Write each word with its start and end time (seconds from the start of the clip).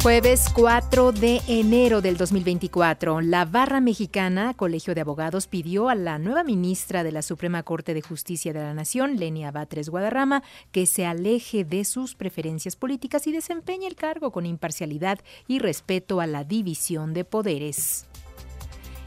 Jueves 0.00 0.48
4 0.54 1.10
de 1.10 1.40
enero 1.48 2.00
del 2.00 2.16
2024, 2.16 3.20
la 3.20 3.44
Barra 3.44 3.80
Mexicana, 3.80 4.54
Colegio 4.54 4.94
de 4.94 5.00
Abogados, 5.00 5.48
pidió 5.48 5.88
a 5.88 5.96
la 5.96 6.20
nueva 6.20 6.44
ministra 6.44 7.02
de 7.02 7.10
la 7.10 7.20
Suprema 7.20 7.64
Corte 7.64 7.94
de 7.94 8.00
Justicia 8.00 8.52
de 8.52 8.60
la 8.60 8.74
Nación, 8.74 9.16
Lenia 9.16 9.50
Batres 9.50 9.88
Guadarrama, 9.88 10.44
que 10.70 10.86
se 10.86 11.04
aleje 11.04 11.64
de 11.64 11.84
sus 11.84 12.14
preferencias 12.14 12.76
políticas 12.76 13.26
y 13.26 13.32
desempeñe 13.32 13.88
el 13.88 13.96
cargo 13.96 14.30
con 14.30 14.46
imparcialidad 14.46 15.18
y 15.48 15.58
respeto 15.58 16.20
a 16.20 16.28
la 16.28 16.44
división 16.44 17.12
de 17.12 17.24
poderes. 17.24 18.06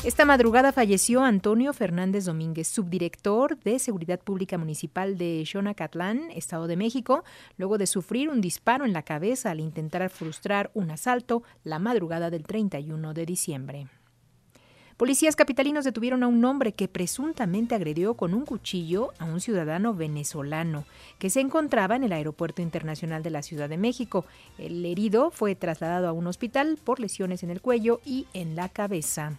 Esta 0.03 0.25
madrugada 0.25 0.71
falleció 0.71 1.23
Antonio 1.23 1.73
Fernández 1.73 2.25
Domínguez, 2.25 2.67
subdirector 2.67 3.59
de 3.59 3.77
Seguridad 3.77 4.19
Pública 4.19 4.57
Municipal 4.57 5.15
de 5.15 5.43
Xonacatlán, 5.45 6.31
Estado 6.31 6.65
de 6.65 6.75
México, 6.75 7.23
luego 7.57 7.77
de 7.77 7.85
sufrir 7.85 8.27
un 8.27 8.41
disparo 8.41 8.83
en 8.85 8.93
la 8.93 9.03
cabeza 9.03 9.51
al 9.51 9.59
intentar 9.59 10.09
frustrar 10.09 10.71
un 10.73 10.89
asalto 10.89 11.43
la 11.63 11.77
madrugada 11.77 12.31
del 12.31 12.47
31 12.47 13.13
de 13.13 13.25
diciembre. 13.27 13.87
Policías 14.97 15.35
capitalinos 15.35 15.85
detuvieron 15.85 16.23
a 16.23 16.27
un 16.27 16.43
hombre 16.45 16.73
que 16.73 16.87
presuntamente 16.87 17.75
agredió 17.75 18.15
con 18.15 18.33
un 18.33 18.43
cuchillo 18.43 19.13
a 19.19 19.25
un 19.25 19.39
ciudadano 19.39 19.93
venezolano 19.93 20.83
que 21.19 21.29
se 21.29 21.41
encontraba 21.41 21.95
en 21.95 22.03
el 22.03 22.13
Aeropuerto 22.13 22.63
Internacional 22.63 23.21
de 23.21 23.29
la 23.29 23.43
Ciudad 23.43 23.69
de 23.69 23.77
México. 23.77 24.25
El 24.57 24.83
herido 24.83 25.29
fue 25.29 25.53
trasladado 25.53 26.07
a 26.07 26.11
un 26.11 26.25
hospital 26.25 26.79
por 26.83 26.99
lesiones 26.99 27.43
en 27.43 27.51
el 27.51 27.61
cuello 27.61 28.01
y 28.03 28.25
en 28.33 28.55
la 28.55 28.67
cabeza. 28.67 29.37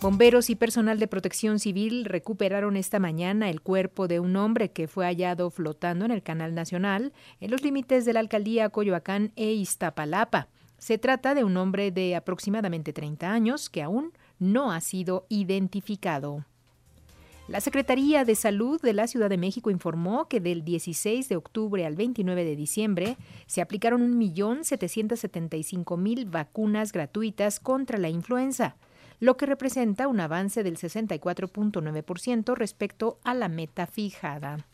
Bomberos 0.00 0.48
y 0.48 0.54
personal 0.54 0.98
de 0.98 1.08
protección 1.08 1.58
civil 1.58 2.06
recuperaron 2.06 2.78
esta 2.78 2.98
mañana 2.98 3.50
el 3.50 3.60
cuerpo 3.60 4.08
de 4.08 4.18
un 4.18 4.34
hombre 4.34 4.70
que 4.70 4.88
fue 4.88 5.04
hallado 5.04 5.50
flotando 5.50 6.06
en 6.06 6.10
el 6.10 6.22
Canal 6.22 6.54
Nacional 6.54 7.12
en 7.38 7.50
los 7.50 7.62
límites 7.62 8.06
de 8.06 8.14
la 8.14 8.20
alcaldía 8.20 8.70
Coyoacán 8.70 9.30
e 9.36 9.52
Iztapalapa. 9.52 10.48
Se 10.78 10.96
trata 10.96 11.34
de 11.34 11.44
un 11.44 11.58
hombre 11.58 11.90
de 11.90 12.16
aproximadamente 12.16 12.94
30 12.94 13.30
años 13.30 13.68
que 13.68 13.82
aún 13.82 14.14
no 14.38 14.72
ha 14.72 14.80
sido 14.80 15.26
identificado. 15.28 16.46
La 17.46 17.60
Secretaría 17.60 18.24
de 18.24 18.36
Salud 18.36 18.80
de 18.80 18.94
la 18.94 19.06
Ciudad 19.06 19.28
de 19.28 19.36
México 19.36 19.70
informó 19.70 20.28
que 20.28 20.40
del 20.40 20.64
16 20.64 21.28
de 21.28 21.36
octubre 21.36 21.84
al 21.84 21.96
29 21.96 22.44
de 22.44 22.56
diciembre 22.56 23.18
se 23.46 23.60
aplicaron 23.60 24.18
1.775.000 24.18 26.30
vacunas 26.30 26.92
gratuitas 26.92 27.60
contra 27.60 27.98
la 27.98 28.08
influenza 28.08 28.76
lo 29.20 29.36
que 29.36 29.46
representa 29.46 30.08
un 30.08 30.18
avance 30.18 30.62
del 30.62 30.76
64.9% 30.76 32.54
respecto 32.56 33.18
a 33.22 33.34
la 33.34 33.48
meta 33.48 33.86
fijada. 33.86 34.66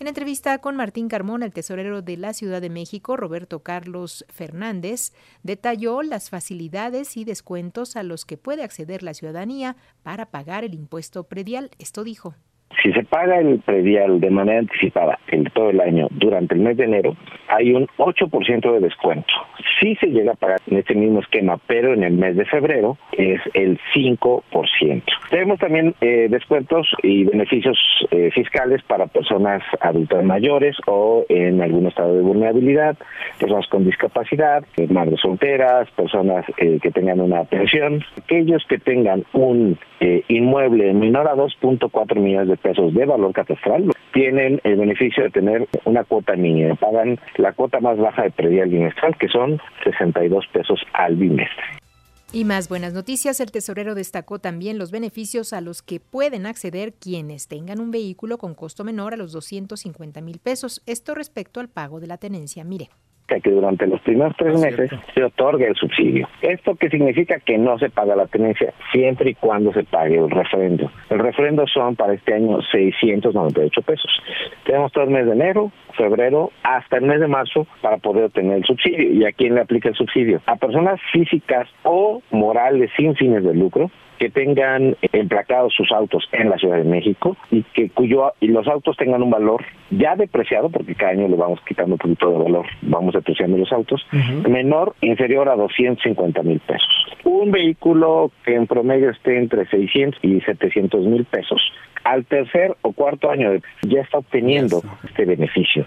En 0.00 0.06
entrevista 0.06 0.58
con 0.58 0.76
Martín 0.76 1.08
Carmón, 1.08 1.42
el 1.42 1.52
tesorero 1.52 2.02
de 2.02 2.16
la 2.16 2.32
Ciudad 2.32 2.60
de 2.60 2.70
México, 2.70 3.16
Roberto 3.16 3.64
Carlos 3.64 4.24
Fernández, 4.28 5.12
detalló 5.42 6.02
las 6.02 6.30
facilidades 6.30 7.16
y 7.16 7.24
descuentos 7.24 7.96
a 7.96 8.04
los 8.04 8.24
que 8.24 8.36
puede 8.36 8.62
acceder 8.62 9.02
la 9.02 9.14
ciudadanía 9.14 9.76
para 10.04 10.26
pagar 10.26 10.62
el 10.62 10.74
impuesto 10.74 11.24
predial. 11.24 11.70
Esto 11.78 12.04
dijo. 12.04 12.36
Si 12.82 12.92
se 12.92 13.02
paga 13.02 13.38
el 13.40 13.58
predial 13.60 14.20
de 14.20 14.30
manera 14.30 14.60
anticipada 14.60 15.18
en 15.28 15.44
todo 15.44 15.70
el 15.70 15.80
año 15.80 16.06
durante 16.10 16.54
el 16.54 16.60
mes 16.60 16.76
de 16.76 16.84
enero, 16.84 17.16
hay 17.48 17.72
un 17.72 17.86
8% 17.96 18.72
de 18.72 18.80
descuento. 18.80 19.32
Si 19.80 19.96
se 19.96 20.06
llega 20.08 20.32
a 20.32 20.36
pagar 20.36 20.60
en 20.70 20.78
este 20.78 20.94
mismo 20.94 21.20
esquema, 21.20 21.58
pero 21.66 21.94
en 21.94 22.04
el 22.04 22.12
mes 22.12 22.36
de 22.36 22.44
febrero 22.44 22.96
es 23.12 23.40
el 23.54 23.80
5%. 23.94 25.02
Tenemos 25.30 25.58
también 25.58 25.94
eh, 26.00 26.28
descuentos 26.30 26.86
y 27.02 27.24
beneficios 27.24 27.78
eh, 28.10 28.30
fiscales 28.32 28.82
para 28.82 29.06
personas 29.06 29.62
adultas 29.80 30.24
mayores 30.24 30.76
o 30.86 31.24
en 31.28 31.60
algún 31.62 31.86
estado 31.86 32.14
de 32.14 32.22
vulnerabilidad, 32.22 32.96
personas 33.40 33.66
con 33.68 33.84
discapacidad, 33.84 34.64
eh, 34.76 34.86
madres 34.88 35.20
solteras, 35.20 35.90
personas 35.92 36.44
que 36.56 36.90
tengan 36.90 37.20
una 37.20 37.44
pensión, 37.44 38.04
aquellos 38.16 38.64
que 38.68 38.78
tengan 38.78 39.24
un 39.32 39.78
inmueble 40.28 40.92
menor 40.94 41.28
a 41.28 41.34
2.4 41.34 42.16
millones 42.16 42.48
de 42.48 42.56
pesos 42.58 42.94
de 42.94 43.04
valor 43.04 43.32
catastral 43.32 43.90
tienen 44.12 44.60
el 44.64 44.76
beneficio 44.76 45.24
de 45.24 45.30
tener 45.30 45.68
una 45.84 46.04
cuota 46.04 46.34
mínima. 46.34 46.74
Pagan 46.76 47.18
la 47.36 47.52
cuota 47.52 47.80
más 47.80 47.98
baja 47.98 48.22
de 48.22 48.30
predial 48.30 48.68
bimestral, 48.68 49.16
que 49.18 49.28
son 49.28 49.60
62 49.84 50.46
pesos 50.52 50.80
al 50.92 51.16
bimestre. 51.16 51.64
Y 52.30 52.44
más 52.44 52.68
buenas 52.68 52.92
noticias, 52.92 53.40
el 53.40 53.50
tesorero 53.50 53.94
destacó 53.94 54.38
también 54.38 54.76
los 54.76 54.90
beneficios 54.90 55.54
a 55.54 55.62
los 55.62 55.80
que 55.80 55.98
pueden 55.98 56.44
acceder 56.44 56.92
quienes 56.92 57.48
tengan 57.48 57.80
un 57.80 57.90
vehículo 57.90 58.36
con 58.36 58.54
costo 58.54 58.84
menor 58.84 59.14
a 59.14 59.16
los 59.16 59.32
250 59.32 60.20
mil 60.20 60.38
pesos. 60.38 60.82
Esto 60.84 61.14
respecto 61.14 61.60
al 61.60 61.68
pago 61.68 62.00
de 62.00 62.06
la 62.06 62.18
tenencia. 62.18 62.64
Mire 62.64 62.90
que 63.36 63.50
durante 63.50 63.86
los 63.86 64.00
primeros 64.00 64.34
tres 64.36 64.54
ah, 64.56 64.66
meses 64.66 64.90
se 65.14 65.22
otorgue 65.22 65.66
el 65.66 65.74
subsidio. 65.74 66.28
Esto 66.40 66.74
que 66.74 66.88
significa 66.88 67.38
que 67.40 67.58
no 67.58 67.78
se 67.78 67.90
paga 67.90 68.16
la 68.16 68.26
tenencia 68.26 68.72
siempre 68.92 69.30
y 69.30 69.34
cuando 69.34 69.72
se 69.72 69.84
pague 69.84 70.16
el 70.16 70.30
refrendo. 70.30 70.90
El 71.10 71.18
refrendo 71.18 71.66
son 71.66 71.94
para 71.94 72.14
este 72.14 72.34
año 72.34 72.60
698 72.62 73.82
pesos. 73.82 74.10
Tenemos 74.64 74.92
todo 74.92 75.04
el 75.04 75.10
mes 75.10 75.26
de 75.26 75.32
enero, 75.32 75.70
febrero, 75.96 76.50
hasta 76.62 76.96
el 76.96 77.04
mes 77.04 77.20
de 77.20 77.28
marzo 77.28 77.66
para 77.82 77.98
poder 77.98 78.24
obtener 78.24 78.58
el 78.58 78.64
subsidio. 78.64 79.12
¿Y 79.12 79.24
a 79.24 79.32
quién 79.32 79.54
le 79.54 79.60
aplica 79.60 79.88
el 79.88 79.94
subsidio? 79.94 80.40
A 80.46 80.56
personas 80.56 81.00
físicas 81.12 81.68
o 81.82 82.22
morales 82.30 82.90
sin 82.96 83.14
fines 83.14 83.44
de 83.44 83.54
lucro 83.54 83.90
que 84.18 84.30
tengan 84.30 84.96
emplacados 85.12 85.72
sus 85.74 85.90
autos 85.92 86.28
en 86.32 86.50
la 86.50 86.58
Ciudad 86.58 86.76
de 86.76 86.84
México 86.84 87.36
y 87.50 87.62
que 87.62 87.90
cuyo 87.90 88.32
y 88.40 88.48
los 88.48 88.66
autos 88.66 88.96
tengan 88.96 89.22
un 89.22 89.30
valor 89.30 89.64
ya 89.90 90.16
depreciado, 90.16 90.68
porque 90.68 90.94
cada 90.94 91.12
año 91.12 91.28
le 91.28 91.36
vamos 91.36 91.60
quitando 91.66 91.94
un 91.94 91.98
poquito 91.98 92.30
de 92.30 92.38
valor, 92.38 92.66
vamos 92.82 93.14
depreciando 93.14 93.56
los 93.56 93.72
autos, 93.72 94.06
menor, 94.48 94.94
inferior 95.00 95.48
a 95.48 95.56
250 95.56 96.42
mil 96.42 96.60
pesos. 96.60 97.06
Un 97.24 97.50
vehículo 97.50 98.30
que 98.44 98.54
en 98.54 98.66
promedio 98.66 99.10
esté 99.10 99.38
entre 99.38 99.66
600 99.66 100.18
y 100.22 100.40
700 100.40 101.06
mil 101.06 101.24
pesos, 101.24 101.60
al 102.04 102.24
tercer 102.26 102.76
o 102.82 102.92
cuarto 102.92 103.30
año 103.30 103.50
ya 103.82 104.00
está 104.00 104.18
obteniendo 104.18 104.82
este 105.04 105.24
beneficio. 105.24 105.86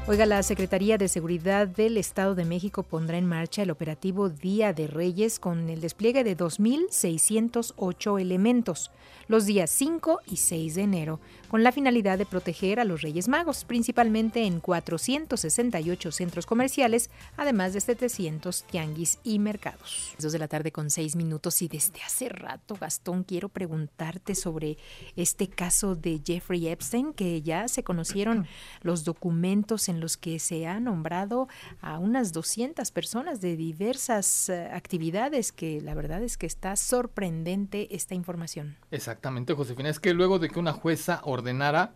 Oiga, 0.08 0.28
la 0.28 0.44
Secretaría 0.44 1.00
de 1.00 1.08
Seguridad 1.08 1.68
del 1.68 1.98
Estado 1.98 2.36
de 2.36 2.46
México 2.46 2.84
pondrá 2.84 3.18
en 3.18 3.26
marcha 3.26 3.64
el 3.64 3.72
operativo 3.72 4.30
Día 4.30 4.72
de 4.72 4.86
Reyes 4.86 5.40
con 5.40 5.68
el 5.68 5.82
despliegue 5.82 6.24
de 6.24 6.38
2.608 6.38 8.22
elementos 8.22 8.92
los 9.28 9.46
días 9.46 9.70
5 9.72 10.22
y 10.28 10.38
6 10.38 10.76
de 10.76 10.82
enero, 10.82 11.20
con 11.48 11.64
la 11.64 11.72
finalidad 11.72 12.18
de 12.18 12.26
proteger 12.26 12.80
a 12.80 12.86
los 12.86 13.02
Reyes 13.02 13.28
Magos, 13.28 13.66
principalmente 13.66 14.46
en 14.46 14.60
468 14.60 16.12
centros 16.12 16.46
comerciales, 16.46 17.10
además 17.38 17.74
de 17.74 17.82
700 17.82 18.64
tianguis 18.64 19.20
y 19.24 19.40
mercados. 19.40 20.16
Dos 20.20 20.32
de 20.32 20.40
la 20.40 20.48
tarde 20.48 20.72
con 20.72 20.90
6 20.90 21.16
minutos 21.16 21.62
y 21.62 21.68
desde 21.68 22.02
hace 22.04 22.30
rato, 22.30 22.76
Gastón, 22.80 23.24
quiero 23.24 23.50
preguntarte 23.50 24.36
sobre 24.36 24.78
este 25.16 25.48
caso 25.48 25.96
de 25.96 26.22
Jeffrey 26.26 26.68
Epstein, 26.68 27.14
que 27.14 27.42
ya 27.42 27.68
se 27.68 27.84
conocieron 27.84 28.48
los 28.82 29.04
documentos 29.04 29.90
en 29.90 30.00
los 30.00 30.18
que 30.18 30.40
se 30.40 30.68
ha 30.68 30.80
nombrado 30.80 31.48
a 31.82 32.00
unas 32.00 32.32
200 32.34 32.92
personas 32.92 33.42
de 33.42 33.56
diversas 33.56 34.50
eh, 34.50 34.70
actividades, 34.72 35.52
que 35.52 35.82
la 35.82 35.94
verdad 35.94 36.24
es 36.24 36.38
que 36.38 36.46
está 36.46 36.76
sorprendente 36.76 37.96
esta 37.96 38.16
información. 38.16 38.78
Exactamente, 38.92 39.54
Josefina. 39.54 39.90
Es 39.90 40.00
que 40.00 40.14
luego 40.14 40.40
de 40.40 40.50
que 40.50 40.60
una 40.60 40.74
jueza 40.74 41.22
ordenara, 41.36 41.94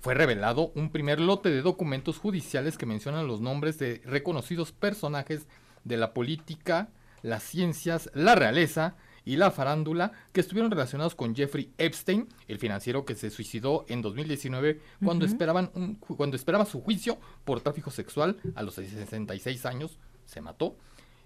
fue 0.00 0.14
revelado 0.14 0.70
un 0.74 0.90
primer 0.90 1.18
lote 1.18 1.50
de 1.50 1.62
documentos 1.62 2.18
judiciales 2.18 2.78
que 2.78 2.86
mencionan 2.86 3.26
los 3.26 3.40
nombres 3.40 3.78
de 3.78 4.02
reconocidos 4.04 4.70
personajes 4.70 5.46
de 5.84 5.96
la 5.96 6.12
política, 6.12 6.90
las 7.22 7.42
ciencias, 7.42 8.10
la 8.14 8.34
realeza 8.34 8.94
y 9.24 9.36
la 9.36 9.50
farándula 9.50 10.12
que 10.32 10.40
estuvieron 10.40 10.70
relacionados 10.70 11.16
con 11.16 11.34
Jeffrey 11.34 11.72
Epstein, 11.78 12.28
el 12.46 12.58
financiero 12.58 13.04
que 13.04 13.16
se 13.16 13.30
suicidó 13.30 13.84
en 13.88 14.00
2019 14.00 14.80
cuando, 15.04 15.26
esperaban 15.26 15.70
un, 15.74 15.96
cuando 15.96 16.36
esperaba 16.36 16.64
su 16.64 16.80
juicio 16.80 17.18
por 17.44 17.60
tráfico 17.60 17.90
sexual 17.90 18.36
a 18.54 18.62
los 18.62 18.74
66 18.74 19.66
años, 19.66 19.98
se 20.24 20.40
mató. 20.40 20.76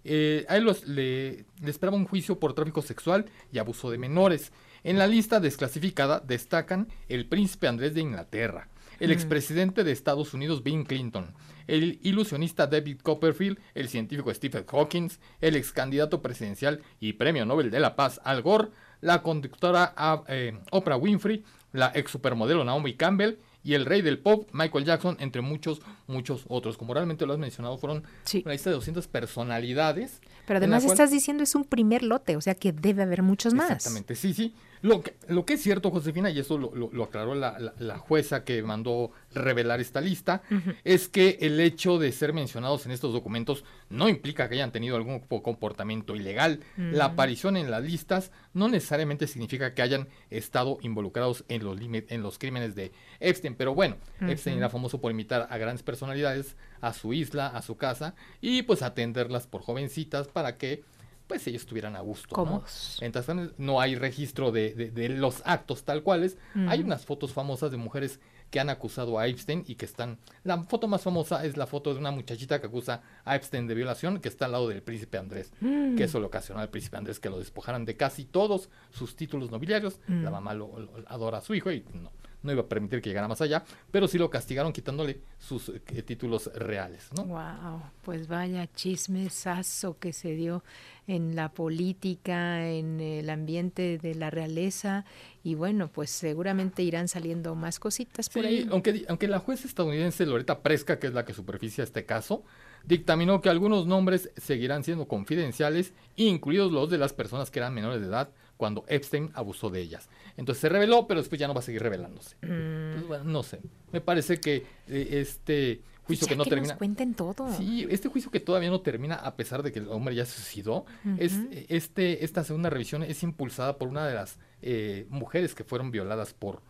Eh, 0.03 0.47
a 0.49 0.57
él 0.57 0.65
le, 0.87 1.45
le 1.63 1.71
esperaba 1.71 1.99
un 1.99 2.07
juicio 2.07 2.41
por 2.41 2.55
tráfico 2.55 2.81
sexual 2.81 3.27
y 3.53 3.59
abuso 3.59 3.91
de 3.91 3.99
menores. 3.99 4.51
En 4.83 4.99
la 4.99 5.07
lista 5.07 5.41
desclasificada 5.41 6.21
destacan 6.21 6.89
el 7.09 7.27
príncipe 7.27 7.69
Andrés 7.69 7.95
de 7.95 8.01
Inglaterra, 8.01 8.69
el 8.99 9.11
expresidente 9.11 9.85
de 9.85 9.93
Estados 9.93 10.33
Unidos 10.33 10.63
Bill 10.63 10.85
Clinton, 10.85 11.35
el 11.67 11.99
ilusionista 12.03 12.67
David 12.67 13.01
Copperfield, 13.03 13.59
el 13.75 13.89
científico 13.89 14.33
Stephen 14.33 14.65
Hawking, 14.67 15.09
el 15.41 15.57
ex 15.57 15.73
candidato 15.73 16.23
presidencial 16.23 16.83
y 16.99 17.13
premio 17.15 17.45
Nobel 17.45 17.71
de 17.71 17.81
la 17.81 17.95
Paz 17.95 18.21
Al 18.25 18.43
Gore, 18.43 18.69
la 19.01 19.23
conductora 19.23 19.93
ah, 19.97 20.23
eh, 20.29 20.59
Oprah 20.71 20.97
Winfrey, 20.97 21.45
la 21.73 21.93
ex 21.95 22.11
supermodelo 22.11 22.65
Naomi 22.65 22.95
Campbell 22.95 23.39
y 23.63 23.75
el 23.75 23.85
rey 23.85 24.01
del 24.01 24.19
pop, 24.19 24.49
Michael 24.53 24.85
Jackson, 24.85 25.17
entre 25.21 25.43
muchos, 25.43 25.83
muchos 26.07 26.45
otros. 26.49 26.79
Como 26.79 26.95
realmente 26.95 27.27
lo 27.27 27.35
has 27.35 27.39
mencionado, 27.39 27.77
fueron 27.77 28.05
una 28.45 28.53
lista 28.53 28.71
de 28.71 28.77
200 28.77 29.07
personalidades. 29.09 30.21
Pero 30.47 30.59
además 30.59 30.85
estás 30.85 31.11
diciendo 31.11 31.43
es 31.43 31.55
un 31.55 31.65
primer 31.65 32.03
lote, 32.03 32.37
o 32.37 32.41
sea 32.41 32.55
que 32.55 32.73
debe 32.73 33.03
haber 33.03 33.23
muchos 33.23 33.53
más. 33.53 33.71
Exactamente, 33.71 34.15
sí, 34.17 34.33
sí. 34.33 34.55
Lo 34.83 35.03
que, 35.03 35.15
lo 35.29 35.45
que 35.45 35.55
es 35.55 35.63
cierto, 35.63 35.91
Josefina, 35.91 36.31
y 36.31 36.39
eso 36.39 36.57
lo, 36.57 37.05
aclaró 37.05 37.35
la, 37.35 37.99
jueza 37.99 38.45
que 38.45 38.63
mandó 38.63 39.13
revelar 39.35 39.81
esta 39.81 40.01
lista, 40.01 40.43
es 40.85 41.09
que 41.09 41.39
el 41.43 41.61
hecho 41.61 41.99
de 41.99 42.13
ser 42.13 42.33
mencionados 42.33 42.87
en 42.87 42.93
estos 42.93 43.13
documentos 43.13 43.65
no 43.91 44.09
implica 44.09 44.49
que 44.49 44.55
hayan 44.55 44.73
tenido 44.73 44.97
algún 44.97 45.21
comportamiento 45.21 46.17
ilegal. 46.17 46.61
La 46.77 47.07
aparición 47.07 47.57
en 47.57 47.71
las 47.71 47.83
listas 47.83 48.33
no 48.55 48.69
necesariamente 48.69 49.27
significa 49.27 49.75
que 49.75 49.83
hayan 49.83 50.09
estado 50.31 50.79
involucrados 50.81 51.45
en 51.49 51.65
los, 51.65 51.79
en 51.81 52.23
los 52.23 52.39
crímenes 52.39 52.75
de 52.75 52.93
Epstein. 53.21 53.55
Pero 53.57 53.75
bueno, 53.75 53.97
Epstein 54.21 54.57
era 54.59 54.71
famoso 54.71 55.01
por 55.01 55.11
invitar 55.11 55.47
a 55.51 55.59
grandes 55.59 55.83
personalidades 55.83 56.57
a 56.81 56.95
su 56.95 57.13
isla, 57.13 57.49
a 57.49 57.61
su 57.63 57.77
casa, 57.77 58.15
y 58.41 58.63
pues 58.63 58.83
atenderlas 58.83 59.47
por 59.47 59.61
jovencitas 59.61 60.29
para 60.29 60.57
que 60.57 60.83
pues 61.31 61.47
ellos 61.47 61.63
estuvieran 61.63 61.95
a 61.95 62.01
gusto. 62.01 62.45
¿no? 62.45 62.65
Entonces 63.01 63.53
no 63.57 63.81
hay 63.81 63.95
registro 63.95 64.51
de, 64.51 65.15
los 65.17 65.43
actos 65.45 65.85
tal 65.85 66.03
cuales. 66.03 66.37
Hay 66.67 66.81
unas 66.81 67.07
fotos 67.07 67.33
famosas 67.33 67.71
de 67.71 67.77
mujeres 67.77 68.19
que 68.51 68.59
han 68.59 68.69
acusado 68.69 69.17
a 69.17 69.29
Epstein 69.29 69.63
y 69.65 69.77
que 69.77 69.85
están... 69.85 70.19
La 70.43 70.61
foto 70.65 70.89
más 70.89 71.03
famosa 71.03 71.45
es 71.45 71.57
la 71.57 71.69
foto 71.69 71.95
de 71.95 72.01
una 72.01 72.11
muchachita 72.11 72.61
que 72.61 72.67
acusa 72.67 73.03
a 73.25 73.37
Epstein 73.37 73.69
de 73.69 73.77
violación 73.77 74.19
que 74.19 74.29
está 74.29 74.47
al 74.47 74.53
lado 74.53 74.67
del 74.67 74.83
príncipe 74.83 75.19
Andrés, 75.19 75.53
mm. 75.61 75.95
que 75.95 76.03
eso 76.03 76.19
le 76.19 76.27
ocasionó 76.27 76.61
al 76.61 76.69
príncipe 76.69 76.97
Andrés 76.97 77.21
que 77.21 77.31
lo 77.31 77.39
despojaran 77.39 77.85
de 77.85 77.97
casi 77.97 78.25
todos 78.25 78.69
sus 78.91 79.15
títulos 79.15 79.53
nobiliarios. 79.53 80.01
La 80.09 80.31
mm. 80.31 80.33
mamá 80.33 80.55
lo, 80.55 80.91
adora 81.07 81.39
a 81.39 81.43
su 81.43 81.55
hijo 81.55 81.71
y 81.71 81.85
no, 81.95 82.11
no 82.43 82.53
iba 82.53 82.63
a 82.63 82.69
permitir 82.69 83.01
que 83.01 83.11
llegara 83.11 83.29
más 83.29 83.41
allá, 83.41 83.65
pero 83.91 84.09
sí 84.09 84.19
lo 84.19 84.31
castigaron 84.31 84.73
quitándole 84.73 85.21
sus 85.39 85.69
eh, 85.69 86.03
títulos 86.03 86.51
reales, 86.55 87.09
¿no? 87.17 87.25
Wow, 87.25 87.83
pues 88.03 88.29
vaya 88.29 88.67
chismesazo 88.73 89.99
que 89.99 90.13
se 90.13 90.35
dio 90.35 90.63
en 91.07 91.35
la 91.35 91.51
política, 91.51 92.69
en 92.69 93.01
el 93.01 93.31
ambiente 93.31 93.99
de 93.99 94.15
la 94.15 94.31
realeza 94.31 95.05
y 95.43 95.55
bueno, 95.55 95.89
pues 95.89 96.11
seguramente 96.11 96.83
irán 96.83 97.09
saliendo 97.09 97.55
más 97.55 97.79
cositas 97.79 98.29
por 98.29 98.45
ahí. 98.47 98.67
Aunque, 98.71 99.05
aunque 99.09 99.29
la 99.29 99.39
jueza 99.39 99.67
estadounidense 99.67 100.27
Loretta 100.27 100.61
Presca, 100.61 100.99
que 100.99 101.09
es 101.09 101.15
la 101.15 101.25
que 101.25 101.35
superficia 101.35 101.85
este 101.85 102.05
caso, 102.05 102.45
dictaminó 102.85 103.41
que 103.41 103.49
algunos 103.49 103.87
nombres 103.87 104.31
seguirán 104.37 104.85
siendo 104.85 105.07
confidenciales, 105.09 105.93
incluidos 106.17 106.73
los 106.73 106.91
de 106.91 106.99
las 106.99 107.13
personas 107.13 107.51
que 107.51 107.59
eran 107.59 107.75
menores 107.75 108.01
de 108.01 108.09
edad 108.09 108.31
cuando 108.57 108.85
Epstein 108.89 109.31
abusó 109.35 109.71
de 109.71 109.81
ellas. 109.81 110.09
Entonces 110.37 110.61
se 110.61 110.69
reveló, 110.69 111.07
pero 111.07 111.21
después 111.21 111.39
ya 111.39 111.49
no 111.49 111.55
va 111.55 111.61
a 111.61 111.63
seguir 111.63 111.83
revelándose. 111.83 112.37
Mm. 112.43 113.25
no 113.25 113.43
sé. 113.43 113.61
Me 113.91 114.01
parece 114.01 114.39
que 114.39 114.67
eh, 114.87 115.09
este 115.13 115.83
juicio 116.05 116.27
que 116.27 116.37
no 116.37 116.45
termina. 116.45 116.75
Nos 116.75 116.79
cuenten 116.79 117.15
todo. 117.15 117.51
Sí, 117.57 117.87
este 117.89 118.09
juicio 118.09 118.31
que 118.31 118.41
todavía 118.41 118.71
no 118.71 118.81
termina, 118.81 119.15
a 119.15 119.35
pesar 119.37 119.63
de 119.63 119.73
que 119.73 119.79
el 119.79 119.89
hombre 119.89 120.15
ya 120.15 120.27
se 120.27 120.41
suicidó, 120.41 120.85
es, 121.19 121.41
este, 121.69 122.25
esta 122.25 122.45
segunda 122.45 122.69
revisión 122.69 123.03
es 123.03 123.23
impulsada 123.23 123.79
por 123.79 123.89
una 123.89 124.07
de 124.07 124.15
las 124.15 124.39
eh, 124.63 125.07
mujeres 125.09 125.55
que 125.55 125.65
fueron 125.65 125.91
violadas 125.91 126.35
por, 126.35 126.61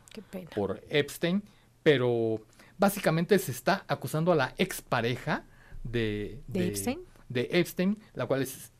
por 0.54 0.82
Epstein, 0.88 1.42
pero 1.82 2.40
básicamente 2.78 3.38
se 3.38 3.50
está 3.50 3.84
acusando 3.88 4.32
a 4.32 4.36
la 4.36 4.54
expareja 4.58 5.44
de, 5.82 6.42
de, 6.46 6.60
¿De 6.60 6.68
Epstein? 6.68 7.00
De 7.28 7.48
Epstein, 7.52 7.98
la 8.14 8.26
cual 8.26 8.42
es 8.42 8.72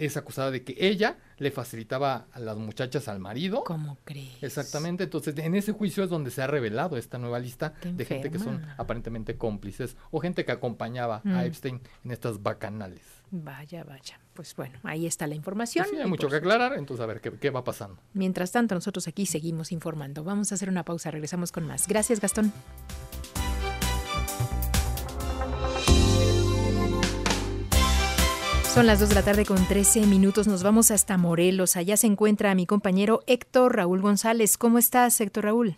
es 0.00 0.16
acusada 0.16 0.50
de 0.50 0.64
que 0.64 0.74
ella 0.78 1.18
le 1.36 1.50
facilitaba 1.50 2.26
a 2.32 2.40
las 2.40 2.56
muchachas 2.56 3.06
al 3.08 3.20
marido. 3.20 3.64
¿Cómo 3.64 3.98
crees? 4.04 4.42
Exactamente. 4.42 5.04
Entonces, 5.04 5.36
en 5.36 5.54
ese 5.54 5.72
juicio 5.72 6.02
es 6.02 6.10
donde 6.10 6.30
se 6.30 6.40
ha 6.40 6.46
revelado 6.46 6.96
esta 6.96 7.18
nueva 7.18 7.38
lista 7.38 7.74
de 7.82 8.04
gente 8.06 8.30
que 8.30 8.38
son 8.38 8.64
aparentemente 8.78 9.36
cómplices 9.36 9.96
o 10.10 10.20
gente 10.20 10.44
que 10.46 10.52
acompañaba 10.52 11.16
a 11.16 11.28
mm. 11.28 11.40
Epstein 11.40 11.80
en 12.04 12.10
estas 12.10 12.42
bacanales. 12.42 13.02
Vaya, 13.30 13.84
vaya. 13.84 14.18
Pues 14.32 14.56
bueno, 14.56 14.78
ahí 14.84 15.06
está 15.06 15.26
la 15.26 15.34
información. 15.34 15.84
sí, 15.88 15.96
hay 15.96 16.08
mucho 16.08 16.28
que 16.28 16.36
aclarar, 16.36 16.72
entonces 16.78 17.04
a 17.04 17.06
ver 17.06 17.20
qué, 17.20 17.30
qué 17.32 17.50
va 17.50 17.62
pasando. 17.62 18.00
Mientras 18.14 18.52
tanto, 18.52 18.74
nosotros 18.74 19.06
aquí 19.06 19.26
seguimos 19.26 19.70
informando. 19.70 20.24
Vamos 20.24 20.50
a 20.50 20.54
hacer 20.54 20.70
una 20.70 20.84
pausa, 20.84 21.10
regresamos 21.10 21.52
con 21.52 21.66
más. 21.66 21.86
Gracias, 21.86 22.20
Gastón. 22.20 22.52
Son 28.80 28.86
las 28.86 28.98
2 28.98 29.10
de 29.10 29.14
la 29.14 29.22
tarde 29.22 29.44
con 29.44 29.58
13 29.58 30.06
minutos. 30.06 30.48
Nos 30.48 30.62
vamos 30.62 30.90
hasta 30.90 31.18
Morelos. 31.18 31.76
Allá 31.76 31.98
se 31.98 32.06
encuentra 32.06 32.54
mi 32.54 32.64
compañero 32.64 33.20
Héctor 33.26 33.76
Raúl 33.76 34.00
González. 34.00 34.56
¿Cómo 34.56 34.78
estás, 34.78 35.20
Héctor 35.20 35.44
Raúl? 35.44 35.74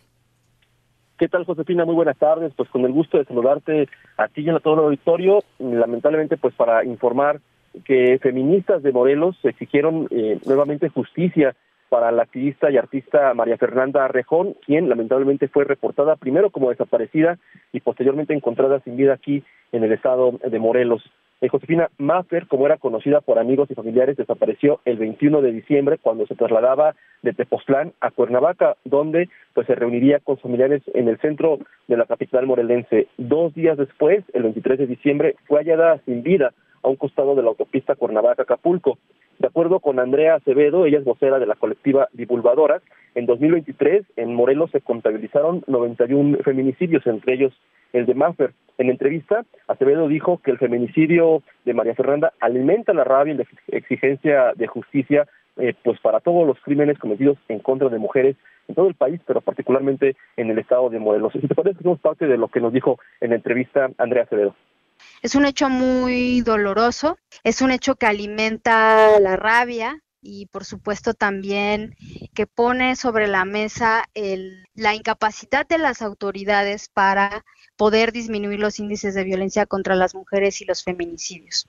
¿Qué 1.18 1.26
tal, 1.26 1.44
Josefina? 1.44 1.84
Muy 1.84 1.96
buenas 1.96 2.16
tardes. 2.16 2.52
Pues 2.56 2.68
con 2.68 2.84
el 2.84 2.92
gusto 2.92 3.18
de 3.18 3.24
saludarte 3.24 3.88
a 4.16 4.28
ti 4.28 4.42
y 4.42 4.50
a 4.50 4.60
todo 4.60 4.74
el 4.74 4.80
auditorio. 4.84 5.40
Lamentablemente, 5.58 6.36
pues 6.36 6.54
para 6.54 6.84
informar 6.84 7.40
que 7.84 8.20
feministas 8.22 8.84
de 8.84 8.92
Morelos 8.92 9.36
exigieron 9.42 10.06
eh, 10.12 10.38
nuevamente 10.46 10.88
justicia 10.88 11.56
para 11.88 12.12
la 12.12 12.22
activista 12.22 12.70
y 12.70 12.76
artista 12.76 13.34
María 13.34 13.58
Fernanda 13.58 14.06
Rejón, 14.06 14.54
quien 14.64 14.88
lamentablemente 14.88 15.48
fue 15.48 15.64
reportada 15.64 16.14
primero 16.14 16.50
como 16.50 16.70
desaparecida 16.70 17.36
y 17.72 17.80
posteriormente 17.80 18.32
encontrada 18.32 18.78
sin 18.84 18.96
vida 18.96 19.14
aquí 19.14 19.42
en 19.72 19.82
el 19.82 19.90
estado 19.90 20.38
de 20.48 20.58
Morelos. 20.60 21.02
Eh, 21.42 21.48
Josefina 21.48 21.90
Maffer, 21.98 22.46
como 22.46 22.66
era 22.66 22.76
conocida 22.76 23.20
por 23.20 23.40
amigos 23.40 23.68
y 23.68 23.74
familiares, 23.74 24.16
desapareció 24.16 24.80
el 24.84 24.96
21 24.96 25.42
de 25.42 25.50
diciembre 25.50 25.98
cuando 26.00 26.24
se 26.28 26.36
trasladaba 26.36 26.94
de 27.22 27.32
Tepoztlán 27.32 27.92
a 28.00 28.12
Cuernavaca, 28.12 28.76
donde 28.84 29.28
pues 29.52 29.66
se 29.66 29.74
reuniría 29.74 30.20
con 30.20 30.38
familiares 30.38 30.82
en 30.94 31.08
el 31.08 31.18
centro 31.18 31.58
de 31.88 31.96
la 31.96 32.06
capital 32.06 32.46
morelense. 32.46 33.08
Dos 33.18 33.52
días 33.54 33.76
después, 33.76 34.24
el 34.34 34.44
23 34.44 34.78
de 34.78 34.86
diciembre, 34.86 35.34
fue 35.48 35.58
hallada 35.58 36.00
sin 36.04 36.22
vida 36.22 36.52
a 36.80 36.88
un 36.88 36.94
costado 36.94 37.34
de 37.34 37.42
la 37.42 37.48
autopista 37.48 37.96
Cuernavaca-Acapulco. 37.96 38.98
De 39.42 39.48
acuerdo 39.48 39.80
con 39.80 39.98
Andrea 39.98 40.36
Acevedo, 40.36 40.86
ella 40.86 40.98
es 40.98 41.04
vocera 41.04 41.40
de 41.40 41.46
la 41.46 41.56
colectiva 41.56 42.08
Divulgadoras, 42.12 42.80
en 43.16 43.26
2023 43.26 44.04
en 44.14 44.36
Morelos 44.36 44.70
se 44.70 44.80
contabilizaron 44.80 45.64
91 45.66 46.38
feminicidios, 46.44 47.04
entre 47.08 47.34
ellos 47.34 47.52
el 47.92 48.06
de 48.06 48.14
Maffer. 48.14 48.52
En 48.78 48.88
entrevista, 48.88 49.44
Acevedo 49.66 50.06
dijo 50.06 50.40
que 50.44 50.52
el 50.52 50.58
feminicidio 50.58 51.42
de 51.64 51.74
María 51.74 51.96
Fernanda 51.96 52.32
alimenta 52.38 52.94
la 52.94 53.02
rabia 53.02 53.34
y 53.34 53.38
la 53.38 53.44
exigencia 53.76 54.52
de 54.54 54.68
justicia 54.68 55.26
eh, 55.56 55.74
pues 55.82 55.98
para 55.98 56.20
todos 56.20 56.46
los 56.46 56.60
crímenes 56.60 57.00
cometidos 57.00 57.36
en 57.48 57.58
contra 57.58 57.88
de 57.88 57.98
mujeres 57.98 58.36
en 58.68 58.76
todo 58.76 58.86
el 58.86 58.94
país, 58.94 59.20
pero 59.26 59.40
particularmente 59.40 60.14
en 60.36 60.50
el 60.50 60.58
estado 60.60 60.88
de 60.88 61.00
Morelos. 61.00 61.32
Si 61.32 61.40
te 61.40 61.54
parece, 61.56 61.82
somos 61.82 61.98
parte 61.98 62.28
de 62.28 62.38
lo 62.38 62.46
que 62.46 62.60
nos 62.60 62.72
dijo 62.72 63.00
en 63.20 63.30
la 63.30 63.36
entrevista 63.36 63.90
Andrea 63.98 64.22
Acevedo. 64.22 64.54
Es 65.22 65.34
un 65.34 65.44
hecho 65.44 65.68
muy 65.68 66.40
doloroso, 66.40 67.18
es 67.44 67.62
un 67.62 67.70
hecho 67.70 67.96
que 67.96 68.06
alimenta 68.06 69.18
la 69.20 69.36
rabia, 69.36 70.02
y 70.22 70.46
por 70.46 70.64
supuesto 70.64 71.14
también 71.14 71.96
que 72.34 72.46
pone 72.46 72.94
sobre 72.94 73.26
la 73.26 73.44
mesa 73.44 74.04
el, 74.14 74.64
la 74.74 74.94
incapacidad 74.94 75.66
de 75.66 75.78
las 75.78 76.00
autoridades 76.00 76.88
para 76.88 77.44
poder 77.76 78.12
disminuir 78.12 78.60
los 78.60 78.78
índices 78.78 79.14
de 79.14 79.24
violencia 79.24 79.66
contra 79.66 79.96
las 79.96 80.14
mujeres 80.14 80.60
y 80.62 80.64
los 80.64 80.84
feminicidios. 80.84 81.68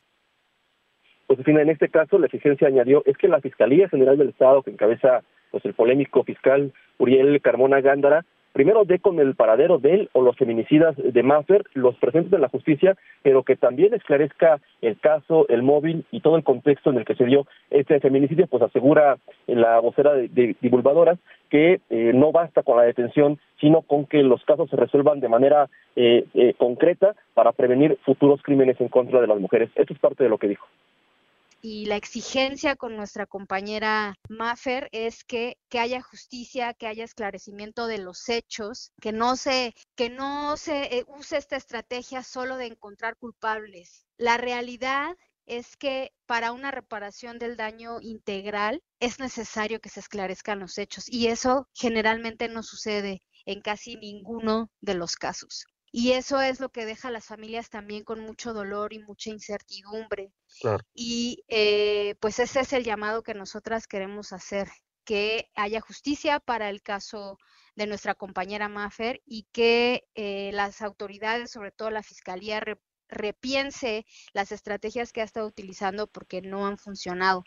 Josefina, 1.28 1.64
en 1.64 1.70
este 1.70 1.90
caso 1.90 2.20
la 2.20 2.28
exigencia 2.28 2.68
añadió 2.68 3.02
es 3.06 3.18
que 3.18 3.28
la 3.28 3.42
Fiscalía 3.42 3.90
General 3.90 4.18
del 4.18 4.30
Estado, 4.30 4.62
que 4.62 4.70
encabeza 4.70 5.24
pues 5.50 5.66
el 5.66 5.74
polémico 5.74 6.24
fiscal 6.24 6.72
Uriel 7.00 7.42
Carmona 7.42 7.82
Gándara, 7.82 8.24
primero 8.54 8.86
dé 8.86 9.00
con 9.00 9.20
el 9.20 9.36
paradero 9.36 9.80
de 9.80 9.94
él 9.96 10.10
o 10.14 10.22
los 10.22 10.38
feminicidas 10.38 10.96
de 10.98 11.24
Maffer, 11.24 11.66
los 11.74 11.96
presentes 11.98 12.32
de 12.32 12.40
la 12.40 12.50
justicia, 12.50 12.96
pero 13.22 13.44
que 13.44 13.56
también 13.56 13.94
esclarezca 13.94 14.60
el 14.82 14.98
caso, 15.00 15.48
el 15.50 15.64
móvil 15.64 16.06
y 16.12 16.22
todo 16.22 16.38
el 16.38 16.44
contexto 16.44 16.92
en 16.92 16.98
el 16.98 17.06
que 17.06 17.16
se 17.16 17.26
dio 17.26 17.46
este 17.70 18.00
feminicidio, 18.00 18.48
pues 18.48 18.64
asegura 18.64 19.18
la 19.48 19.80
vocera 19.80 20.14
de, 20.14 20.56
divulgadoras 20.62 21.20
que 21.50 21.82
eh, 21.90 22.12
no 22.14 22.32
basta 22.32 22.64
con 22.64 22.78
la 22.78 22.84
detención, 22.84 23.40
sino 23.60 23.82
con 23.82 24.06
que 24.06 24.24
los 24.24 24.44
casos 24.46 24.70
se 24.70 24.76
resuelvan 24.76 25.20
de 25.20 25.30
manera 25.30 25.70
eh, 25.96 26.26
eh, 26.34 26.54
concreta 26.58 27.16
para 27.34 27.52
prevenir 27.52 27.98
futuros 28.06 28.42
crímenes 28.42 28.80
en 28.80 28.88
contra 28.88 29.22
de 29.22 29.28
las 29.28 29.40
mujeres. 29.40 29.70
Esto 29.76 29.94
es 29.94 30.00
parte 30.00 30.24
de 30.24 30.30
lo 30.30 30.38
que 30.38 30.48
dijo 30.48 30.66
y 31.66 31.86
la 31.86 31.96
exigencia 31.96 32.76
con 32.76 32.98
nuestra 32.98 33.26
compañera 33.26 34.16
Maffer 34.28 34.90
es 34.92 35.24
que, 35.24 35.58
que, 35.70 35.80
haya 35.80 36.02
justicia, 36.02 36.74
que 36.74 36.88
haya 36.88 37.06
esclarecimiento 37.06 37.88
de 37.88 38.00
los 38.00 38.28
hechos, 38.28 38.92
que 39.00 39.14
no 39.14 39.38
se, 39.38 39.74
que 39.96 40.10
no 40.10 40.58
se 40.58 40.98
eh, 40.98 41.06
use 41.08 41.38
esta 41.38 41.56
estrategia 41.56 42.22
solo 42.22 42.58
de 42.58 42.66
encontrar 42.66 43.16
culpables. 43.16 44.06
La 44.18 44.36
realidad 44.36 45.16
es 45.46 45.78
que 45.78 46.12
para 46.26 46.52
una 46.52 46.70
reparación 46.70 47.40
del 47.40 47.56
daño 47.56 48.02
integral 48.02 48.84
es 49.00 49.20
necesario 49.20 49.80
que 49.80 49.90
se 49.90 50.02
esclarezcan 50.02 50.60
los 50.60 50.78
hechos 50.78 51.06
y 51.08 51.28
eso 51.28 51.70
generalmente 51.74 52.50
no 52.50 52.62
sucede 52.62 53.22
en 53.46 53.62
casi 53.62 53.96
ninguno 53.96 54.70
de 54.82 54.96
los 54.96 55.16
casos. 55.16 55.66
Y 55.96 56.14
eso 56.14 56.42
es 56.42 56.60
lo 56.60 56.70
que 56.70 56.88
deja 56.88 57.10
a 57.10 57.12
las 57.12 57.26
familias 57.28 57.70
también 57.70 58.04
con 58.04 58.20
mucho 58.20 58.52
dolor 58.52 58.94
y 58.94 59.00
mucha 59.00 59.30
incertidumbre. 59.30 60.34
Y 60.92 61.44
eh, 61.50 62.16
pues 62.20 62.40
ese 62.40 62.62
es 62.62 62.74
el 62.74 62.84
llamado 62.84 63.22
que 63.22 63.36
nosotras 63.36 63.88
queremos 63.88 64.34
hacer. 64.34 64.68
que 65.06 65.52
haya 65.56 65.82
justicia 65.82 66.40
para 66.40 66.70
el 66.70 66.82
caso 66.82 67.38
de 67.76 67.88
nuestra 67.88 68.16
compañera 68.16 68.70
Maffer 68.70 69.22
y 69.26 69.48
que 69.52 70.08
eh, 70.16 70.52
las 70.54 70.82
autoridades, 70.82 71.52
sobre 71.52 71.72
todo 71.72 71.92
la 71.92 72.04
Fiscalía, 72.04 72.64
repiense 73.10 74.06
las 74.34 74.52
estrategias 74.52 75.12
que 75.12 75.22
ha 75.22 75.26
estado 75.26 75.46
utilizando 75.46 76.08
porque 76.08 76.42
no 76.42 76.66
han 76.66 76.78
funcionado. 76.78 77.44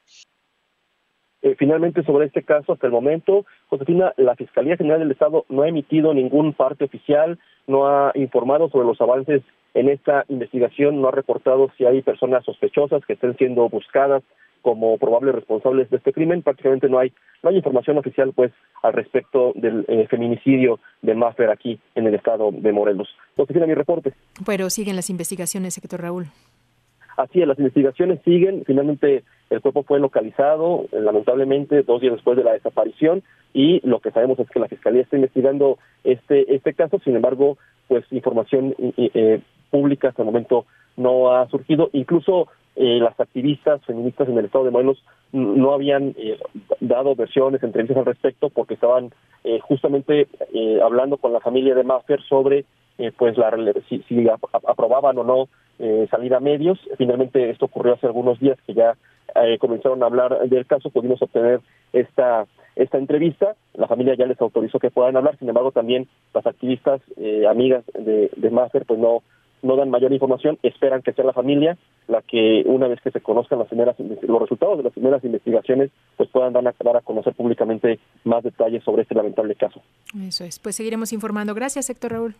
Eh, 1.47 1.55
finalmente, 1.57 2.03
sobre 2.03 2.27
este 2.27 2.43
caso, 2.43 2.73
hasta 2.73 2.89
el 2.89 2.93
momento, 2.93 3.47
Josefina, 3.69 4.13
la 4.17 4.35
Fiscalía 4.35 4.77
General 4.77 4.99
del 4.99 5.13
Estado 5.13 5.45
no 5.49 5.63
ha 5.63 5.69
emitido 5.69 6.13
ningún 6.13 6.55
parte 6.55 6.87
oficial, 6.87 7.39
no 7.69 7.87
ha 7.87 8.11
informado 8.17 8.69
sobre 8.69 8.89
los 8.89 9.01
avances 9.01 9.43
en 9.73 9.89
esta 9.89 10.25
investigación, 10.29 11.01
no 11.01 11.07
ha 11.07 11.13
reportado 11.13 11.71
si 11.79 11.85
hay 11.85 12.03
personas 12.03 12.45
sospechosas 12.45 13.07
que 13.07 13.13
estén 13.13 13.37
siendo 13.37 13.69
buscadas 13.69 14.25
como 14.61 14.99
probables 14.99 15.37
responsables 15.37 15.89
de 15.89 15.99
este 15.99 16.13
crimen. 16.13 16.43
Prácticamente 16.43 16.89
no 16.89 16.99
hay 16.99 17.13
no 17.45 17.51
hay 17.51 17.57
información 17.59 17.97
oficial, 17.97 18.33
pues, 18.35 18.51
al 18.83 18.95
respecto 18.95 19.53
del 19.55 19.85
eh, 19.87 20.09
feminicidio 20.11 20.81
de 21.03 21.15
Maffer 21.15 21.51
aquí 21.51 21.79
en 21.95 22.09
el 22.09 22.17
estado 22.17 22.51
de 22.51 22.73
Morelos. 22.73 23.09
Josefina, 23.37 23.67
mi 23.67 23.75
reporte. 23.75 24.15
Pero 24.45 24.69
siguen 24.69 24.97
las 24.97 25.11
investigaciones, 25.11 25.75
sector 25.75 26.03
Raúl. 26.03 26.27
Así 27.17 27.41
es, 27.41 27.49
las 27.49 27.59
investigaciones 27.59 28.21
siguen. 28.25 28.65
Finalmente, 28.67 29.25
el 29.51 29.61
cuerpo 29.61 29.83
fue 29.83 30.01
localizado, 30.01 30.87
eh, 30.93 31.01
lamentablemente, 31.01 31.83
dos 31.83 32.01
días 32.01 32.15
después 32.15 32.37
de 32.37 32.45
la 32.45 32.53
desaparición, 32.53 33.23
y 33.55 33.81
lo 33.89 34.01
que 34.01 34.11
sabemos 34.11 34.39
es 34.39 34.51
que 34.51 34.61
la 34.61 34.69
Fiscalía 34.69 35.03
está 35.03 35.17
investigando 35.17 35.79
este, 36.05 36.55
este 36.55 36.75
caso. 36.75 37.01
Sin 37.05 37.17
embargo, 37.17 37.57
pues 37.89 38.05
información 38.11 38.75
eh, 38.79 39.41
pública 39.71 40.09
hasta 40.09 40.23
el 40.23 40.27
momento 40.27 40.67
no 40.97 41.33
ha 41.33 41.49
surgido. 41.49 41.89
Incluso 41.93 42.49
eh, 42.77 42.99
las 43.01 43.19
activistas 43.19 43.83
feministas 43.85 44.29
en 44.29 44.39
el 44.39 44.45
estado 44.45 44.65
de 44.65 44.71
Morelos 44.71 45.03
no 45.33 45.73
habían 45.73 46.15
eh, 46.19 46.39
dado 46.81 47.15
versiones, 47.15 47.63
entrevistas 47.63 47.99
al 47.99 48.07
respecto, 48.07 48.51
porque 48.51 48.75
estaban 48.75 49.11
eh, 49.45 49.59
justamente 49.61 50.29
eh, 50.53 50.81
hablando 50.83 51.17
con 51.17 51.33
la 51.33 51.41
familia 51.41 51.75
de 51.75 51.85
Maffer 51.85 52.21
sobre 52.23 52.65
pues 53.19 53.37
la 53.37 53.51
si, 53.89 54.03
si 54.09 54.27
aprobaban 54.67 55.19
o 55.19 55.25
no 55.25 55.49
salir 56.11 56.35
a 56.35 56.41
medios. 56.41 56.79
Finalmente 56.97 57.51
esto 57.51 57.67
ocurrió 57.67 57.95
hace 57.95 58.07
algunos 58.07 58.41
días 58.41 58.59
que 58.67 58.75
ya 58.75 58.97
comenzaron 59.61 60.03
a 60.03 60.07
hablar 60.07 60.49
del 60.49 60.67
caso, 60.67 60.91
pudimos 60.91 61.21
obtener 61.23 61.61
esta 61.93 62.47
esta 62.75 62.99
entrevista, 62.99 63.57
la 63.73 63.87
familia 63.87 64.15
ya 64.15 64.27
les 64.27 64.39
autorizó 64.39 64.79
que 64.79 64.91
puedan 64.91 65.17
hablar, 65.17 65.39
sin 65.39 65.49
embargo 65.49 65.73
también 65.73 66.09
las 66.35 66.47
activistas 66.47 67.01
amigas 67.49 67.85
de, 67.95 68.31
de 68.37 68.51
Maffer 68.51 68.85
pues 68.85 69.01
no 69.01 69.23
no 69.63 69.77
dan 69.77 69.91
mayor 69.91 70.13
información, 70.13 70.59
esperan 70.63 71.03
que 71.03 71.13
sea 71.13 71.25
la 71.25 71.33
familia 71.33 71.77
la 72.09 72.23
que 72.23 72.63
una 72.67 72.87
vez 72.89 73.01
que 73.01 73.11
se 73.11 73.21
conozcan 73.21 73.59
las 73.59 73.69
primeras 73.69 73.97
los 73.99 74.41
resultados 74.41 74.79
de 74.79 74.85
las 74.85 74.93
primeras 74.93 75.25
investigaciones, 75.25 75.91
pues 76.17 76.29
puedan 76.31 76.53
dar 76.53 76.67
a, 76.67 76.75
dar 76.85 76.97
a 76.97 77.01
conocer 77.01 77.35
públicamente 77.35 77.99
más 78.25 78.45
detalles 78.45 78.85
sobre 78.85 79.03
este 79.03 79.15
lamentable 79.15 79.55
caso. 79.55 79.83
Eso 80.21 80.45
es, 80.45 80.59
pues 80.59 80.77
seguiremos 80.77 81.13
informando. 81.13 81.55
Gracias, 81.55 81.91
Héctor 81.91 82.13
Raúl. 82.13 82.37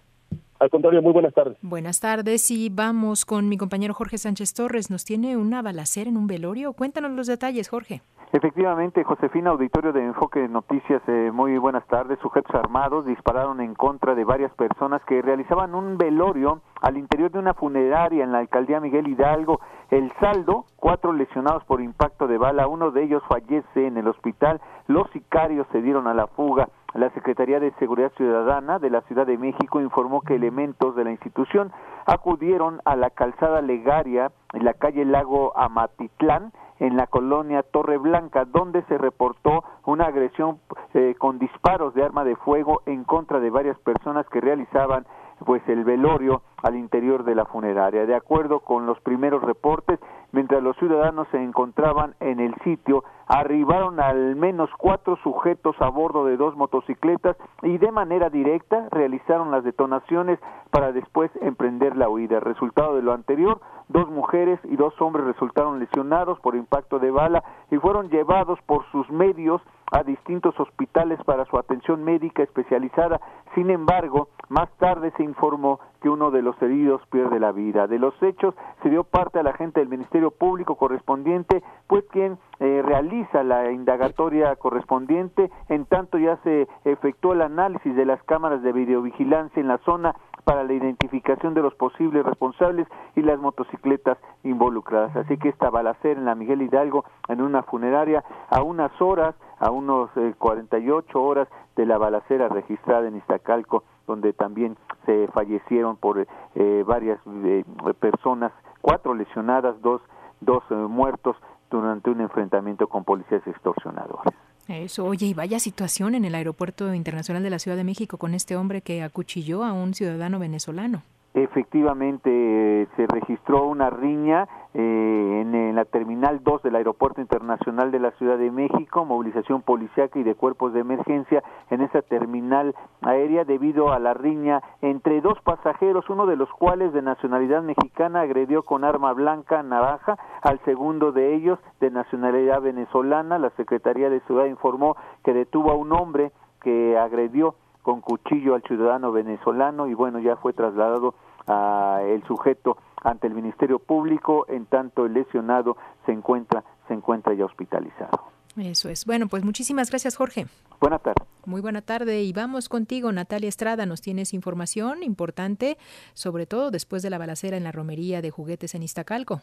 Al 0.59 0.71
contrario, 0.71 1.03
muy 1.03 1.13
buenas 1.13 1.35
tardes. 1.35 1.59
Buenas 1.63 2.01
tardes 2.01 2.51
y 2.51 2.71
vamos 2.71 3.25
con 3.25 3.49
mi 3.49 3.59
compañero 3.59 3.95
Jorge 3.95 4.19
Sánchez 4.19 4.55
Torres. 4.55 4.91
¿Nos 4.91 5.05
tiene 5.05 5.37
una 5.37 5.61
balacera 5.63 6.09
en 6.09 6.17
un 6.17 6.27
velorio? 6.27 6.73
Cuéntanos 6.73 7.11
los 7.13 7.27
detalles, 7.27 7.69
Jorge. 7.69 8.03
Efectivamente, 8.33 9.05
Josefina, 9.05 9.51
auditorio 9.51 9.93
de 9.93 10.05
Enfoque 10.05 10.41
de 10.41 10.49
Noticias, 10.49 11.01
eh, 11.07 11.31
muy 11.33 11.57
buenas 11.59 11.87
tardes. 11.87 12.19
Sujetos 12.21 12.55
armados 12.55 13.07
dispararon 13.07 13.61
en 13.61 13.75
contra 13.75 14.15
de 14.15 14.25
varias 14.25 14.53
personas 14.55 15.01
que 15.05 15.23
realizaban 15.23 15.75
un 15.75 15.97
velorio 15.97 16.61
al 16.81 16.97
interior 16.97 17.31
de 17.31 17.39
una 17.39 17.55
funeraria 17.55 18.25
en 18.25 18.33
la 18.33 18.39
alcaldía 18.39 18.81
Miguel 18.81 19.07
Hidalgo. 19.09 19.61
El 19.91 20.13
saldo, 20.19 20.65
cuatro 20.77 21.13
lesionados 21.13 21.65
por 21.65 21.81
impacto 21.81 22.27
de 22.27 22.39
bala, 22.39 22.67
uno 22.67 22.91
de 22.91 23.05
ellos 23.05 23.23
fallece 23.29 23.87
en 23.87 23.97
el 23.97 24.09
hospital. 24.09 24.61
Los 24.89 25.09
sicarios 25.11 25.67
se 25.71 25.81
dieron 25.81 26.09
a 26.09 26.15
la 26.15 26.27
fuga. 26.27 26.69
La 26.95 27.11
Secretaría 27.11 27.61
de 27.61 27.73
Seguridad 27.73 28.11
Ciudadana 28.17 28.79
de 28.79 28.91
la 28.91 29.03
Ciudad 29.03 29.27
de 29.27 29.39
México 29.39 29.81
informó 29.81 30.23
que 30.23 30.35
elementos 30.35 30.97
de 30.97 31.05
la 31.05 31.11
institución 31.11 31.71
acudieron 32.07 32.81
a 32.85 32.97
la 32.97 33.11
calzada 33.11 33.61
Legaria 33.61 34.33
en 34.55 34.65
la 34.65 34.73
calle 34.75 35.05
Lago 35.05 35.57
Amatitlán 35.57 36.53
en 36.79 36.97
la 36.97 37.07
colonia 37.07 37.63
Torre 37.63 37.97
Blanca, 37.99 38.45
donde 38.45 38.83
se 38.85 38.99
reportó 38.99 39.65
una 39.85 40.07
agresión 40.07 40.59
eh, 40.95 41.15
con 41.19 41.39
disparos 41.39 41.95
de 41.95 42.05
arma 42.05 42.25
de 42.25 42.37
fuego 42.37 42.83
en 42.87 43.05
contra 43.05 43.41
de 43.41 43.51
varias 43.51 43.79
personas 43.81 44.27
que 44.29 44.41
realizaban 44.41 45.07
pues 45.45 45.63
el 45.69 45.85
velorio 45.85 46.43
al 46.63 46.77
interior 46.77 47.25
de 47.25 47.35
la 47.35 47.45
funeraria. 47.45 48.07
De 48.07 48.15
acuerdo 48.15 48.61
con 48.61 48.87
los 48.87 48.99
primeros 49.01 49.43
reportes, 49.43 50.01
mientras 50.33 50.63
los 50.63 50.77
ciudadanos 50.77 51.29
se 51.31 51.43
encontraban 51.43 52.15
en 52.21 52.41
el 52.41 52.55
sitio, 52.65 53.05
arribaron 53.27 54.01
al 54.01 54.37
menos 54.37 54.71
cuatro 54.79 55.17
sujetos 55.23 55.77
a 55.81 55.89
bordo 55.89 56.25
de 56.25 56.37
dos 56.37 56.57
motocicletas 56.57 57.37
y 57.63 57.79
de 57.79 57.91
manera 57.91 58.31
directa 58.31 58.89
realizaron 58.91 59.51
las 59.51 59.65
detonaciones 59.65 60.39
para 60.71 60.93
después 60.93 61.31
emprender 61.41 61.97
la 61.97 62.09
huida. 62.09 62.41
Resultado 62.41 62.97
de 62.97 63.03
lo 63.03 63.13
anterior, 63.13 63.61
dos 63.89 64.09
mujeres 64.09 64.59
y 64.65 64.77
dos 64.77 64.95
hombres 65.01 65.27
resultaron 65.27 65.79
lesionados 65.79 66.41
por 66.41 66.57
impacto 66.57 66.99
de 66.99 67.11
bala 67.11 67.45
y 67.71 67.77
fueron 67.77 68.09
llevados 68.09 68.59
por 68.67 68.85
sus 68.91 69.09
medios 69.11 69.61
a 69.93 70.03
distintos 70.03 70.59
hospitales 70.59 71.19
para 71.25 71.45
su 71.47 71.59
atención 71.59 72.05
médica 72.05 72.43
especializada. 72.43 73.21
Sin 73.55 73.71
embargo, 73.71 74.29
más 74.49 74.69
tarde 74.79 75.13
se 75.17 75.23
informó 75.23 75.81
que 76.01 76.09
uno 76.09 76.31
de 76.31 76.43
los 76.43 76.61
heridos 76.61 77.01
pierde 77.11 77.41
la 77.41 77.53
vida. 77.53 77.87
De 77.87 77.99
los 77.99 78.15
hechos 78.23 78.55
se 78.83 78.91
dio 78.91 79.05
parte 79.05 79.39
a 79.39 79.43
la 79.43 79.55
gente 79.55 79.81
del 79.81 79.89
Ministerio 79.89 80.31
Público 80.31 80.77
correspondiente, 80.77 81.63
pues 81.87 82.05
quien 82.11 82.39
eh, 82.61 82.83
realiza 82.85 83.43
la 83.43 83.71
indagatoria 83.71 84.55
correspondiente, 84.57 85.51
en 85.69 85.85
tanto 85.87 86.19
ya 86.19 86.37
se 86.39 86.69
efectuó 86.85 87.33
el 87.33 87.43
análisis 87.43 87.95
de 87.95 88.07
las 88.07 88.23
cámaras 88.25 88.63
de 88.63 88.73
videovigilancia 88.73 89.61
en 89.61 89.69
la 89.69 89.79
zona 89.79 90.15
para 90.47 90.63
la 90.63 90.75
identificación 90.75 91.55
de 91.55 91.61
los 91.61 91.75
posibles 91.75 92.25
responsables 92.25 92.87
y 93.17 93.23
las 93.23 93.37
motocicletas 93.41 94.17
involucradas. 94.45 95.17
Así 95.17 95.37
que 95.39 95.49
esta 95.49 95.71
balacera 95.71 96.21
en 96.21 96.25
la 96.25 96.37
Miguel 96.37 96.63
Hidalgo, 96.63 97.05
en 97.27 97.43
una 97.43 97.65
funeraria, 97.65 98.23
a 98.49 98.63
unas 98.63 98.93
horas, 99.03 99.35
a 99.59 99.73
unos 99.73 100.09
48 100.39 101.09
eh, 101.09 101.21
horas 101.21 101.49
de 101.75 101.85
la 101.85 101.99
balacera 101.99 102.49
registrada 102.49 103.09
en 103.09 103.17
Iztacalco, 103.17 103.83
donde 104.07 104.33
también 104.35 104.77
se 105.05 105.27
fallecieron 105.35 105.97
por 105.97 106.25
eh, 106.55 106.85
varias 106.87 107.19
eh, 107.27 107.65
personas, 107.99 108.53
cuatro 108.81 109.15
lesionadas, 109.15 109.83
dos, 109.83 110.01
dos 110.41 110.63
muertos 110.71 111.35
durante 111.71 112.09
un 112.09 112.21
enfrentamiento 112.21 112.87
con 112.87 113.03
policías 113.03 113.45
extorsionadores. 113.49 114.33
Eso, 114.69 115.05
oye, 115.05 115.27
y 115.27 115.35
vaya 115.35 115.61
situación 115.61 116.15
en 116.15 116.25
el 116.25 116.35
Aeropuerto 116.35 116.93
Internacional 116.93 117.43
de 117.43 117.51
la 117.51 117.59
Ciudad 117.59 117.77
de 117.77 117.85
México 117.85 118.19
con 118.19 118.35
este 118.35 118.57
hombre 118.57 118.81
que 118.81 119.03
acuchilló 119.03 119.65
a 119.65 119.73
un 119.73 119.95
ciudadano 119.95 120.39
venezolano. 120.39 121.03
Efectivamente, 121.37 122.89
se 122.97 123.07
registró 123.07 123.67
una 123.67 123.91
riña 123.91 124.49
eh, 124.73 125.43
en, 125.43 125.77
la 125.77 125.85
Terminal 125.85 126.43
2 126.43 126.63
del 126.63 126.77
Aeropuerto 126.77 127.21
Internacional 127.21 127.91
de 127.91 127.99
la 127.99 128.13
Ciudad 128.13 128.39
de 128.39 128.51
México, 128.51 129.05
movilización 129.05 129.61
policiaca 129.61 130.19
y 130.19 130.23
de 130.23 130.35
cuerpos 130.35 130.73
de 130.73 130.81
emergencia 130.81 131.43
en 131.69 131.83
esa 131.83 132.01
terminal 132.01 132.75
aérea 133.03 133.45
debido 133.45 133.93
a 133.93 133.99
la 133.99 134.15
riña 134.15 134.63
entre 134.81 135.21
dos 135.21 135.39
pasajeros, 135.43 136.09
uno 136.09 136.25
de 136.25 136.37
los 136.37 136.49
cuales 136.53 136.95
de 136.95 137.03
nacionalidad 137.03 137.63
mexicana 137.63 138.23
agredió 138.23 138.63
con 138.63 138.83
arma 138.83 139.13
blanca 139.13 139.63
naranja 139.63 140.17
al 140.41 140.59
segundo 140.65 141.13
de 141.13 141.35
ellos 141.35 141.59
de 141.81 141.91
nacionalidad 141.91 142.63
venezolana. 142.63 143.39
La 143.39 143.51
Secretaría 143.51 144.09
de 144.09 144.21
Ciudad 144.21 144.47
informó 144.47 144.97
que 145.23 145.35
detuvo 145.35 145.71
a 145.71 145.75
un 145.75 145.93
hombre 145.93 146.33
que 146.63 146.97
agredió 146.97 147.57
con 147.83 148.01
cuchillo 148.01 148.55
al 148.55 148.63
ciudadano 148.63 149.13
venezolano 149.13 149.87
y 149.87 149.95
bueno, 149.95 150.19
ya 150.19 150.35
fue 150.37 150.53
trasladado 150.53 151.15
a 151.47 152.01
el 152.05 152.23
sujeto 152.25 152.79
ante 153.03 153.27
el 153.27 153.35
Ministerio 153.35 153.79
Público, 153.79 154.47
en 154.49 154.67
tanto 154.67 155.07
el 155.07 155.15
lesionado 155.15 155.77
se 156.05 156.13
encuentra 156.13 156.65
se 156.89 156.95
encuentra 156.95 157.35
ya 157.35 157.45
hospitalizado. 157.45 158.37
Eso 158.57 158.89
es. 158.89 159.05
Bueno, 159.05 159.27
pues 159.29 159.45
muchísimas 159.45 159.91
gracias, 159.91 160.17
Jorge. 160.17 160.47
Buenas 160.81 161.03
tardes. 161.03 161.27
Muy 161.45 161.61
buena 161.61 161.83
tarde 161.83 162.23
y 162.23 162.33
vamos 162.33 162.69
contigo, 162.69 163.13
Natalia 163.13 163.49
Estrada. 163.49 163.85
Nos 163.85 164.01
tienes 164.01 164.33
información 164.33 165.03
importante, 165.03 165.77
sobre 166.15 166.47
todo 166.47 166.71
después 166.71 167.03
de 167.03 167.11
la 167.11 167.19
balacera 167.19 167.57
en 167.57 167.65
la 167.65 167.73
romería 167.73 168.23
de 168.23 168.31
juguetes 168.31 168.75
en 168.75 168.83
Iztacalco. 168.83 169.43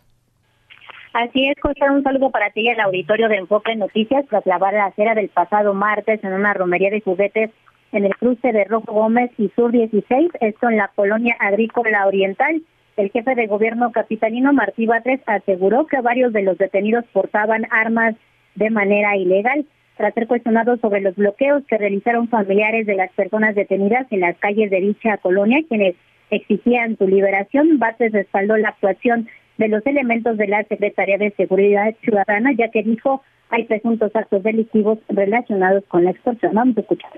Así 1.13 1.47
es, 1.47 1.55
José, 1.61 1.87
un 1.91 2.01
saludo 2.01 2.31
para 2.31 2.49
ti 2.49 2.61
y 2.61 2.69
el 2.69 2.79
auditorio 2.79 3.29
de 3.29 3.37
Enfoque 3.37 3.75
Noticias 3.75 4.25
tras 4.29 4.43
la 4.47 4.57
balacera 4.57 5.13
del 5.13 5.29
pasado 5.29 5.75
martes 5.75 6.23
en 6.23 6.33
una 6.33 6.55
romería 6.55 6.89
de 6.89 7.01
juguetes 7.01 7.51
en 7.93 8.05
el 8.05 8.15
cruce 8.15 8.51
de 8.51 8.63
Rojo 8.65 8.91
Gómez 8.91 9.31
y 9.37 9.49
Sur 9.55 9.71
16, 9.71 10.31
esto 10.41 10.69
en 10.69 10.77
la 10.77 10.89
colonia 10.95 11.35
agrícola 11.39 12.07
oriental. 12.07 12.61
El 12.97 13.11
jefe 13.11 13.35
de 13.35 13.47
gobierno 13.47 13.91
capitalino 13.91 14.51
Martí 14.51 14.85
Batres 14.85 15.21
aseguró 15.25 15.87
que 15.87 16.01
varios 16.01 16.33
de 16.33 16.43
los 16.43 16.57
detenidos 16.57 17.05
portaban 17.13 17.65
armas 17.71 18.15
de 18.55 18.69
manera 18.69 19.15
ilegal. 19.15 19.65
Tras 19.97 20.13
ser 20.15 20.27
cuestionados 20.27 20.79
sobre 20.79 21.01
los 21.01 21.15
bloqueos 21.15 21.63
que 21.67 21.77
realizaron 21.77 22.27
familiares 22.27 22.87
de 22.87 22.95
las 22.95 23.11
personas 23.11 23.55
detenidas 23.55 24.07
en 24.11 24.21
las 24.21 24.37
calles 24.37 24.71
de 24.71 24.81
dicha 24.81 25.17
colonia, 25.17 25.63
quienes 25.67 25.95
exigían 26.31 26.97
su 26.97 27.07
liberación, 27.07 27.77
Batres 27.77 28.11
respaldó 28.11 28.57
la 28.57 28.69
actuación 28.69 29.27
de 29.57 29.67
los 29.67 29.85
elementos 29.85 30.37
de 30.37 30.47
la 30.47 30.63
Secretaría 30.63 31.19
de 31.19 31.31
Seguridad 31.31 31.93
Ciudadana, 32.01 32.53
ya 32.53 32.69
que 32.69 32.81
dijo 32.81 33.21
hay 33.49 33.65
presuntos 33.65 34.15
actos 34.15 34.41
delictivos 34.41 34.97
relacionados 35.09 35.83
con 35.87 36.05
la 36.05 36.11
extorsión. 36.11 36.55
Vamos 36.55 36.75
a 36.77 36.81
escuchar. 36.81 37.11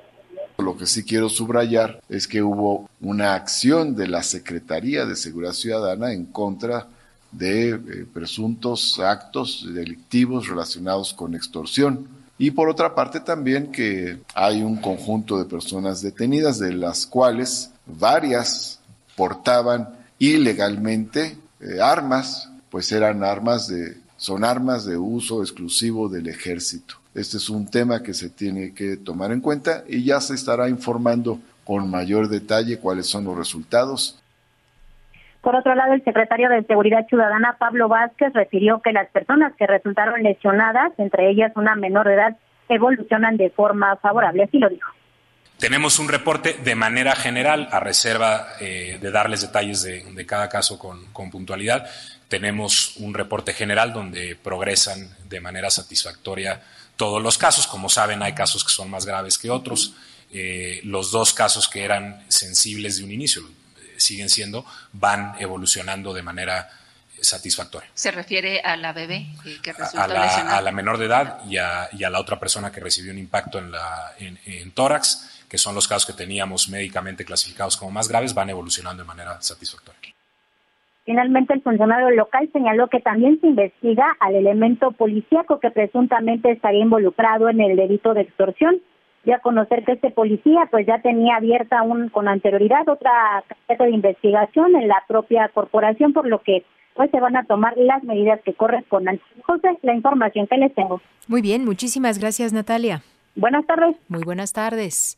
Lo 0.58 0.78
que 0.78 0.86
sí 0.86 1.04
quiero 1.04 1.30
subrayar 1.30 2.02
es 2.08 2.28
que 2.28 2.42
hubo 2.42 2.90
una 3.02 3.36
acción 3.36 3.96
de 3.96 4.08
la 4.08 4.24
Secretaría 4.24 5.06
de 5.06 5.16
Seguridad 5.16 5.54
Ciudadana 5.54 6.14
en 6.14 6.26
contra 6.26 6.88
de 7.32 7.72
eh, 7.72 8.06
presuntos 8.14 9.00
actos 9.00 9.68
delictivos 9.74 10.48
relacionados 10.48 11.14
con 11.14 11.36
extorsión. 11.36 12.08
Y 12.38 12.52
por 12.52 12.70
otra 12.70 12.96
parte 12.96 13.20
también 13.20 13.72
que 13.72 14.20
hay 14.34 14.62
un 14.62 14.78
conjunto 14.78 15.38
de 15.38 15.46
personas 15.46 16.02
detenidas, 16.02 16.60
de 16.60 16.74
las 16.74 17.06
cuales 17.06 17.72
varias 17.86 18.80
portaban 19.16 19.90
ilegalmente 20.20 21.38
eh, 21.60 21.80
armas, 21.82 22.50
pues 22.70 22.92
eran 22.92 23.24
armas 23.24 23.68
de, 23.68 23.98
son 24.18 24.44
armas 24.44 24.86
de 24.86 24.98
uso 24.98 25.42
exclusivo 25.42 26.10
del 26.10 26.28
ejército. 26.28 26.96
Este 27.16 27.38
es 27.38 27.50
un 27.50 27.72
tema 27.72 28.04
que 28.04 28.14
se 28.14 28.30
tiene 28.30 28.74
que 28.74 28.98
tomar 28.98 29.32
en 29.32 29.40
cuenta 29.40 29.86
y 29.88 30.04
ya 30.04 30.20
se 30.20 30.36
estará 30.36 30.68
informando 30.68 31.40
con 31.64 31.90
mayor 31.90 32.28
detalle 32.28 32.78
cuáles 32.78 33.08
son 33.08 33.24
los 33.24 33.38
resultados. 33.38 34.22
Por 35.42 35.56
otro 35.56 35.76
lado, 35.76 35.94
el 35.94 36.04
secretario 36.04 36.50
de 36.50 36.64
Seguridad 36.64 37.08
Ciudadana, 37.08 37.56
Pablo 37.58 37.88
Vázquez, 37.88 38.34
refirió 38.34 38.82
que 38.82 38.92
las 38.92 39.08
personas 39.12 39.54
que 39.58 39.66
resultaron 39.66 40.24
lesionadas, 40.24 40.92
entre 40.98 41.30
ellas 41.30 41.52
una 41.56 41.76
menor 41.76 42.08
de 42.08 42.16
edad, 42.16 42.38
evolucionan 42.68 43.38
de 43.38 43.50
forma 43.50 43.96
favorable. 43.98 44.44
Así 44.44 44.58
lo 44.58 44.70
dijo. 44.70 44.92
Tenemos 45.58 46.00
un 46.00 46.10
reporte 46.10 46.58
de 46.64 46.76
manera 46.76 47.16
general, 47.16 47.70
a 47.72 47.80
reserva 47.80 48.48
eh, 48.60 48.98
de 49.00 49.12
darles 49.12 49.42
detalles 49.42 49.84
de, 49.84 50.26
cada 50.26 50.50
caso 50.50 50.78
con, 50.78 51.32
puntualidad. 51.32 51.86
Tenemos 52.28 52.98
un 52.98 53.14
reporte 53.14 53.54
general 53.54 53.94
donde 53.94 54.36
progresan 54.36 54.98
de 55.30 55.40
manera 55.40 55.70
satisfactoria 55.70 56.60
todos 56.96 57.22
los 57.22 57.38
casos. 57.38 57.68
Como 57.68 57.90
saben, 57.90 58.22
hay 58.24 58.34
casos 58.34 58.64
que 58.64 58.72
son 58.72 58.90
más 58.90 59.06
graves 59.06 59.38
que 59.38 59.50
otros. 59.50 59.94
Eh, 60.32 60.82
los 60.84 61.12
dos 61.12 61.34
casos 61.34 61.68
que 61.68 61.84
eran 61.84 62.26
sensibles 62.30 62.98
de 62.98 63.04
un 63.04 63.12
inicio, 63.12 63.42
eh, 63.42 63.96
siguen 63.98 64.30
siendo, 64.30 64.66
van 64.92 65.36
evolucionando 65.40 66.14
de 66.14 66.24
manera 66.24 66.70
satisfactoria. 67.22 67.90
¿Se 67.94 68.12
refiere 68.12 68.60
a 68.60 68.76
la 68.76 68.92
bebé 68.92 69.28
que 69.64 69.72
resultó 69.72 70.02
a, 70.02 70.08
la, 70.08 70.58
a 70.58 70.62
la 70.62 70.72
menor 70.72 70.98
de 70.98 71.06
edad 71.06 71.40
y 71.48 71.58
a, 71.58 71.90
y 71.94 72.04
a, 72.04 72.10
la 72.10 72.20
otra 72.20 72.40
persona 72.40 72.72
que 72.72 72.82
recibió 72.82 73.12
un 73.12 73.18
impacto 73.18 73.58
en, 73.60 73.72
la, 73.72 74.14
en 74.20 74.72
tórax 74.72 75.30
que 75.48 75.58
son 75.58 75.76
los 75.76 75.88
casos 75.88 76.06
que 76.06 76.14
teníamos 76.14 76.68
médicamente 76.68 77.24
clasificados 77.24 77.78
como 77.78 77.92
más 77.92 78.08
graves, 78.08 78.34
van 78.34 78.50
evolucionando 78.50 79.04
de 79.04 79.08
manera 79.08 79.42
satisfactoria. 79.42 80.15
Finalmente, 81.06 81.54
el 81.54 81.62
funcionario 81.62 82.10
local 82.10 82.50
señaló 82.52 82.88
que 82.88 83.00
también 83.00 83.40
se 83.40 83.48
investiga 83.48 84.18
al 84.20 84.36
elemento 84.36 84.92
policíaco 84.92 85.60
que 85.60 85.70
presuntamente 85.70 86.52
estaría 86.52 86.82
involucrado 86.82 87.48
en 87.48 87.62
el 87.62 87.76
delito 87.76 88.16
de 88.16 88.22
extorsión. 88.22 88.82
Ya 89.24 89.40
conocer 89.40 89.84
que 89.86 89.94
este 89.94 90.10
policía 90.10 90.68
pues 90.70 90.88
ya 90.88 91.00
tenía 91.02 91.36
abierta 91.36 91.84
un, 91.84 92.10
con 92.10 92.28
anterioridad 92.28 92.88
otra 92.90 93.44
carpeta 93.48 93.86
de 93.86 93.92
investigación 93.92 94.76
en 94.76 94.88
la 94.88 95.04
propia 95.08 95.50
corporación, 95.50 96.12
por 96.12 96.28
lo 96.28 96.42
que 96.42 96.64
pues 96.96 97.12
se 97.12 97.20
van 97.20 97.36
a 97.36 97.44
tomar 97.44 97.78
las 97.78 98.04
medidas 98.04 98.40
que 98.44 98.54
correspondan. 98.54 99.20
José, 99.44 99.78
la 99.84 99.94
información 99.94 100.48
que 100.48 100.58
les 100.58 100.74
tengo. 100.74 101.02
Muy 101.28 101.42
bien, 101.42 101.66
muchísimas 101.66 102.18
gracias 102.20 102.52
Natalia. 102.54 103.02
Buenas 103.36 103.66
tardes. 103.68 103.96
Muy 104.08 104.24
buenas 104.24 104.54
tardes. 104.54 105.18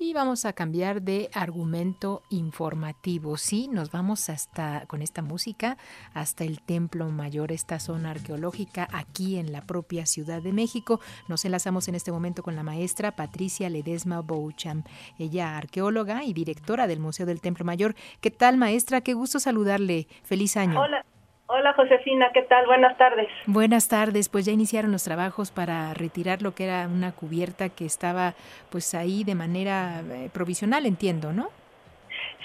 Y 0.00 0.12
vamos 0.12 0.44
a 0.44 0.52
cambiar 0.52 1.02
de 1.02 1.28
argumento 1.34 2.22
informativo. 2.30 3.36
Sí, 3.36 3.66
nos 3.66 3.90
vamos 3.90 4.30
hasta 4.30 4.86
con 4.86 5.02
esta 5.02 5.22
música 5.22 5.76
hasta 6.14 6.44
el 6.44 6.60
Templo 6.60 7.08
Mayor, 7.08 7.50
esta 7.50 7.80
zona 7.80 8.12
arqueológica 8.12 8.86
aquí 8.92 9.38
en 9.38 9.50
la 9.50 9.62
propia 9.62 10.06
Ciudad 10.06 10.40
de 10.40 10.52
México. 10.52 11.00
Nos 11.26 11.44
enlazamos 11.44 11.88
en 11.88 11.96
este 11.96 12.12
momento 12.12 12.44
con 12.44 12.54
la 12.54 12.62
maestra 12.62 13.16
Patricia 13.16 13.68
Ledesma 13.68 14.20
Boucham, 14.20 14.84
ella 15.18 15.56
arqueóloga 15.56 16.22
y 16.22 16.32
directora 16.32 16.86
del 16.86 17.00
Museo 17.00 17.26
del 17.26 17.40
Templo 17.40 17.64
Mayor. 17.64 17.96
¿Qué 18.20 18.30
tal, 18.30 18.56
maestra? 18.56 19.00
Qué 19.00 19.14
gusto 19.14 19.40
saludarle. 19.40 20.06
Feliz 20.22 20.56
año. 20.56 20.80
Hola. 20.80 21.04
Hola 21.50 21.72
Josefina, 21.72 22.30
¿qué 22.34 22.42
tal? 22.42 22.66
Buenas 22.66 22.98
tardes. 22.98 23.26
Buenas 23.46 23.88
tardes, 23.88 24.28
pues 24.28 24.44
ya 24.44 24.52
iniciaron 24.52 24.92
los 24.92 25.04
trabajos 25.04 25.50
para 25.50 25.94
retirar 25.94 26.42
lo 26.42 26.54
que 26.54 26.64
era 26.64 26.86
una 26.86 27.12
cubierta 27.12 27.70
que 27.70 27.86
estaba 27.86 28.34
pues 28.68 28.94
ahí 28.94 29.24
de 29.24 29.34
manera 29.34 30.02
eh, 30.10 30.28
provisional, 30.30 30.84
entiendo, 30.84 31.32
¿no? 31.32 31.48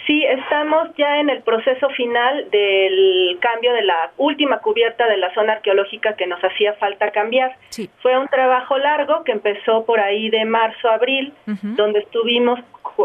Sí, 0.05 0.23
estamos 0.25 0.89
ya 0.97 1.19
en 1.19 1.29
el 1.29 1.41
proceso 1.43 1.89
final 1.91 2.49
del 2.51 3.37
cambio 3.39 3.73
de 3.73 3.83
la 3.83 4.11
última 4.17 4.59
cubierta 4.59 5.07
de 5.07 5.17
la 5.17 5.33
zona 5.33 5.53
arqueológica 5.53 6.15
que 6.15 6.27
nos 6.27 6.43
hacía 6.43 6.73
falta 6.73 7.11
cambiar. 7.11 7.55
Sí. 7.69 7.89
Fue 8.01 8.17
un 8.17 8.27
trabajo 8.27 8.77
largo 8.77 9.23
que 9.23 9.31
empezó 9.31 9.85
por 9.85 10.01
ahí 10.01 10.29
de 10.29 10.43
marzo 10.43 10.89
a 10.89 10.95
abril, 10.95 11.33
donde 11.45 11.99
estuvimos 11.99 12.59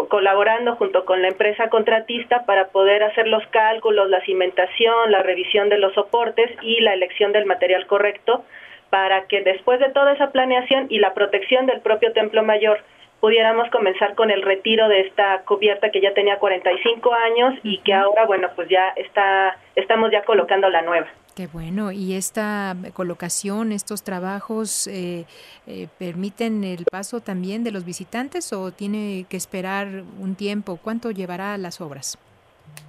colaborando 0.08 0.74
junto 0.76 1.04
con 1.04 1.22
la 1.22 1.28
empresa 1.28 1.68
contratista 1.68 2.44
para 2.44 2.68
poder 2.68 3.02
hacer 3.04 3.28
los 3.28 3.46
cálculos, 3.48 4.10
la 4.10 4.20
cimentación, 4.22 5.10
la 5.10 5.22
revisión 5.22 5.68
de 5.68 5.78
los 5.78 5.94
soportes 5.94 6.50
y 6.62 6.80
la 6.80 6.94
elección 6.94 7.32
del 7.32 7.46
material 7.46 7.86
correcto 7.86 8.44
para 8.90 9.26
que 9.26 9.42
después 9.42 9.80
de 9.80 9.90
toda 9.90 10.12
esa 10.12 10.30
planeación 10.30 10.86
y 10.88 10.98
la 10.98 11.14
protección 11.14 11.66
del 11.66 11.80
propio 11.80 12.12
templo 12.12 12.42
mayor 12.42 12.80
pudiéramos 13.20 13.68
comenzar 13.70 14.14
con 14.14 14.30
el 14.30 14.42
retiro 14.42 14.88
de 14.88 15.00
esta 15.00 15.42
cubierta 15.42 15.90
que 15.90 16.00
ya 16.00 16.14
tenía 16.14 16.38
45 16.38 17.12
años 17.12 17.54
y 17.62 17.78
que 17.78 17.94
ahora 17.94 18.26
bueno 18.26 18.48
pues 18.54 18.68
ya 18.68 18.88
está 18.96 19.56
estamos 19.74 20.10
ya 20.10 20.22
colocando 20.22 20.68
la 20.68 20.82
nueva. 20.82 21.08
Qué 21.38 21.46
bueno. 21.46 21.92
¿Y 21.92 22.16
esta 22.16 22.74
colocación, 22.94 23.70
estos 23.70 24.02
trabajos, 24.02 24.88
eh, 24.88 25.24
eh, 25.68 25.86
permiten 25.96 26.64
el 26.64 26.84
paso 26.90 27.20
también 27.20 27.62
de 27.62 27.70
los 27.70 27.84
visitantes 27.84 28.52
o 28.52 28.72
tiene 28.72 29.24
que 29.30 29.36
esperar 29.36 29.86
un 30.18 30.34
tiempo? 30.34 30.80
¿Cuánto 30.82 31.12
llevará 31.12 31.56
las 31.56 31.80
obras? 31.80 32.18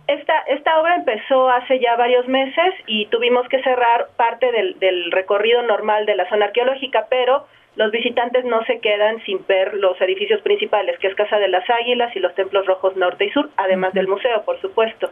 Esta, 0.07 0.35
esta 0.47 0.81
obra 0.81 0.95
empezó 0.95 1.47
hace 1.47 1.79
ya 1.79 1.95
varios 1.95 2.27
meses 2.27 2.73
y 2.87 3.05
tuvimos 3.07 3.47
que 3.49 3.61
cerrar 3.61 4.07
parte 4.15 4.51
del, 4.51 4.79
del 4.79 5.11
recorrido 5.11 5.61
normal 5.61 6.07
de 6.07 6.15
la 6.15 6.27
zona 6.27 6.45
arqueológica, 6.45 7.05
pero 7.07 7.45
los 7.79 7.91
visitantes 7.91 8.43
no 8.43 8.61
se 8.65 8.79
quedan 8.79 9.23
sin 9.23 9.39
ver 9.47 9.73
los 9.75 9.99
edificios 10.01 10.41
principales, 10.41 10.99
que 10.99 11.07
es 11.07 11.15
Casa 11.15 11.39
de 11.39 11.47
las 11.47 11.63
Águilas 11.69 12.13
y 12.13 12.19
los 12.19 12.35
templos 12.35 12.65
rojos 12.65 12.97
norte 12.97 13.23
y 13.23 13.29
sur, 13.29 13.49
además 13.55 13.93
del 13.93 14.09
museo, 14.09 14.43
por 14.43 14.59
supuesto. 14.59 15.09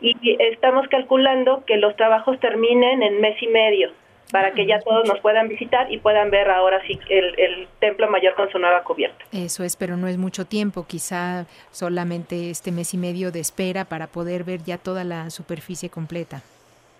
Y 0.00 0.36
estamos 0.40 0.88
calculando 0.88 1.62
que 1.64 1.76
los 1.76 1.94
trabajos 1.94 2.40
terminen 2.40 3.04
en 3.04 3.20
mes 3.20 3.40
y 3.40 3.46
medio 3.46 3.92
para 4.32 4.50
que 4.50 4.66
ya 4.66 4.76
ah, 4.76 4.80
todos 4.84 5.08
nos 5.08 5.20
puedan 5.20 5.48
visitar 5.48 5.92
y 5.92 5.98
puedan 5.98 6.28
ver 6.30 6.50
ahora 6.50 6.82
sí 6.88 6.98
el, 7.08 7.68
templo 7.78 8.10
mayor 8.10 8.34
con 8.34 8.50
su 8.50 8.58
nueva 8.58 8.82
cubierta. 8.82 9.24
Eso 9.30 9.62
es, 9.62 9.76
pero 9.76 9.96
no 9.96 10.08
es 10.08 10.18
mucho 10.18 10.44
tiempo, 10.44 10.86
quizá 10.88 11.46
solamente 11.70 12.50
este 12.50 12.72
mes 12.72 12.94
y 12.94 12.98
medio 12.98 13.30
de 13.30 13.38
espera 13.38 13.84
para 13.84 14.08
poder 14.08 14.42
ver 14.42 14.64
ya 14.64 14.76
toda 14.76 15.04
la 15.04 15.30
superficie 15.30 15.88
completa. 15.88 16.42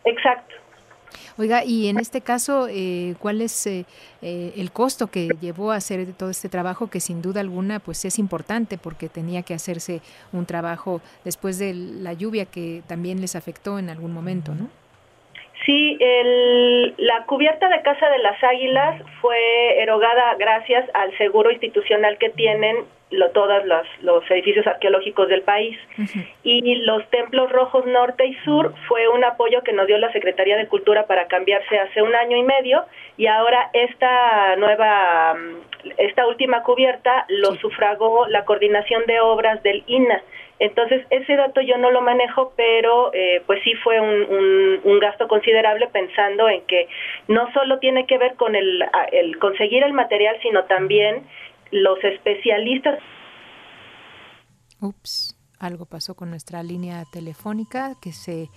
Exacto. 0.04 0.54
Oiga, 1.38 1.64
y 1.64 1.86
en 1.86 2.00
este 2.00 2.20
caso, 2.20 2.66
eh, 2.68 3.14
¿cuál 3.20 3.40
es 3.40 3.64
eh, 3.68 3.86
eh, 4.22 4.52
el 4.56 4.72
costo 4.72 5.06
que 5.06 5.28
llevó 5.40 5.70
a 5.70 5.76
hacer 5.76 6.12
todo 6.14 6.30
este 6.30 6.48
trabajo? 6.48 6.88
Que 6.88 6.98
sin 6.98 7.22
duda 7.22 7.40
alguna, 7.40 7.78
pues 7.78 8.04
es 8.04 8.18
importante 8.18 8.76
porque 8.76 9.08
tenía 9.08 9.42
que 9.42 9.54
hacerse 9.54 10.02
un 10.32 10.46
trabajo 10.46 11.00
después 11.24 11.60
de 11.60 11.74
la 11.74 12.12
lluvia 12.12 12.44
que 12.44 12.82
también 12.88 13.20
les 13.20 13.36
afectó 13.36 13.78
en 13.78 13.88
algún 13.88 14.12
momento, 14.12 14.52
¿no? 14.52 14.68
Sí, 15.68 15.98
el, 16.00 16.94
la 16.96 17.24
cubierta 17.26 17.68
de 17.68 17.82
Casa 17.82 18.08
de 18.08 18.20
las 18.20 18.42
Águilas 18.42 19.02
fue 19.20 19.82
erogada 19.82 20.34
gracias 20.38 20.88
al 20.94 21.14
seguro 21.18 21.50
institucional 21.50 22.16
que 22.16 22.30
tienen 22.30 22.86
lo, 23.10 23.28
todos 23.32 23.66
los, 23.66 23.86
los, 24.00 24.30
edificios 24.30 24.66
arqueológicos 24.66 25.28
del 25.28 25.42
país. 25.42 25.78
Y 26.42 26.76
los 26.76 27.06
templos 27.10 27.52
rojos 27.52 27.84
norte 27.84 28.24
y 28.24 28.34
sur 28.46 28.72
fue 28.86 29.08
un 29.08 29.22
apoyo 29.24 29.62
que 29.62 29.74
nos 29.74 29.86
dio 29.86 29.98
la 29.98 30.10
Secretaría 30.12 30.56
de 30.56 30.68
Cultura 30.68 31.04
para 31.06 31.26
cambiarse 31.26 31.78
hace 31.78 32.00
un 32.00 32.14
año 32.14 32.38
y 32.38 32.44
medio 32.44 32.86
y 33.18 33.26
ahora 33.26 33.68
esta 33.74 34.56
nueva, 34.56 35.36
esta 35.98 36.26
última 36.26 36.62
cubierta 36.62 37.26
lo 37.28 37.56
sufragó 37.56 38.26
la 38.26 38.46
coordinación 38.46 39.04
de 39.04 39.20
obras 39.20 39.62
del 39.62 39.84
INA. 39.86 40.22
Entonces, 40.60 41.06
ese 41.10 41.36
dato 41.36 41.60
yo 41.60 41.78
no 41.78 41.90
lo 41.90 42.00
manejo, 42.00 42.52
pero 42.56 43.12
eh, 43.14 43.42
pues 43.46 43.62
sí 43.62 43.74
fue 43.84 44.00
un, 44.00 44.80
un, 44.82 44.98
gasto 44.98 45.28
considerable 45.28 45.86
pensando 45.88 46.48
en 46.48 46.62
que 46.62 46.88
no 47.28 47.52
solo 47.52 47.78
tiene 47.78 48.06
que 48.06 48.18
ver 48.18 48.34
con 48.34 48.56
el, 48.56 48.84
el 49.12 49.38
conseguir 49.38 49.84
el 49.84 49.92
material, 49.92 50.36
sino 50.42 50.64
también 50.64 51.24
los 51.70 52.02
especialistas. 52.02 52.98
Ups, 54.80 55.36
algo 55.60 55.86
pasó 55.86 56.14
con 56.14 56.30
nuestra 56.30 56.62
línea 56.62 57.04
telefónica 57.12 57.92
que 58.02 58.12
se 58.12 58.48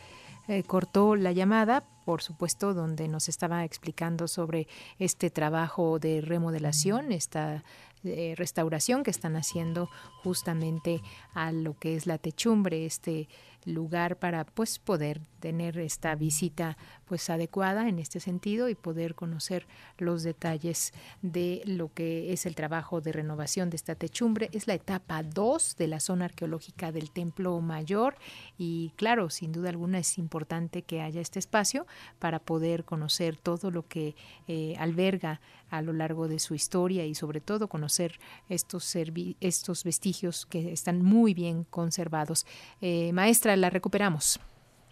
eh, 0.48 0.64
cortó 0.64 1.16
la 1.16 1.32
llamada, 1.32 1.84
por 2.06 2.22
supuesto, 2.24 2.74
donde 2.74 3.08
nos 3.08 3.30
estaba 3.30 3.64
explicando 3.64 4.28
sobre 4.28 4.68
este 4.98 5.30
trabajo 5.30 6.00
de 6.00 6.22
remodelación, 6.22 7.12
esta 7.12 7.64
restauración 8.04 9.04
que 9.04 9.12
están 9.12 9.36
haciendo 9.36 9.90
justamente 10.24 11.02
a 11.34 11.52
lo 11.52 11.78
que 11.78 11.96
es 11.96 12.08
la 12.08 12.18
techumbre, 12.18 12.86
este 12.86 13.28
lugar 13.66 14.18
para 14.18 14.46
pues 14.46 14.80
poder 14.80 15.22
tener 15.40 15.78
esta 15.78 16.16
visita 16.16 16.78
pues 17.06 17.30
adecuada 17.30 17.90
en 17.90 18.00
este 18.00 18.20
sentido 18.20 18.70
y 18.70 18.76
poder 18.76 19.16
conocer 19.16 19.68
los 19.98 20.24
detalles 20.24 20.94
de 21.22 21.62
lo 21.66 21.94
que 21.94 22.34
es 22.34 22.46
el 22.46 22.56
trabajo 22.56 23.02
de 23.02 23.12
renovación 23.12 23.70
de 23.70 23.76
esta 23.76 23.96
techumbre. 23.96 24.50
Es 24.54 24.68
la 24.68 24.74
etapa 24.74 25.24
2 25.24 25.76
de 25.78 25.88
la 25.88 26.00
zona 26.00 26.26
arqueológica 26.26 26.92
del 26.92 27.12
Templo 27.12 27.60
Mayor 27.62 28.16
y 28.58 28.94
claro, 28.96 29.30
sin 29.30 29.52
duda 29.52 29.70
alguna 29.70 30.00
es 30.00 30.18
importante 30.18 30.84
que 30.84 31.02
haya 31.02 31.22
este 31.22 31.40
espacio 31.40 31.86
para 32.20 32.40
poder 32.40 32.86
conocer 32.86 33.38
todo 33.38 33.72
lo 33.72 33.88
que 33.88 34.16
eh, 34.48 34.76
alberga 34.78 35.42
a 35.72 35.82
lo 35.82 35.94
largo 35.94 36.28
de 36.28 36.38
su 36.38 36.54
historia 36.54 37.06
y 37.06 37.16
sobre 37.16 37.42
todo 37.42 37.68
conocer 37.68 38.14
estos, 38.50 38.96
estos 39.40 39.84
vestigios 39.84 40.46
que 40.46 40.72
están 40.72 41.02
muy 41.02 41.34
bien 41.34 41.64
conservados. 41.64 42.46
Eh, 42.82 43.12
maestra, 43.14 43.56
la 43.56 43.70
recuperamos. 43.70 44.40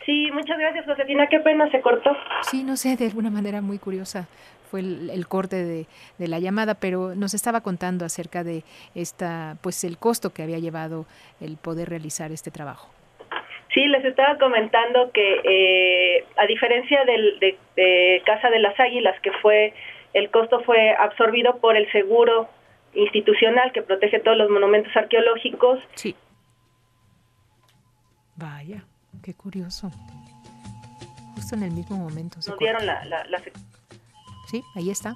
Sí, 0.05 0.29
muchas 0.33 0.57
gracias, 0.57 0.85
Josefina. 0.85 1.27
Qué 1.27 1.39
pena 1.39 1.69
se 1.69 1.81
cortó. 1.81 2.11
Sí, 2.49 2.63
no 2.63 2.77
sé, 2.77 2.95
de 2.95 3.05
alguna 3.05 3.29
manera 3.29 3.61
muy 3.61 3.77
curiosa 3.77 4.27
fue 4.71 4.79
el, 4.81 5.27
corte 5.27 5.55
de, 5.57 5.85
de, 6.19 6.27
la 6.27 6.39
llamada, 6.39 6.75
pero 6.75 7.15
nos 7.15 7.33
estaba 7.33 7.61
contando 7.61 8.05
acerca 8.05 8.43
de 8.43 8.63
esta, 8.93 9.57
pues 9.63 9.83
el 9.83 9.97
costo 9.97 10.31
que 10.31 10.43
había 10.43 10.59
llevado 10.59 11.05
el 11.41 11.57
poder 11.57 11.89
realizar 11.89 12.31
este 12.31 12.51
trabajo. 12.51 12.89
Sí, 13.73 13.85
les 13.85 14.03
estaba 14.03 14.37
comentando 14.37 15.11
que 15.11 15.41
eh, 15.43 16.25
a 16.37 16.45
diferencia 16.47 17.05
del, 17.05 17.39
de, 17.39 18.21
Casa 18.25 18.49
de 18.49 18.59
las 18.59 18.79
Águilas, 18.79 19.19
que 19.21 19.31
fue 19.41 19.73
el 20.13 20.31
costo 20.31 20.61
fue 20.61 20.91
absorbido 20.95 21.57
por 21.57 21.75
el 21.75 21.91
seguro 21.91 22.49
institucional 22.93 23.71
que 23.71 23.81
protege 23.81 24.19
todos 24.19 24.37
los 24.37 24.49
monumentos 24.49 24.95
arqueológicos. 24.95 25.79
Sí. 25.95 26.15
Vaya. 28.35 28.83
Qué 29.23 29.33
curioso. 29.33 29.91
Justo 31.35 31.55
en 31.55 31.63
el 31.63 31.71
mismo 31.71 31.97
momento. 31.97 32.41
Se 32.41 32.51
Nos 32.51 32.59
dieron 32.59 32.85
la, 32.85 33.03
Sí, 34.47 34.63
ahí 34.75 34.89
está. 34.89 35.15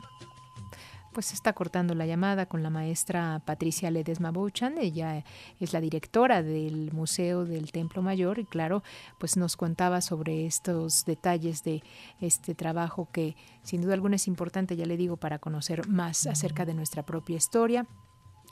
Pues 1.13 1.31
está 1.31 1.53
cortando 1.53 1.93
la 1.93 2.07
llamada 2.07 2.47
con 2.47 2.63
la 2.63 2.71
maestra 2.71 3.39
Patricia 3.45 3.91
Ledesma 3.91 4.31
Bouchan. 4.31 4.79
Ella 4.79 5.23
es 5.59 5.71
la 5.71 5.79
directora 5.79 6.41
del 6.41 6.91
Museo 6.91 7.45
del 7.45 7.71
Templo 7.71 8.01
Mayor 8.01 8.39
y 8.39 8.45
claro, 8.45 8.81
pues 9.19 9.37
nos 9.37 9.55
contaba 9.55 10.01
sobre 10.01 10.47
estos 10.47 11.05
detalles 11.05 11.63
de 11.63 11.83
este 12.19 12.55
trabajo 12.55 13.09
que 13.11 13.35
sin 13.61 13.81
duda 13.81 13.93
alguna 13.93 14.15
es 14.15 14.27
importante, 14.27 14.75
ya 14.75 14.87
le 14.87 14.97
digo, 14.97 15.17
para 15.17 15.37
conocer 15.37 15.87
más 15.87 16.25
acerca 16.25 16.65
de 16.65 16.73
nuestra 16.73 17.03
propia 17.03 17.37
historia 17.37 17.85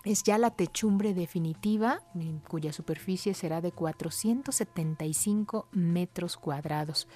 es 0.04 0.24
ya 0.24 0.38
la 0.38 0.52
techumbre 0.52 1.14
definitiva, 1.14 2.02
cuya 2.48 2.74
superficie 2.74 3.34
será 3.34 3.62
de 3.62 3.72
475 3.72 5.68
metros 5.72 6.38
cuadrados. 6.38 7.08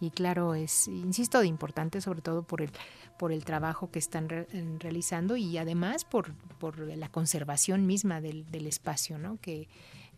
Y 0.00 0.10
claro, 0.10 0.54
es, 0.54 0.88
insisto, 0.88 1.40
de 1.40 1.46
importante 1.46 2.00
sobre 2.00 2.20
todo 2.20 2.42
por 2.42 2.62
el, 2.62 2.70
por 3.18 3.30
el 3.32 3.44
trabajo 3.44 3.90
que 3.90 4.00
están 4.00 4.28
realizando 4.28 5.36
y 5.36 5.56
además 5.58 6.04
por, 6.04 6.34
por 6.58 6.78
la 6.78 7.08
conservación 7.08 7.86
misma 7.86 8.20
del, 8.20 8.50
del 8.50 8.66
espacio, 8.66 9.18
¿no? 9.18 9.38
Que, 9.40 9.68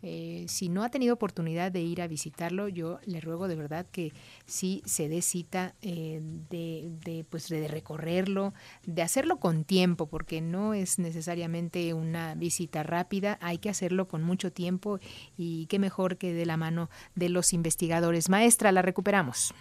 eh, 0.07 0.45
si 0.47 0.69
no 0.69 0.83
ha 0.83 0.89
tenido 0.89 1.15
oportunidad 1.15 1.71
de 1.71 1.81
ir 1.81 1.99
a 1.99 2.07
visitarlo, 2.07 2.67
yo 2.67 2.99
le 3.07 3.21
ruego 3.21 3.47
de 3.47 3.55
verdad 3.55 3.87
que 3.91 4.11
sí 4.45 4.83
se 4.85 5.09
dé 5.09 5.23
cita 5.23 5.73
eh, 5.81 6.19
de, 6.21 6.91
de, 7.03 7.25
pues, 7.27 7.49
de 7.49 7.67
recorrerlo, 7.67 8.53
de 8.85 9.01
hacerlo 9.01 9.37
con 9.37 9.63
tiempo, 9.63 10.05
porque 10.05 10.41
no 10.41 10.75
es 10.75 10.99
necesariamente 10.99 11.95
una 11.95 12.35
visita 12.35 12.83
rápida, 12.83 13.39
hay 13.41 13.57
que 13.57 13.69
hacerlo 13.69 14.07
con 14.07 14.21
mucho 14.21 14.51
tiempo 14.51 14.99
y 15.37 15.65
qué 15.65 15.79
mejor 15.79 16.17
que 16.17 16.33
de 16.33 16.45
la 16.45 16.55
mano 16.55 16.89
de 17.15 17.29
los 17.29 17.51
investigadores. 17.51 18.29
Maestra, 18.29 18.71
la 18.71 18.83
recuperamos. 18.83 19.55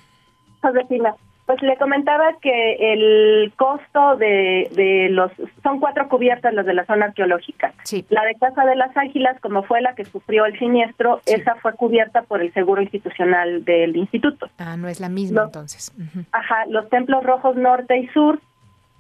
Pues 1.47 1.61
le 1.63 1.77
comentaba 1.77 2.37
que 2.41 2.93
el 2.93 3.53
costo 3.57 4.17
de, 4.17 4.71
de 4.75 5.09
los 5.11 5.31
son 5.63 5.79
cuatro 5.79 6.09
cubiertas 6.09 6.55
las 6.55 6.65
de 6.65 6.73
la 6.73 6.87
zona 6.87 7.07
arqueológica. 7.07 7.75
Sí. 7.83 8.05
La 8.09 8.25
de 8.25 8.35
Casa 8.37 8.65
de 8.65 8.77
las 8.77 8.97
Águilas, 8.97 9.39
como 9.41 9.63
fue 9.63 9.83
la 9.83 9.95
que 9.95 10.05
sufrió 10.05 10.47
el 10.47 10.59
siniestro, 10.59 11.21
esa 11.27 11.55
fue 11.57 11.75
cubierta 11.75 12.23
por 12.23 12.41
el 12.41 12.53
seguro 12.55 12.81
institucional 12.81 13.65
del 13.65 13.97
instituto. 13.97 14.49
Ah, 14.59 14.77
no 14.77 14.89
es 14.89 15.01
la 15.01 15.09
misma 15.09 15.45
entonces. 15.45 15.93
Ajá, 16.33 16.65
los 16.69 16.89
templos 16.89 17.23
rojos 17.23 17.57
norte 17.57 17.99
y 17.99 18.09
sur 18.09 18.41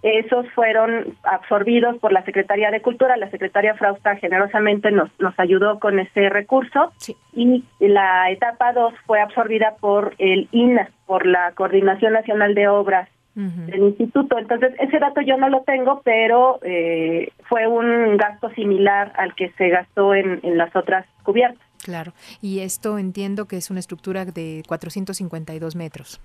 esos 0.04 0.46
fueron 0.50 1.16
absorbidos 1.22 1.96
por 1.96 2.12
la 2.12 2.22
Secretaría 2.24 2.70
de 2.70 2.82
Cultura. 2.82 3.16
La 3.16 3.30
Secretaría 3.30 3.74
Frausta 3.74 4.16
generosamente 4.16 4.90
nos, 4.90 5.08
nos 5.18 5.32
ayudó 5.38 5.80
con 5.80 5.98
ese 5.98 6.28
recurso 6.28 6.92
y 7.32 7.64
la 7.80 8.30
etapa 8.30 8.74
2 8.74 8.92
fue 9.06 9.22
absorbida 9.22 9.76
por 9.80 10.14
el 10.18 10.48
INA, 10.52 10.90
por 11.06 11.26
la 11.26 11.52
Coordinación 11.52 12.12
Nacional 12.12 12.54
de 12.54 12.68
Obras 12.68 13.08
del 13.34 13.82
Instituto. 13.82 14.38
Entonces, 14.38 14.74
ese 14.78 14.98
dato 14.98 15.20
yo 15.20 15.36
no 15.36 15.48
lo 15.48 15.62
tengo, 15.62 16.02
pero 16.04 16.60
eh, 16.62 17.32
fue 17.48 17.66
un 17.66 18.16
gasto 18.16 18.50
similar 18.50 19.12
al 19.16 19.34
que 19.34 19.50
se 19.58 19.70
gastó 19.70 20.14
en, 20.14 20.38
en 20.44 20.56
las 20.56 20.74
otras 20.76 21.04
cubiertas. 21.24 21.66
Claro, 21.82 22.12
y 22.40 22.60
esto 22.60 22.98
entiendo 22.98 23.46
que 23.46 23.56
es 23.56 23.70
una 23.70 23.80
estructura 23.80 24.24
de 24.24 24.62
452 24.68 25.74
metros. 25.74 26.20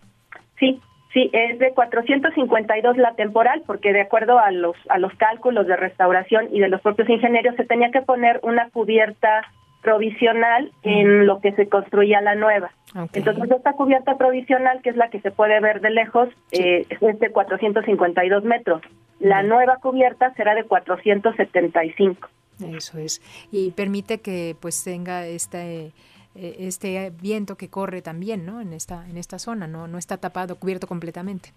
Sí, 0.60 0.80
Sí, 1.14 1.30
es 1.34 1.58
de 1.58 1.72
452 1.74 2.98
la 2.98 3.16
temporal, 3.16 3.64
porque 3.66 3.94
de 3.94 4.02
acuerdo 4.02 4.38
a 4.38 4.52
los 4.52 4.76
a 4.90 5.00
los 5.00 5.14
cálculos 5.16 5.66
de 5.66 5.76
restauración 5.76 6.50
y 6.52 6.60
de 6.60 6.70
los 6.70 6.82
propios 6.82 7.10
ingenieros 7.10 7.56
se 7.56 7.66
tenía 7.66 7.90
que 7.90 8.02
poner 8.02 8.40
una 8.44 8.70
cubierta 8.70 9.42
provisional 9.82 10.72
en 10.84 11.26
lo 11.26 11.40
que 11.40 11.54
se 11.54 11.68
construía 11.68 12.22
la 12.22 12.36
nueva. 12.36 12.72
Entonces 13.14 13.50
esta 13.50 13.74
cubierta 13.74 14.18
provisional, 14.18 14.82
que 14.82 14.90
es 14.90 14.98
la 14.98 15.10
que 15.10 15.22
se 15.22 15.32
puede 15.32 15.60
ver 15.62 15.82
de 15.82 15.90
lejos, 15.90 16.30
eh, 16.52 16.86
es 16.90 17.20
de 17.20 17.30
452 17.32 18.44
metros. 18.44 18.82
La 19.20 19.42
nueva 19.44 19.78
cubierta 19.78 20.34
será 20.36 20.54
de 20.54 20.64
475. 20.64 22.30
Eso 22.76 22.98
es. 22.98 23.22
Y 23.52 23.72
permite 23.72 24.20
que 24.20 24.56
pues 24.60 24.84
tenga 24.84 25.26
este 25.26 25.92
eh, 26.36 26.56
este 26.60 27.12
viento 27.22 27.56
que 27.56 27.70
corre 27.70 28.02
también, 28.02 28.46
¿no? 28.46 28.62
En 28.62 28.74
esta 28.74 29.08
en 29.08 29.18
esta 29.18 29.40
zona, 29.40 29.68
no 29.68 29.88
no 29.88 29.98
está 29.98 30.18
tapado, 30.18 30.58
cubierto 30.58 30.88
completamente. 30.88 31.52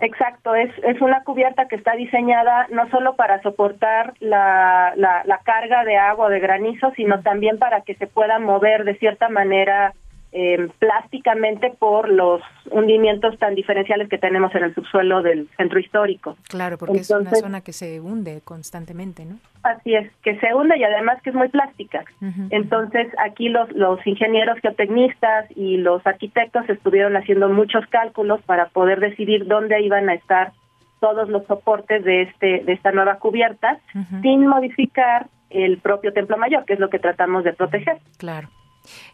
Exacto, 0.00 0.54
es, 0.54 0.70
es 0.84 1.00
una 1.00 1.24
cubierta 1.24 1.66
que 1.66 1.74
está 1.74 1.96
diseñada 1.96 2.68
no 2.70 2.88
solo 2.90 3.16
para 3.16 3.42
soportar 3.42 4.14
la, 4.20 4.92
la, 4.94 5.22
la 5.24 5.38
carga 5.38 5.84
de 5.84 5.96
agua 5.96 6.30
de 6.30 6.38
granizo, 6.38 6.92
sino 6.94 7.20
también 7.22 7.58
para 7.58 7.80
que 7.80 7.96
se 7.96 8.06
pueda 8.06 8.38
mover 8.38 8.84
de 8.84 8.96
cierta 8.96 9.28
manera 9.28 9.94
eh, 10.30 10.68
plásticamente 10.78 11.72
por 11.78 12.08
los 12.08 12.42
hundimientos 12.70 13.38
tan 13.38 13.54
diferenciales 13.54 14.08
que 14.08 14.18
tenemos 14.18 14.54
en 14.54 14.64
el 14.64 14.74
subsuelo 14.74 15.22
del 15.22 15.48
centro 15.56 15.78
histórico. 15.78 16.36
Claro, 16.48 16.76
porque 16.76 16.98
es 16.98 17.10
una 17.10 17.30
zona 17.30 17.60
que 17.62 17.72
se 17.72 18.00
hunde 18.00 18.42
constantemente, 18.44 19.24
¿no? 19.24 19.38
Así 19.62 19.94
es, 19.94 20.10
que 20.22 20.38
se 20.38 20.54
hunde 20.54 20.76
y 20.76 20.84
además 20.84 21.20
que 21.22 21.30
es 21.30 21.36
muy 21.36 21.48
plástica. 21.48 22.04
Entonces 22.50 23.08
aquí 23.18 23.48
los, 23.48 23.70
los 23.72 24.06
ingenieros 24.06 24.58
geotecnistas 24.60 25.46
y 25.56 25.78
los 25.78 26.06
arquitectos 26.06 26.68
estuvieron 26.68 27.16
haciendo 27.16 27.48
muchos 27.48 27.86
cálculos 27.86 28.40
para 28.42 28.68
poder 28.68 29.00
decidir 29.00 29.46
dónde 29.46 29.80
iban 29.80 30.08
a 30.08 30.14
estar 30.14 30.52
todos 31.00 31.28
los 31.28 31.46
soportes 31.46 32.04
de 32.04 32.22
este 32.22 32.64
de 32.64 32.72
esta 32.72 32.92
nueva 32.92 33.18
cubierta 33.18 33.78
sin 34.22 34.46
modificar 34.46 35.26
el 35.50 35.78
propio 35.78 36.12
templo 36.12 36.36
mayor, 36.36 36.64
que 36.64 36.74
es 36.74 36.80
lo 36.80 36.90
que 36.90 36.98
tratamos 36.98 37.44
de 37.44 37.52
proteger. 37.52 37.98
Claro. 38.18 38.48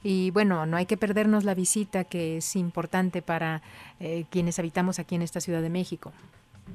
Y 0.02 0.30
bueno, 0.30 0.66
no 0.66 0.76
hay 0.76 0.86
que 0.86 0.96
perdernos 0.96 1.44
la 1.44 1.54
visita 1.54 2.04
que 2.04 2.38
es 2.38 2.56
importante 2.56 3.22
para 3.22 3.62
eh, 4.00 4.24
quienes 4.30 4.58
habitamos 4.58 4.98
aquí 4.98 5.14
en 5.14 5.22
esta 5.22 5.40
Ciudad 5.40 5.62
de 5.62 5.70
México. 5.70 6.12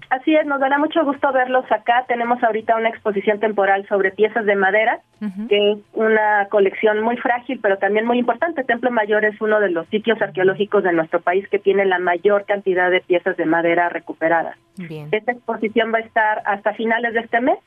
Así 0.10 0.36
es, 0.36 0.46
nos 0.46 0.60
dará 0.60 0.78
mucho 0.78 1.04
gusto 1.04 1.32
verlos 1.32 1.66
acá. 1.72 2.06
Tenemos 2.08 2.42
ahorita 2.44 2.76
una 2.76 2.90
exposición 2.90 3.40
temporal 3.40 3.88
sobre 3.88 4.12
piezas 4.12 4.46
de 4.46 4.56
madera, 4.56 5.02
que 5.50 5.72
es 5.72 5.78
una 5.94 6.48
colección 6.50 7.02
muy 7.02 7.18
frágil, 7.18 7.60
pero 7.62 7.78
también 7.78 8.06
muy 8.06 8.20
importante. 8.20 8.64
Templo 8.64 8.92
Mayor 8.92 9.26
es 9.26 9.40
uno 9.42 9.60
de 9.60 9.70
los 9.70 9.88
sitios 9.88 10.22
arqueológicos 10.22 10.84
de 10.84 10.94
nuestro 10.94 11.22
país 11.22 11.48
que 11.50 11.60
tiene 11.60 11.86
la 11.86 12.00
mayor 12.00 12.46
cantidad 12.46 12.90
de 12.90 13.02
piezas 13.02 13.38
de 13.38 13.46
madera 13.46 13.90
recuperadas. 13.90 14.58
Bien. 14.78 15.10
Esta 15.12 15.32
exposición 15.32 15.92
va 15.94 16.00
a 16.00 16.02
estar 16.02 16.42
hasta 16.46 16.74
finales 16.74 17.14
de 17.14 17.20
este 17.22 17.42
mes 17.42 17.58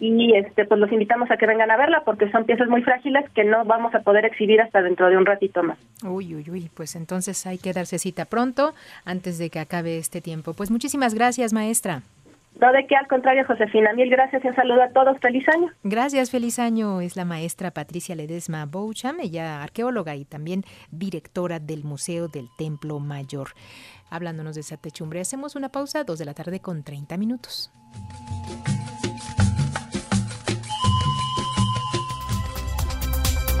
y 0.00 0.34
este 0.34 0.64
pues 0.64 0.80
los 0.80 0.90
invitamos 0.90 1.30
a 1.30 1.36
que 1.36 1.46
vengan 1.46 1.70
a 1.70 1.76
verla 1.76 2.02
porque 2.04 2.30
son 2.30 2.44
piezas 2.44 2.68
muy 2.68 2.82
frágiles 2.82 3.28
que 3.34 3.44
no 3.44 3.64
vamos 3.64 3.94
a 3.94 4.00
poder 4.00 4.24
exhibir 4.24 4.60
hasta 4.60 4.82
dentro 4.82 5.08
de 5.10 5.16
un 5.16 5.26
ratito 5.26 5.62
más. 5.62 5.78
Uy, 6.04 6.34
uy, 6.34 6.50
uy, 6.50 6.70
pues 6.74 6.96
entonces 6.96 7.46
hay 7.46 7.58
que 7.58 7.72
darse 7.72 7.98
cita 7.98 8.24
pronto 8.24 8.74
antes 9.04 9.38
de 9.38 9.50
que 9.50 9.60
acabe 9.60 9.98
este 9.98 10.20
tiempo. 10.20 10.54
Pues 10.54 10.70
muchísimas 10.70 11.14
gracias, 11.14 11.52
maestra. 11.52 12.02
No, 12.60 12.72
de 12.72 12.86
qué, 12.86 12.96
al 12.96 13.06
contrario, 13.06 13.44
Josefina. 13.46 13.92
Mil 13.92 14.10
gracias 14.10 14.44
y 14.44 14.48
un 14.48 14.54
saludo 14.56 14.82
a 14.82 14.88
todos. 14.88 15.18
Feliz 15.20 15.48
año. 15.48 15.70
Gracias, 15.84 16.30
feliz 16.30 16.58
año. 16.58 17.00
Es 17.00 17.14
la 17.16 17.24
maestra 17.24 17.70
Patricia 17.70 18.16
Ledesma 18.16 18.66
Boucham, 18.66 19.20
ella 19.20 19.62
arqueóloga 19.62 20.16
y 20.16 20.24
también 20.24 20.64
directora 20.90 21.60
del 21.60 21.84
Museo 21.84 22.26
del 22.26 22.48
Templo 22.58 22.98
Mayor. 22.98 23.50
Hablándonos 24.10 24.56
de 24.56 24.62
esa 24.62 24.76
techumbre, 24.76 25.20
hacemos 25.20 25.54
una 25.54 25.68
pausa, 25.68 26.02
dos 26.02 26.18
de 26.18 26.24
la 26.24 26.34
tarde 26.34 26.60
con 26.60 26.82
30 26.82 27.16
minutos. 27.16 27.70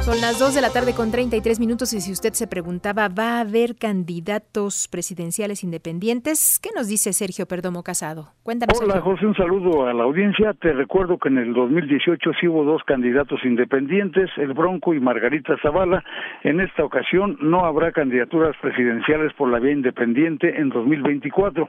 Son 0.08 0.22
las 0.22 0.38
2 0.38 0.54
de 0.54 0.62
la 0.62 0.70
tarde 0.70 0.94
con 0.94 1.10
33 1.10 1.60
minutos 1.60 1.92
y 1.92 2.00
si 2.00 2.12
usted 2.12 2.32
se 2.32 2.46
preguntaba, 2.46 3.08
¿va 3.08 3.36
a 3.36 3.40
haber 3.40 3.76
candidatos 3.76 4.88
presidenciales 4.90 5.62
independientes? 5.62 6.58
¿Qué 6.62 6.70
nos 6.74 6.88
dice 6.88 7.12
Sergio 7.12 7.44
Perdomo 7.44 7.82
Casado? 7.82 8.32
Cuéntanos. 8.42 8.80
Hola 8.80 9.02
José, 9.02 9.26
un 9.26 9.34
saludo 9.34 9.86
a 9.86 9.92
la 9.92 10.04
audiencia. 10.04 10.54
Te 10.54 10.72
recuerdo 10.72 11.18
que 11.18 11.28
en 11.28 11.36
el 11.36 11.52
2018 11.52 12.30
sí 12.40 12.48
hubo 12.48 12.64
dos 12.64 12.82
candidatos 12.84 13.44
independientes, 13.44 14.30
el 14.38 14.54
Bronco 14.54 14.94
y 14.94 14.98
Margarita 14.98 15.58
Zavala. 15.60 16.02
En 16.42 16.62
esta 16.62 16.86
ocasión 16.86 17.36
no 17.42 17.66
habrá 17.66 17.92
candidaturas 17.92 18.56
presidenciales 18.62 19.34
por 19.34 19.50
la 19.50 19.58
vía 19.58 19.72
independiente 19.72 20.58
en 20.58 20.70
2024. 20.70 21.68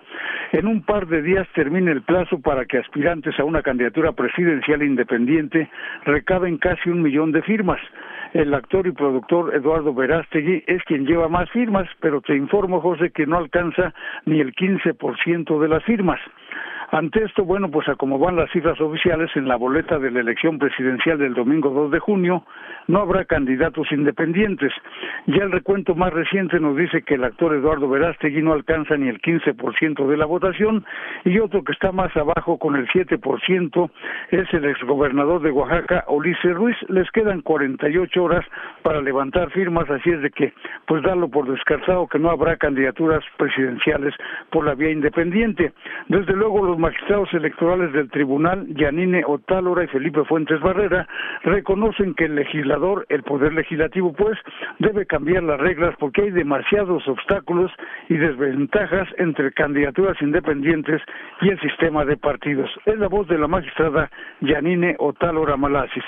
En 0.54 0.66
un 0.66 0.84
par 0.84 1.08
de 1.08 1.22
días 1.22 1.46
termina 1.56 1.92
el 1.92 2.04
plazo 2.04 2.40
para 2.40 2.64
que 2.64 2.78
aspirantes 2.78 3.38
a 3.38 3.44
una 3.44 3.64
candidatura 3.64 4.14
presidencial 4.14 4.82
independiente 4.82 5.70
recaben 6.06 6.58
casi 6.58 6.90
un 6.90 7.02
millón 7.02 7.34
de 7.34 7.42
firmas. 7.42 7.82
El 8.34 8.54
actor 8.54 8.86
y 8.86 8.92
productor 8.92 9.56
Eduardo 9.56 9.94
Verástegui 9.94 10.64
es 10.68 10.84
quien 10.84 11.06
lleva 11.06 11.28
más 11.28 11.50
firmas, 11.50 11.90
pero 12.00 12.22
te 12.22 12.36
informo, 12.36 12.80
José, 12.80 13.12
que 13.12 13.26
no 13.26 13.38
alcanza 13.38 13.94
ni 14.26 14.40
el 14.40 14.54
15% 14.54 15.60
de 15.60 15.68
las 15.68 15.84
firmas. 15.84 16.20
Ante 16.92 17.24
esto, 17.24 17.46
bueno, 17.46 17.70
pues 17.70 17.88
a 17.88 17.96
como 17.96 18.18
van 18.18 18.36
las 18.36 18.50
cifras 18.50 18.82
oficiales 18.82 19.30
en 19.36 19.48
la 19.48 19.58
boleta 19.58 20.00
de 20.00 20.10
la 20.10 20.22
elección 20.22 20.58
presidencial 20.58 21.20
del 21.20 21.36
domingo 21.36 21.70
2 21.70 21.92
de 21.92 22.00
junio, 22.00 22.44
no 22.88 23.02
habrá 23.02 23.26
candidatos 23.26 23.92
independientes. 23.92 24.74
Ya 25.28 25.44
el 25.44 25.52
recuento 25.52 25.94
más 25.94 26.12
reciente 26.12 26.60
nos 26.60 26.76
dice 26.76 27.04
que 27.04 27.14
el 27.14 27.24
actor 27.24 27.54
Eduardo 27.54 27.88
Verástegui 27.88 28.42
no 28.42 28.54
alcanza 28.54 28.98
ni 28.98 29.08
el 29.08 29.22
15% 29.22 30.08
de 30.08 30.18
la 30.18 30.26
votación 30.26 30.84
y 31.26 31.38
otro 31.38 31.64
que 31.64 31.74
está 31.74 31.92
más 31.92 32.16
abajo 32.18 32.58
con 32.58 32.76
el 32.76 32.88
7% 32.88 33.92
es 34.32 34.52
el 34.52 34.66
exgobernador 34.66 35.44
de 35.44 35.52
Oaxaca, 35.52 36.06
Ulises 36.08 36.56
Ruiz. 36.56 36.78
Les 36.88 37.10
quedan 37.12 37.42
48 37.42 38.24
horas 38.24 38.44
para 38.82 39.00
levantar 39.00 39.52
firmas, 39.52 39.88
así 39.92 40.10
es 40.10 40.24
de 40.24 40.32
que 40.32 40.54
pues 40.88 41.04
darlo 41.04 41.30
por 41.30 41.48
descartado 41.48 42.08
que 42.08 42.18
no 42.18 42.32
habrá 42.32 42.58
candidaturas 42.58 43.24
presidenciales 43.38 44.16
por 44.50 44.66
la 44.66 44.74
vía 44.74 44.90
independiente. 44.90 45.72
Desde 46.08 46.34
luego 46.34 46.66
los 46.66 46.79
magistrados 46.80 47.32
electorales 47.34 47.94
del 47.94 48.10
tribunal, 48.10 48.66
Yanine 48.70 49.24
Otálora 49.26 49.84
y 49.84 49.88
Felipe 49.88 50.24
Fuentes 50.26 50.60
Barrera, 50.62 51.08
reconocen 51.44 52.16
que 52.16 52.26
el 52.26 52.36
legislador, 52.36 53.06
el 53.10 53.24
poder 53.24 53.54
legislativo, 53.54 54.14
pues, 54.14 54.38
debe 54.80 55.06
cambiar 55.06 55.44
las 55.44 55.60
reglas 55.60 55.96
porque 56.00 56.24
hay 56.24 56.32
demasiados 56.32 57.08
obstáculos 57.08 57.72
y 58.08 58.16
desventajas 58.16 59.08
entre 59.18 59.52
candidaturas 59.52 60.20
independientes 60.22 61.02
y 61.42 61.50
el 61.50 61.60
sistema 61.60 62.06
de 62.06 62.18
partidos. 62.18 62.70
Es 62.86 62.98
la 62.98 63.08
voz 63.08 63.28
de 63.28 63.38
la 63.38 63.48
magistrada 63.48 64.10
Yanine 64.42 64.96
Otálora 64.98 65.58
Malasis 65.58 66.04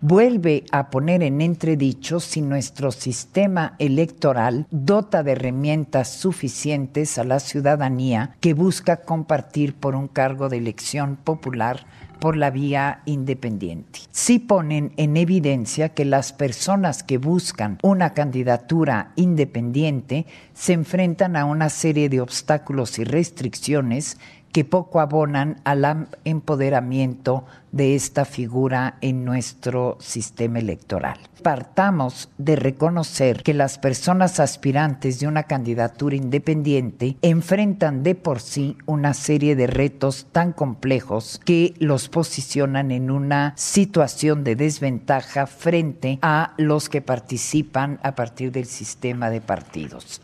vuelve 0.00 0.64
a 0.72 0.90
poner 0.90 1.22
en 1.22 1.40
entredicho 1.40 2.20
si 2.20 2.40
nuestro 2.40 2.90
sistema 2.90 3.74
electoral 3.78 4.66
dota 4.70 5.22
de 5.22 5.32
herramientas 5.32 6.08
suficientes 6.08 7.18
a 7.18 7.24
la 7.24 7.40
ciudadanía 7.40 8.36
que 8.40 8.54
busca 8.54 9.02
compartir 9.02 9.74
por 9.74 9.94
un 9.94 10.08
cargo 10.08 10.48
de 10.48 10.58
elección 10.58 11.16
popular 11.16 11.86
por 12.20 12.36
la 12.36 12.50
vía 12.50 13.00
independiente. 13.06 14.00
Sí 14.12 14.38
ponen 14.38 14.92
en 14.96 15.16
evidencia 15.16 15.88
que 15.90 16.04
las 16.04 16.32
personas 16.32 17.02
que 17.02 17.18
buscan 17.18 17.78
una 17.82 18.12
candidatura 18.12 19.12
independiente 19.16 20.26
se 20.52 20.74
enfrentan 20.74 21.34
a 21.34 21.46
una 21.46 21.70
serie 21.70 22.08
de 22.08 22.20
obstáculos 22.20 22.98
y 22.98 23.04
restricciones 23.04 24.18
que 24.52 24.64
poco 24.64 25.00
abonan 25.00 25.60
al 25.64 26.08
empoderamiento 26.24 27.44
de 27.72 27.94
esta 27.94 28.24
figura 28.24 28.96
en 29.00 29.24
nuestro 29.24 29.96
sistema 30.00 30.58
electoral. 30.58 31.18
Partamos 31.42 32.28
de 32.36 32.56
reconocer 32.56 33.42
que 33.42 33.54
las 33.54 33.78
personas 33.78 34.40
aspirantes 34.40 35.20
de 35.20 35.28
una 35.28 35.44
candidatura 35.44 36.16
independiente 36.16 37.16
enfrentan 37.22 38.02
de 38.02 38.14
por 38.14 38.40
sí 38.40 38.76
una 38.86 39.14
serie 39.14 39.56
de 39.56 39.66
retos 39.66 40.26
tan 40.32 40.52
complejos 40.52 41.40
que 41.44 41.74
los 41.78 42.08
posicionan 42.08 42.90
en 42.90 43.10
una 43.10 43.54
situación 43.56 44.44
de 44.44 44.56
desventaja 44.56 45.46
frente 45.46 46.18
a 46.22 46.54
los 46.58 46.88
que 46.88 47.00
participan 47.00 48.00
a 48.02 48.14
partir 48.14 48.52
del 48.52 48.66
sistema 48.66 49.30
de 49.30 49.40
partidos. 49.40 50.20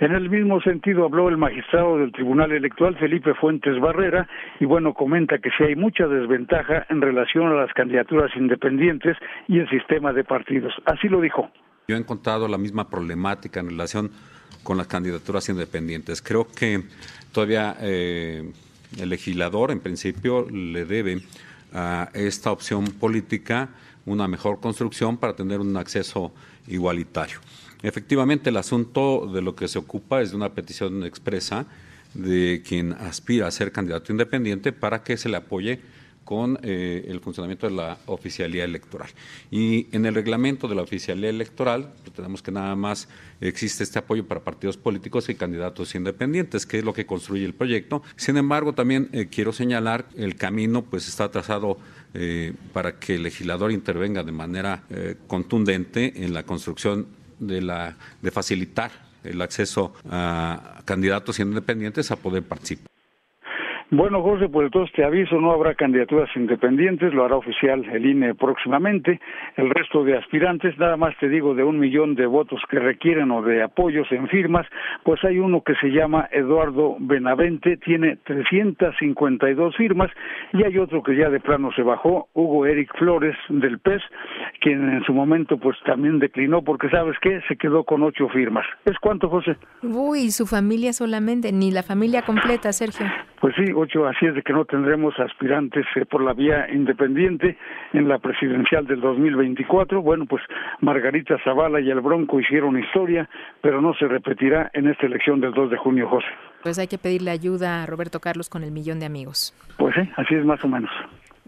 En 0.00 0.12
el 0.12 0.30
mismo 0.30 0.60
sentido 0.60 1.04
habló 1.04 1.28
el 1.28 1.36
magistrado 1.36 1.98
del 1.98 2.12
Tribunal 2.12 2.52
Electoral, 2.52 2.96
Felipe 2.98 3.34
Fuentes 3.34 3.80
Barrera, 3.80 4.28
y 4.60 4.64
bueno, 4.64 4.94
comenta 4.94 5.38
que 5.38 5.50
sí 5.58 5.64
hay 5.64 5.74
mucha 5.74 6.06
desventaja 6.06 6.86
en 6.88 7.00
relación 7.00 7.48
a 7.48 7.54
las 7.54 7.72
candidaturas 7.74 8.30
independientes 8.36 9.16
y 9.48 9.58
el 9.58 9.68
sistema 9.68 10.12
de 10.12 10.22
partidos. 10.22 10.72
Así 10.84 11.08
lo 11.08 11.20
dijo. 11.20 11.50
Yo 11.88 11.96
he 11.96 11.98
encontrado 11.98 12.46
la 12.46 12.58
misma 12.58 12.88
problemática 12.88 13.58
en 13.58 13.70
relación 13.70 14.10
con 14.62 14.76
las 14.76 14.86
candidaturas 14.86 15.48
independientes. 15.48 16.22
Creo 16.22 16.46
que 16.46 16.84
todavía 17.32 17.74
eh, 17.80 18.52
el 19.00 19.08
legislador, 19.08 19.72
en 19.72 19.80
principio, 19.80 20.46
le 20.48 20.84
debe 20.84 21.22
a 21.72 22.08
esta 22.14 22.52
opción 22.52 22.84
política 23.00 23.70
una 24.08 24.26
mejor 24.28 24.60
construcción 24.60 25.16
para 25.16 25.36
tener 25.36 25.60
un 25.60 25.76
acceso 25.76 26.32
igualitario. 26.66 27.38
Efectivamente, 27.82 28.50
el 28.50 28.56
asunto 28.56 29.30
de 29.32 29.42
lo 29.42 29.54
que 29.54 29.68
se 29.68 29.78
ocupa 29.78 30.20
es 30.20 30.30
de 30.30 30.36
una 30.36 30.52
petición 30.52 31.04
expresa 31.04 31.66
de 32.14 32.62
quien 32.66 32.92
aspira 32.92 33.46
a 33.46 33.50
ser 33.50 33.70
candidato 33.70 34.12
independiente 34.12 34.72
para 34.72 35.02
que 35.02 35.16
se 35.16 35.28
le 35.28 35.36
apoye 35.36 35.80
con 36.28 36.58
eh, 36.62 37.06
el 37.08 37.20
funcionamiento 37.20 37.70
de 37.70 37.74
la 37.74 37.96
oficialía 38.04 38.62
electoral. 38.62 39.08
Y 39.50 39.86
en 39.92 40.04
el 40.04 40.14
reglamento 40.14 40.68
de 40.68 40.74
la 40.74 40.82
oficialía 40.82 41.30
electoral 41.30 41.94
pues, 42.02 42.14
tenemos 42.14 42.42
que 42.42 42.52
nada 42.52 42.76
más 42.76 43.08
existe 43.40 43.82
este 43.82 43.98
apoyo 43.98 44.26
para 44.26 44.44
partidos 44.44 44.76
políticos 44.76 45.30
y 45.30 45.36
candidatos 45.36 45.94
independientes, 45.94 46.66
que 46.66 46.80
es 46.80 46.84
lo 46.84 46.92
que 46.92 47.06
construye 47.06 47.46
el 47.46 47.54
proyecto. 47.54 48.02
Sin 48.16 48.36
embargo, 48.36 48.74
también 48.74 49.08
eh, 49.12 49.28
quiero 49.30 49.54
señalar 49.54 50.06
el 50.16 50.36
camino 50.36 50.82
pues 50.82 51.08
está 51.08 51.30
trazado 51.30 51.78
eh, 52.14 52.54
para 52.72 52.98
que 52.98 53.16
el 53.16 53.22
legislador 53.22 53.72
intervenga 53.72 54.22
de 54.22 54.32
manera 54.32 54.82
contundente 55.26 56.24
en 56.24 56.32
la 56.32 56.42
construcción 56.42 57.06
de, 57.38 57.60
la, 57.60 57.96
de 58.22 58.30
facilitar 58.30 58.90
el 59.24 59.40
acceso 59.42 59.92
a 60.10 60.82
candidatos 60.84 61.38
independientes 61.38 62.10
a 62.10 62.16
poder 62.16 62.42
participar. 62.42 62.97
Bueno, 63.90 64.22
José, 64.22 64.50
pues 64.50 64.66
entonces 64.66 64.94
te 64.94 65.02
aviso, 65.02 65.40
no 65.40 65.50
habrá 65.50 65.74
candidaturas 65.74 66.28
independientes, 66.36 67.14
lo 67.14 67.24
hará 67.24 67.36
oficial 67.36 67.82
el 67.90 68.04
INE 68.04 68.34
próximamente. 68.34 69.18
El 69.56 69.70
resto 69.70 70.04
de 70.04 70.14
aspirantes, 70.14 70.76
nada 70.78 70.98
más 70.98 71.16
te 71.16 71.26
digo, 71.30 71.54
de 71.54 71.64
un 71.64 71.78
millón 71.78 72.14
de 72.14 72.26
votos 72.26 72.60
que 72.68 72.78
requieren 72.78 73.30
o 73.30 73.40
de 73.40 73.62
apoyos 73.62 74.06
en 74.12 74.28
firmas, 74.28 74.66
pues 75.04 75.24
hay 75.24 75.38
uno 75.38 75.62
que 75.62 75.74
se 75.76 75.88
llama 75.88 76.28
Eduardo 76.30 76.96
Benavente, 77.00 77.78
tiene 77.78 78.18
352 78.24 79.74
firmas, 79.76 80.10
y 80.52 80.64
hay 80.64 80.76
otro 80.76 81.02
que 81.02 81.16
ya 81.16 81.30
de 81.30 81.40
plano 81.40 81.70
se 81.72 81.80
bajó, 81.80 82.28
Hugo 82.34 82.66
Eric 82.66 82.94
Flores 82.98 83.36
del 83.48 83.78
PES, 83.78 84.02
quien 84.60 84.86
en 84.86 85.02
su 85.04 85.14
momento 85.14 85.56
pues 85.56 85.78
también 85.86 86.18
declinó 86.18 86.60
porque, 86.60 86.90
¿sabes 86.90 87.16
qué? 87.22 87.40
Se 87.48 87.56
quedó 87.56 87.84
con 87.84 88.02
ocho 88.02 88.28
firmas. 88.28 88.66
¿Es 88.84 88.98
cuánto, 88.98 89.30
José? 89.30 89.56
Uy, 89.82 90.30
su 90.30 90.46
familia 90.46 90.92
solamente, 90.92 91.52
ni 91.52 91.70
la 91.70 91.82
familia 91.82 92.20
completa, 92.20 92.70
Sergio. 92.74 93.06
Pues 93.40 93.54
sí, 93.56 93.72
así 93.82 94.26
es 94.26 94.34
de 94.34 94.42
que 94.42 94.52
no 94.52 94.64
tendremos 94.64 95.18
aspirantes 95.18 95.84
eh, 95.96 96.04
por 96.04 96.22
la 96.22 96.32
vía 96.32 96.66
independiente 96.72 97.56
en 97.92 98.08
la 98.08 98.18
presidencial 98.18 98.86
del 98.86 99.00
2024. 99.00 100.02
Bueno, 100.02 100.26
pues 100.26 100.42
Margarita 100.80 101.36
Zavala 101.44 101.80
y 101.80 101.90
el 101.90 102.00
Bronco 102.00 102.40
hicieron 102.40 102.78
historia, 102.78 103.28
pero 103.60 103.80
no 103.80 103.94
se 103.94 104.06
repetirá 104.06 104.70
en 104.74 104.88
esta 104.88 105.06
elección 105.06 105.40
del 105.40 105.52
2 105.52 105.70
de 105.70 105.76
junio, 105.76 106.08
José. 106.08 106.26
Pues 106.62 106.78
hay 106.78 106.88
que 106.88 106.98
pedirle 106.98 107.30
ayuda 107.30 107.82
a 107.82 107.86
Roberto 107.86 108.20
Carlos 108.20 108.48
con 108.48 108.64
el 108.64 108.72
millón 108.72 109.00
de 109.00 109.06
amigos. 109.06 109.54
Pues 109.76 109.94
sí, 109.94 110.08
así 110.16 110.34
es 110.34 110.44
más 110.44 110.62
o 110.64 110.68
menos. 110.68 110.90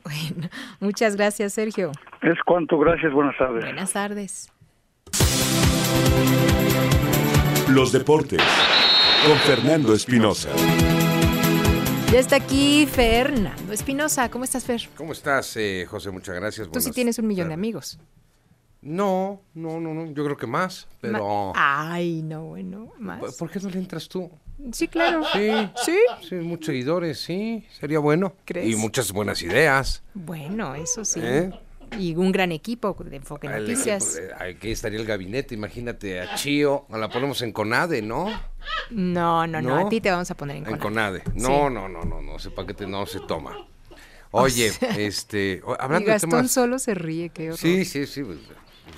Bueno, 0.04 0.48
muchas 0.80 1.16
gracias, 1.16 1.52
Sergio. 1.52 1.90
Es 2.22 2.38
cuanto, 2.44 2.78
gracias, 2.78 3.12
buenas 3.12 3.36
tardes. 3.36 3.64
Buenas 3.64 3.92
tardes. 3.92 4.52
Los 7.68 7.92
deportes 7.92 8.42
con 9.24 9.36
Fernando 9.38 9.94
Espinosa. 9.94 10.50
Ya 12.12 12.18
está 12.18 12.34
aquí 12.34 12.86
Fernando 12.86 13.72
Espinosa. 13.72 14.28
¿Cómo 14.32 14.42
estás, 14.42 14.64
Fer? 14.64 14.88
¿Cómo 14.96 15.12
estás, 15.12 15.56
eh, 15.56 15.86
José? 15.88 16.10
Muchas 16.10 16.34
gracias. 16.34 16.68
Tú 16.68 16.80
sí 16.80 16.90
tienes 16.90 17.20
un 17.20 17.28
millón 17.28 17.46
de 17.46 17.54
amigos. 17.54 18.00
No, 18.82 19.42
no, 19.54 19.78
no, 19.78 19.94
no. 19.94 20.06
Yo 20.06 20.24
creo 20.24 20.36
que 20.36 20.48
más, 20.48 20.88
pero. 21.00 21.52
Ay, 21.54 22.22
no, 22.22 22.46
bueno, 22.46 22.92
más. 22.98 23.36
¿Por 23.36 23.48
qué 23.48 23.60
no 23.60 23.70
le 23.70 23.78
entras 23.78 24.08
tú? 24.08 24.28
Sí, 24.72 24.88
claro. 24.88 25.22
Sí. 25.32 25.50
¿Sí? 25.84 25.98
Sí, 26.28 26.34
muchos 26.34 26.66
seguidores, 26.66 27.20
sí. 27.20 27.64
Sería 27.78 28.00
bueno. 28.00 28.34
¿Crees? 28.44 28.68
Y 28.68 28.74
muchas 28.74 29.12
buenas 29.12 29.40
ideas. 29.42 30.02
Bueno, 30.12 30.74
eso 30.74 31.04
sí. 31.04 31.20
¿Eh? 31.22 31.52
Y 31.98 32.14
un 32.14 32.32
gran 32.32 32.52
equipo 32.52 32.94
de 32.94 33.16
Enfoque 33.16 33.46
El 33.46 33.62
Noticias. 33.62 34.16
equipo, 34.16 34.34
Aquí 34.38 34.70
estaría 34.70 34.98
el 35.00 35.06
gabinete, 35.06 35.54
imagínate 35.54 36.20
a 36.20 36.34
Chío, 36.34 36.86
la 36.90 37.08
ponemos 37.08 37.42
en 37.42 37.52
Conade, 37.52 38.02
¿no? 38.02 38.26
No, 38.90 39.46
no, 39.46 39.60
no, 39.60 39.76
¿No? 39.76 39.86
a 39.86 39.88
ti 39.88 40.00
te 40.00 40.10
vamos 40.10 40.30
a 40.30 40.34
poner 40.36 40.56
en 40.56 40.66
En 40.66 40.78
Conade. 40.78 41.20
Conade. 41.22 41.40
Sí. 41.40 41.46
No, 41.48 41.70
no, 41.70 41.88
no, 41.88 42.04
no, 42.04 42.20
no, 42.20 42.36
ese 42.36 42.50
paquete 42.50 42.86
no 42.86 43.06
se 43.06 43.20
toma. 43.20 43.66
Oye, 44.32 44.70
sea, 44.70 44.90
este, 44.96 45.60
Y 45.66 45.70
hablando 45.80 46.06
de 46.06 46.12
Gastón 46.12 46.30
temas... 46.30 46.50
solo 46.52 46.78
se 46.78 46.94
ríe, 46.94 47.30
qué 47.30 47.46
horror. 47.48 47.58
Sí, 47.58 47.84
sí, 47.84 48.06
sí. 48.06 48.22
pues, 48.22 48.38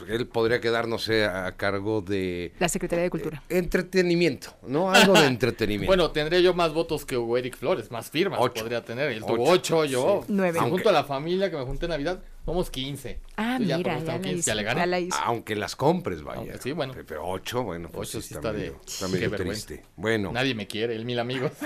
él 0.09 0.27
podría 0.27 0.61
quedar, 0.61 0.89
no 0.89 0.99
sé, 0.99 1.25
a 1.25 1.53
cargo 1.57 2.01
de... 2.01 2.53
La 2.59 2.69
Secretaría 2.69 3.05
de 3.05 3.11
Cultura. 3.11 3.43
Eh, 3.49 3.59
entretenimiento, 3.59 4.55
¿no? 4.67 4.91
Algo 4.93 5.15
de 5.15 5.27
entretenimiento. 5.27 5.87
bueno, 5.89 6.11
tendría 6.11 6.41
yo 6.41 6.55
más 6.55 6.73
votos 6.73 7.05
que 7.05 7.17
Hugo 7.17 7.37
Eric 7.39 7.57
Flores, 7.57 7.91
más 7.91 8.11
firmas 8.11 8.39
podría 8.39 8.85
tener. 8.85 9.11
Él 9.13 9.25
tuvo 9.25 9.49
ocho, 9.51 9.85
yo. 9.85 10.25
Nueve. 10.29 10.59
Junto 10.61 10.89
a 10.89 10.93
la 10.93 11.05
familia 11.05 11.51
que 11.51 11.57
me 11.57 11.65
junté 11.65 11.87
en 11.87 11.91
Navidad, 11.91 12.23
somos 12.45 12.71
15. 12.71 13.21
Ah, 13.37 13.57
Entonces, 13.59 13.77
mira, 13.79 13.93
ya, 13.93 13.97
eso 13.99 14.07
la 14.07 14.13
estamos 14.17 14.23
15, 14.23 14.39
hizo, 14.39 14.47
ya 14.47 14.55
le 14.55 14.63
gané. 14.63 14.81
ya 14.81 14.87
la 14.87 15.01
hizo. 15.01 15.17
Aunque 15.25 15.57
las 15.57 15.77
compres, 15.77 16.23
vaya. 16.23 16.59
Sí, 16.61 16.73
bueno. 16.73 16.95
Pero 17.07 17.27
ocho, 17.27 17.63
bueno, 17.63 17.89
pues 17.91 18.09
Ocho 18.11 18.21
sí 18.21 18.29
sí 18.29 18.35
está, 18.35 18.53
de- 18.53 18.75
está 18.87 19.09
medio 19.09 19.31
triste. 19.33 19.85
Bueno. 19.97 20.33
Nadie 20.33 20.55
me 20.55 20.67
quiere, 20.67 20.95
el 20.97 21.05
mil 21.05 21.19
amigos. 21.19 21.53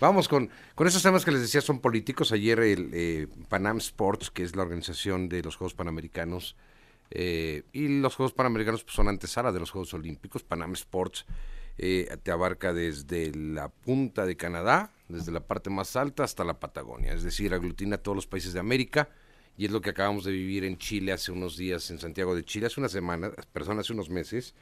Vamos 0.00 0.28
con, 0.28 0.50
con 0.74 0.86
esos 0.86 1.02
temas 1.02 1.24
que 1.24 1.30
les 1.30 1.40
decía, 1.40 1.60
son 1.60 1.80
políticos. 1.80 2.32
Ayer 2.32 2.60
el 2.60 2.90
eh, 2.92 3.26
Panam 3.48 3.78
Sports, 3.78 4.30
que 4.30 4.42
es 4.42 4.56
la 4.56 4.62
organización 4.62 5.28
de 5.28 5.42
los 5.42 5.56
Juegos 5.56 5.74
Panamericanos, 5.74 6.56
eh, 7.10 7.62
y 7.72 7.88
los 8.00 8.16
Juegos 8.16 8.32
Panamericanos 8.32 8.82
pues, 8.82 8.94
son 8.94 9.08
antesala 9.08 9.52
de 9.52 9.60
los 9.60 9.70
Juegos 9.70 9.94
Olímpicos. 9.94 10.42
Panam 10.42 10.72
Sports 10.72 11.24
eh, 11.78 12.16
te 12.22 12.30
abarca 12.30 12.72
desde 12.72 13.34
la 13.34 13.68
punta 13.68 14.26
de 14.26 14.36
Canadá, 14.36 14.90
desde 15.08 15.32
la 15.32 15.40
parte 15.40 15.70
más 15.70 15.96
alta 15.96 16.24
hasta 16.24 16.44
la 16.44 16.58
Patagonia, 16.60 17.12
es 17.12 17.22
decir, 17.22 17.52
aglutina 17.52 17.96
a 17.96 17.98
todos 17.98 18.16
los 18.16 18.26
países 18.26 18.52
de 18.52 18.60
América. 18.60 19.08
Y 19.56 19.66
es 19.66 19.70
lo 19.70 19.80
que 19.80 19.90
acabamos 19.90 20.24
de 20.24 20.32
vivir 20.32 20.64
en 20.64 20.78
Chile 20.78 21.12
hace 21.12 21.30
unos 21.30 21.56
días, 21.56 21.88
en 21.90 22.00
Santiago 22.00 22.34
de 22.34 22.44
Chile, 22.44 22.66
hace 22.66 22.80
una 22.80 22.88
semana, 22.88 23.30
perdón, 23.52 23.78
hace 23.78 23.92
unos 23.92 24.10
meses, 24.10 24.54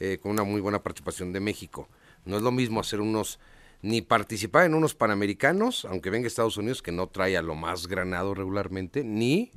eh, 0.00 0.18
con 0.22 0.32
una 0.32 0.42
muy 0.42 0.62
buena 0.62 0.82
participación 0.82 1.34
de 1.34 1.40
México. 1.40 1.88
No 2.24 2.38
es 2.38 2.42
lo 2.42 2.50
mismo 2.50 2.80
hacer 2.80 3.02
unos, 3.02 3.38
ni 3.82 4.00
participar 4.00 4.64
en 4.66 4.74
unos 4.74 4.94
panamericanos, 4.94 5.84
aunque 5.84 6.10
venga 6.10 6.28
Estados 6.28 6.56
Unidos, 6.56 6.82
que 6.82 6.92
no 6.92 7.08
trae 7.08 7.36
a 7.36 7.42
lo 7.42 7.56
más 7.56 7.88
granado 7.88 8.32
regularmente, 8.32 9.02
ni 9.02 9.50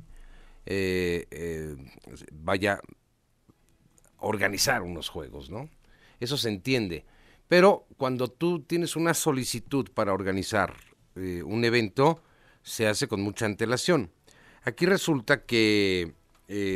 eh, 0.66 1.26
eh, 1.30 1.76
vaya 2.32 2.80
a 4.18 4.26
organizar 4.26 4.82
unos 4.82 5.08
juegos, 5.08 5.48
¿no? 5.48 5.70
Eso 6.18 6.36
se 6.36 6.48
entiende. 6.48 7.04
Pero 7.46 7.86
cuando 7.96 8.26
tú 8.26 8.62
tienes 8.62 8.96
una 8.96 9.14
solicitud 9.14 9.90
para 9.94 10.12
organizar 10.12 10.74
eh, 11.14 11.44
un 11.44 11.64
evento, 11.64 12.20
se 12.62 12.88
hace 12.88 13.06
con 13.06 13.20
mucha 13.20 13.46
antelación. 13.46 14.10
Aquí 14.64 14.86
resulta 14.86 15.44
que 15.44 16.14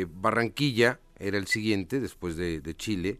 Barranquilla 0.07 1.01
era 1.19 1.37
el 1.37 1.47
siguiente, 1.47 1.99
después 1.99 2.37
de, 2.37 2.75
Chile, 2.77 3.19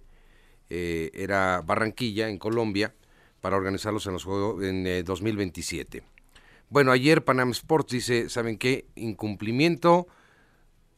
era 0.70 1.62
Barranquilla, 1.62 2.30
en 2.30 2.38
Colombia, 2.38 2.94
para 3.42 3.58
organizarlos 3.58 4.06
en 4.06 4.14
los 4.14 4.24
Juegos 4.24 4.64
en 4.64 4.88
eh, 4.88 5.04
2027. 5.04 6.04
Bueno, 6.70 6.92
ayer 6.92 7.26
Panam 7.26 7.52
Sports 7.52 7.92
dice, 7.92 8.30
¿saben 8.30 8.58
qué? 8.58 8.86
Incumplimiento, 8.96 10.08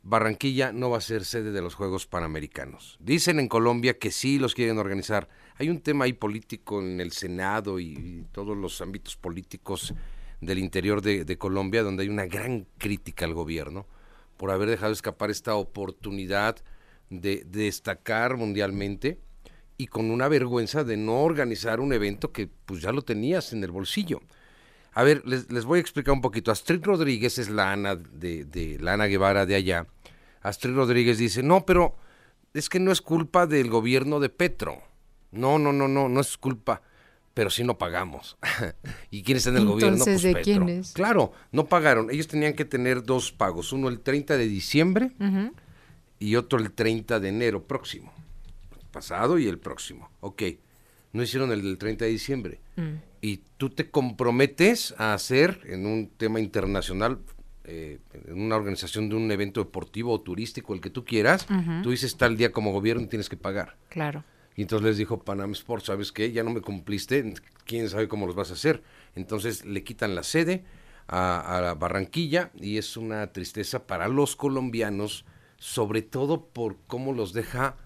Barranquilla 0.04 0.74
no 0.74 0.90
va 0.90 0.98
a 0.98 1.02
ser 1.02 1.24
sede 1.24 1.52
de 1.52 1.62
los 1.62 1.76
Juegos 1.76 2.06
Panamericanos. 2.06 2.98
Dicen 3.00 3.40
en 3.40 3.48
Colombia 3.48 3.98
que 3.98 4.12
sí 4.12 4.38
los 4.38 4.54
quieren 4.54 4.78
organizar. 4.78 5.30
Hay 5.56 5.70
un 5.70 5.80
tema 5.80 6.06
ahí 6.06 6.14
político 6.14 6.82
en 6.82 7.00
el 7.00 7.14
Senado 7.14 7.80
y, 7.80 8.28
todos 8.34 8.58
los 8.58 8.82
ámbitos 8.82 9.16
políticos 9.16 9.94
del 10.42 10.60
interior 10.60 11.02
de, 11.02 11.38
Colombia, 11.38 11.84
donde 11.84 12.04
hay 12.04 12.10
una 12.10 12.26
gran 12.26 12.68
crítica 12.78 13.24
al 13.24 13.34
gobierno 13.34 13.88
por 14.36 14.52
haber 14.52 14.70
dejado 14.70 14.92
escapar 14.92 15.32
esta 15.32 15.56
oportunidad 15.56 16.58
de 17.10 17.46
destacar 17.46 18.36
mundialmente 18.36 19.20
y 19.78 19.88
con 19.88 20.12
una 20.12 20.28
vergüenza 20.28 20.84
de 20.84 20.98
no 20.98 21.22
organizar 21.22 21.80
un 21.80 21.94
evento 21.94 22.32
que 22.32 22.48
pues 22.66 22.82
ya 22.82 22.92
lo 22.92 23.02
tenías 23.02 23.54
en 23.54 23.64
el 23.64 23.72
bolsillo. 23.72 24.22
A 24.94 25.04
ver, 25.04 25.24
les, 25.26 25.52
les 25.52 25.66
voy 25.66 25.80
a 25.80 25.82
explicar 25.82 26.14
un 26.14 26.22
poquito. 26.22 26.52
Astrid 26.52 26.84
Rodríguez 26.84 27.40
es 27.40 27.50
la 27.50 27.72
Ana 27.72 27.96
de, 27.96 28.46
de 28.46 28.78
la 28.80 28.94
Ana 28.94 29.06
Guevara 29.08 29.46
de 29.46 29.56
allá. 29.56 29.88
Astrid 30.42 30.76
Rodríguez 30.76 31.18
dice, 31.18 31.42
no, 31.42 31.66
pero 31.66 31.96
es 32.54 32.70
que 32.70 32.80
no 32.80 32.92
es 32.92 33.02
culpa 33.02 33.48
del 33.48 33.70
gobierno 33.70 34.20
de 34.20 34.30
Petro. 34.30 34.82
No, 35.32 35.58
no, 35.58 35.74
no, 35.74 35.88
no, 35.88 36.10
no 36.10 36.22
es 36.22 36.38
culpa, 36.38 36.84
pero 37.34 37.50
sí 37.50 37.64
no 37.64 37.80
pagamos. 37.80 38.38
¿Y 39.10 39.24
quién 39.24 39.38
está 39.38 39.50
en 39.50 39.58
el 39.58 39.66
gobierno? 39.66 39.98
Entonces, 39.98 40.22
Pues 40.22 40.24
¿de 40.24 40.34
Petro. 40.36 40.66
quién 40.66 40.80
es? 40.80 40.92
Claro, 40.92 41.32
no 41.52 41.66
pagaron. 41.66 42.12
Ellos 42.12 42.28
tenían 42.28 42.54
que 42.54 42.66
tener 42.66 43.02
dos 43.04 43.32
pagos, 43.32 43.74
uno 43.74 43.90
el 43.90 44.00
30 44.02 44.38
de 44.38 44.48
diciembre 44.48 45.12
Ujú. 45.20 45.52
y 46.20 46.36
otro 46.36 46.60
el 46.60 46.72
30 46.72 47.20
de 47.20 47.30
enero 47.30 47.64
próximo. 47.64 48.14
Pasado 48.94 49.38
y 49.38 49.48
el 49.48 49.60
próximo. 49.60 50.10
Ok. 50.22 50.44
No 51.12 51.22
hicieron 51.22 51.52
el 51.52 51.62
del 51.62 51.78
30 51.78 52.06
de 52.06 52.12
diciembre. 52.12 52.62
Mm. 52.78 52.96
Y 53.20 53.42
tú 53.58 53.70
te 53.70 53.90
comprometes 53.90 54.96
a 54.98 55.14
hacer 55.14 55.60
en 55.66 55.86
un 55.86 56.10
tema 56.10 56.40
internacional, 56.40 57.20
eh, 57.66 58.00
en 58.26 58.42
una 58.42 58.56
organización 58.56 59.10
de 59.10 59.16
un 59.16 59.30
evento 59.32 59.64
deportivo 59.64 60.12
o 60.14 60.22
turístico, 60.22 60.74
el 60.74 60.82
que 60.82 60.90
tú 60.90 61.06
quieras, 61.06 61.48
tú 61.84 61.92
dices 61.92 62.18
tal 62.18 62.36
día 62.36 62.52
como 62.52 62.72
gobierno 62.72 63.04
y 63.04 63.08
tienes 63.08 63.30
que 63.30 63.38
pagar. 63.38 63.78
Claro. 63.90 64.24
Y 64.56 64.64
entonces 64.64 64.86
les 64.86 64.98
dijo 64.98 65.24
Panam 65.24 65.52
Sports, 65.52 65.86
¿sabes 65.86 66.12
qué? 66.12 66.32
Ya 66.32 66.44
no 66.44 66.52
me 66.52 66.62
cumpliste, 66.62 67.34
quién 67.66 67.90
sabe 67.90 68.08
cómo 68.08 68.26
los 68.28 68.36
vas 68.36 68.50
a 68.50 68.54
hacer. 68.54 68.84
Entonces 69.16 69.66
le 69.66 69.84
quitan 69.84 70.16
la 70.16 70.24
sede 70.24 70.66
a, 71.08 71.58
a 71.58 71.62
la 71.62 71.76
Barranquilla 71.76 72.52
y 72.56 72.78
es 72.78 72.98
una 72.98 73.28
tristeza 73.32 73.88
para 73.88 74.08
los 74.08 74.36
colombianos, 74.36 75.26
sobre 75.58 76.02
todo 76.02 76.48
por 76.48 76.78
cómo 76.88 77.14
los 77.14 77.34
deja 77.34 77.78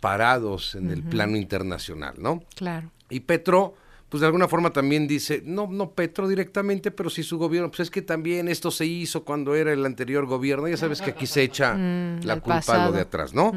parados 0.00 0.74
en 0.74 0.90
el 0.90 1.02
plano 1.02 1.36
internacional, 1.36 2.14
¿no? 2.18 2.42
Claro. 2.54 2.90
Y 3.08 3.20
Petro, 3.20 3.74
pues 4.08 4.20
de 4.20 4.26
alguna 4.26 4.48
forma 4.48 4.72
también 4.72 5.08
dice, 5.08 5.42
no, 5.44 5.66
no 5.70 5.90
Petro 5.90 6.28
directamente, 6.28 6.90
pero 6.90 7.10
sí 7.10 7.22
su 7.22 7.38
gobierno, 7.38 7.70
pues 7.70 7.80
es 7.80 7.90
que 7.90 8.02
también 8.02 8.48
esto 8.48 8.70
se 8.70 8.86
hizo 8.86 9.24
cuando 9.24 9.54
era 9.54 9.72
el 9.72 9.84
anterior 9.84 10.26
gobierno, 10.26 10.68
ya 10.68 10.76
sabes 10.76 11.00
que 11.00 11.10
aquí 11.10 11.26
se 11.26 11.42
echa 11.42 11.74
Mm, 11.74 12.20
la 12.24 12.40
culpa 12.40 12.84
a 12.84 12.86
lo 12.86 12.92
de 12.92 13.00
atrás, 13.00 13.34
¿no? 13.34 13.52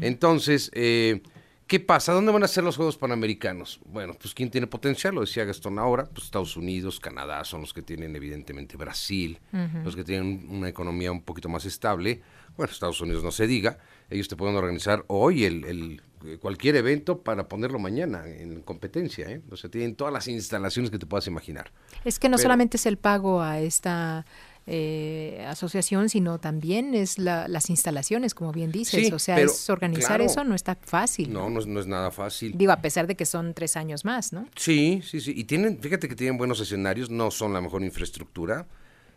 Entonces, 0.00 0.70
eh, 0.72 1.22
¿qué 1.66 1.80
pasa? 1.80 2.12
¿Dónde 2.12 2.32
van 2.32 2.44
a 2.44 2.48
ser 2.48 2.64
los 2.64 2.76
Juegos 2.76 2.96
Panamericanos? 2.96 3.80
Bueno, 3.86 4.14
pues 4.20 4.34
¿quién 4.34 4.50
tiene 4.50 4.66
potencial? 4.66 5.14
Lo 5.14 5.22
decía 5.22 5.44
Gastón 5.44 5.78
ahora, 5.78 6.06
pues 6.06 6.24
Estados 6.24 6.56
Unidos, 6.56 7.00
Canadá 7.00 7.44
son 7.44 7.62
los 7.62 7.74
que 7.74 7.82
tienen 7.82 8.14
evidentemente 8.14 8.76
Brasil, 8.76 9.40
los 9.84 9.96
que 9.96 10.04
tienen 10.04 10.46
una 10.48 10.68
economía 10.68 11.10
un 11.10 11.22
poquito 11.22 11.48
más 11.48 11.64
estable. 11.64 12.22
Bueno, 12.56 12.72
Estados 12.72 13.00
Unidos 13.00 13.22
no 13.22 13.30
se 13.30 13.46
diga, 13.46 13.78
ellos 14.10 14.28
te 14.28 14.36
pueden 14.36 14.56
organizar 14.56 15.04
hoy 15.08 15.44
el, 15.44 15.64
el- 15.64 16.02
cualquier 16.40 16.74
evento 16.74 17.20
para 17.22 17.46
ponerlo 17.48 17.78
mañana 17.78 18.26
en 18.26 18.60
competencia, 18.62 19.30
¿eh? 19.30 19.40
O 19.52 19.56
sea, 19.56 19.70
tienen 19.70 19.94
todas 19.94 20.12
las 20.12 20.26
instalaciones 20.26 20.90
que 20.90 20.98
te 20.98 21.06
puedas 21.06 21.26
imaginar. 21.28 21.70
Es 22.04 22.18
que 22.18 22.28
no 22.28 22.36
Pero- 22.36 22.42
solamente 22.42 22.76
es 22.76 22.86
el 22.86 22.96
pago 22.96 23.40
a 23.40 23.60
esta 23.60 24.26
eh, 24.70 25.46
asociación, 25.48 26.08
sino 26.10 26.38
también 26.40 26.94
es 26.94 27.18
la- 27.18 27.48
las 27.48 27.70
instalaciones, 27.70 28.34
como 28.34 28.52
bien 28.52 28.70
dices. 28.70 29.06
Sí, 29.06 29.12
o 29.12 29.18
sea, 29.18 29.36
pero, 29.36 29.50
es 29.50 29.70
organizar 29.70 30.16
claro. 30.18 30.24
eso 30.24 30.44
no 30.44 30.54
está 30.54 30.74
fácil. 30.74 31.32
No, 31.32 31.48
no 31.48 31.60
es, 31.60 31.66
no 31.66 31.80
es 31.80 31.86
nada 31.86 32.10
fácil. 32.10 32.52
Digo, 32.58 32.72
a 32.72 32.82
pesar 32.82 33.06
de 33.06 33.14
que 33.16 33.24
son 33.24 33.54
tres 33.54 33.76
años 33.76 34.04
más, 34.04 34.32
¿no? 34.34 34.46
Sí, 34.56 35.00
sí, 35.04 35.20
sí. 35.20 35.32
Y 35.34 35.44
tienen, 35.44 35.78
fíjate 35.80 36.06
que 36.08 36.14
tienen 36.16 36.36
buenos 36.36 36.60
escenarios, 36.60 37.08
no 37.08 37.30
son 37.30 37.54
la 37.54 37.60
mejor 37.62 37.82
infraestructura. 37.82 38.66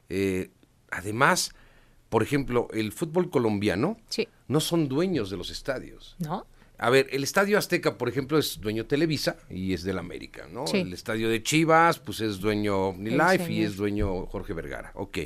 Eh, 0.08 0.52
además, 0.90 1.52
por 2.10 2.24
ejemplo, 2.24 2.68
el 2.74 2.92
fútbol 2.94 3.30
colombiano 3.30 3.98
Sí. 4.08 4.28
No 4.52 4.60
son 4.60 4.88
dueños 4.88 5.30
de 5.30 5.38
los 5.38 5.50
estadios. 5.50 6.16
¿No? 6.20 6.46
A 6.78 6.90
ver, 6.90 7.08
el 7.12 7.24
Estadio 7.24 7.58
Azteca, 7.58 7.98
por 7.98 8.10
ejemplo, 8.10 8.38
es 8.40 8.60
dueño 8.60 8.86
Televisa 8.88 9.38
y 9.50 9.74
es 9.74 9.84
del 9.84 10.00
América, 10.00 10.48
¿no? 10.52 10.66
Sí. 10.68 10.78
El 10.78 10.94
Estadio 10.94 11.30
de 11.30 11.44
Chivas, 11.44 12.00
pues 12.00 12.22
es 12.22 12.40
dueño 12.40 12.88
OmniLife 12.90 13.52
y 13.52 13.62
es 13.64 13.76
dueño 13.76 14.26
Jorge 14.26 14.54
Vergara. 14.54 14.92
Ok. 14.96 15.18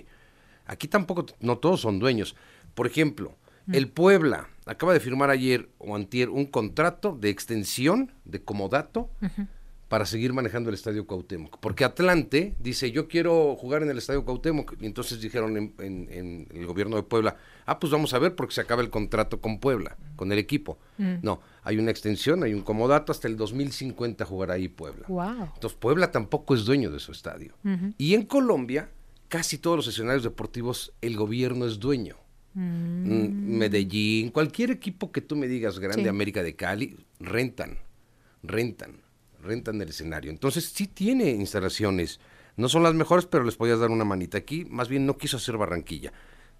Aquí 0.65 0.87
tampoco, 0.87 1.25
no 1.39 1.57
todos 1.57 1.81
son 1.81 1.99
dueños. 1.99 2.35
Por 2.73 2.87
ejemplo, 2.87 3.35
Mm. 3.67 3.73
el 3.75 3.87
Puebla 3.87 4.47
acaba 4.67 4.93
de 4.93 4.99
firmar 4.99 5.29
ayer 5.31 5.69
o 5.79 5.95
antier 5.95 6.29
un 6.29 6.45
contrato 6.45 7.17
de 7.19 7.29
extensión 7.29 8.11
de 8.25 8.43
comodato 8.43 9.09
Ujú. 9.23 9.47
Para 9.87 10.05
seguir 10.07 10.33
manejando 10.33 10.69
el 10.69 10.73
Estadio 10.75 11.05
Cuauhtémoc. 11.05 11.59
Porque 11.59 11.85
Atlante 11.85 12.55
dice, 12.59 12.91
yo 12.91 13.07
quiero 13.07 13.55
jugar 13.55 13.83
en 13.83 13.89
el 13.91 13.99
Estadio 13.99 14.25
Cuauhtémoc. 14.25 14.75
Y 14.81 14.85
entonces 14.87 15.21
dijeron 15.21 15.55
en, 15.57 15.73
en- 15.79 16.07
en 16.11 16.47
el 16.55 16.65
gobierno 16.65 16.95
de 16.95 17.03
Puebla, 17.03 17.37
ah, 17.67 17.79
pues 17.79 17.91
vamos 17.91 18.13
a 18.15 18.19
ver 18.19 18.35
porque 18.35 18.55
se 18.55 18.61
acaba 18.61 18.81
el 18.81 18.89
contrato 18.89 19.39
con 19.39 19.59
Puebla, 19.59 19.95
con 20.15 20.31
el 20.31 20.39
equipo. 20.39 20.79
Mm. 20.97 21.15
No, 21.21 21.39
hay 21.63 21.77
una 21.77 21.91
extensión, 21.91 22.43
hay 22.43 22.53
un 22.55 22.61
comodato, 22.63 23.11
hasta 23.11 23.27
el 23.27 23.37
2050 23.37 24.25
jugará 24.25 24.55
ahí 24.55 24.67
Puebla. 24.69 25.05
Wow. 25.07 25.51
Entonces 25.53 25.77
Puebla 25.79 26.11
tampoco 26.11 26.55
es 26.55 26.65
dueño 26.65 26.89
de 26.89 26.99
su 26.99 27.11
estadio. 27.11 27.53
Y 27.99 28.15
en 28.15 28.23
Colombia, 28.25 28.89
casi 29.27 29.59
todos 29.59 29.77
los 29.77 29.87
escenarios 29.87 30.23
deportivos, 30.23 30.93
el 31.01 31.15
gobierno 31.15 31.67
es 31.67 31.79
dueño. 31.79 32.15
Mm, 32.55 33.57
Medellín, 33.57 34.29
cualquier 34.31 34.71
equipo 34.71 35.11
que 35.11 35.21
tú 35.21 35.35
me 35.35 35.47
digas 35.47 35.77
grande, 35.77 36.03
Sí. 36.03 36.07
América 36.07 36.41
de 36.41 36.55
Cali, 36.55 36.97
rentan, 37.19 37.77
rentan, 38.43 39.01
rentan 39.45 39.81
el 39.81 39.89
escenario. 39.89 40.31
Entonces 40.31 40.65
sí 40.65 40.87
tiene 40.87 41.29
instalaciones. 41.29 42.19
No 42.57 42.67
son 42.69 42.83
las 42.83 42.93
mejores, 42.93 43.25
pero 43.25 43.43
les 43.43 43.55
podías 43.55 43.79
dar 43.79 43.89
una 43.91 44.05
manita. 44.05 44.37
Aquí 44.37 44.65
más 44.65 44.87
bien 44.89 45.05
no 45.05 45.17
quiso 45.17 45.37
hacer 45.37 45.57
Barranquilla. 45.57 46.11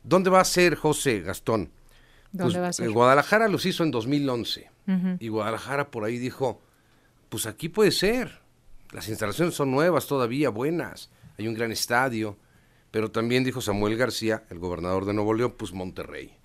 ¿Dónde 0.03 0.29
va 0.29 0.39
a 0.41 0.45
ser 0.45 0.75
José 0.75 1.21
Gastón? 1.21 1.69
¿Dónde 2.31 2.53
Pues, 2.53 2.63
va 2.63 2.67
a 2.69 2.73
ser? 2.73 2.85
eh, 2.87 2.89
Guadalajara 2.91 3.47
los 3.47 3.65
hizo 3.65 3.83
en 3.83 3.91
2011. 3.91 4.69
Ujú. 4.87 5.17
Y 5.19 5.27
Guadalajara 5.29 5.89
por 5.89 6.03
ahí 6.03 6.17
dijo, 6.17 6.61
pues 7.29 7.45
aquí 7.45 7.69
puede 7.69 7.91
ser. 7.91 8.39
Las 8.91 9.07
instalaciones 9.09 9.55
son 9.55 9.71
nuevas 9.71 10.05
todavía, 10.07 10.49
buenas. 10.49 11.09
Hay 11.37 11.47
un 11.47 11.53
gran 11.53 11.71
estadio. 11.71 12.37
Pero 12.91 13.11
también 13.11 13.43
dijo 13.43 13.59
Samuel 13.59 13.97
García, 13.97 14.43
el 14.49 14.59
gobernador 14.59 15.03
de 15.05 15.13
Nuevo 15.13 15.33
León, 15.33 15.53
pues 15.57 15.73
Monterrey. 15.73 16.37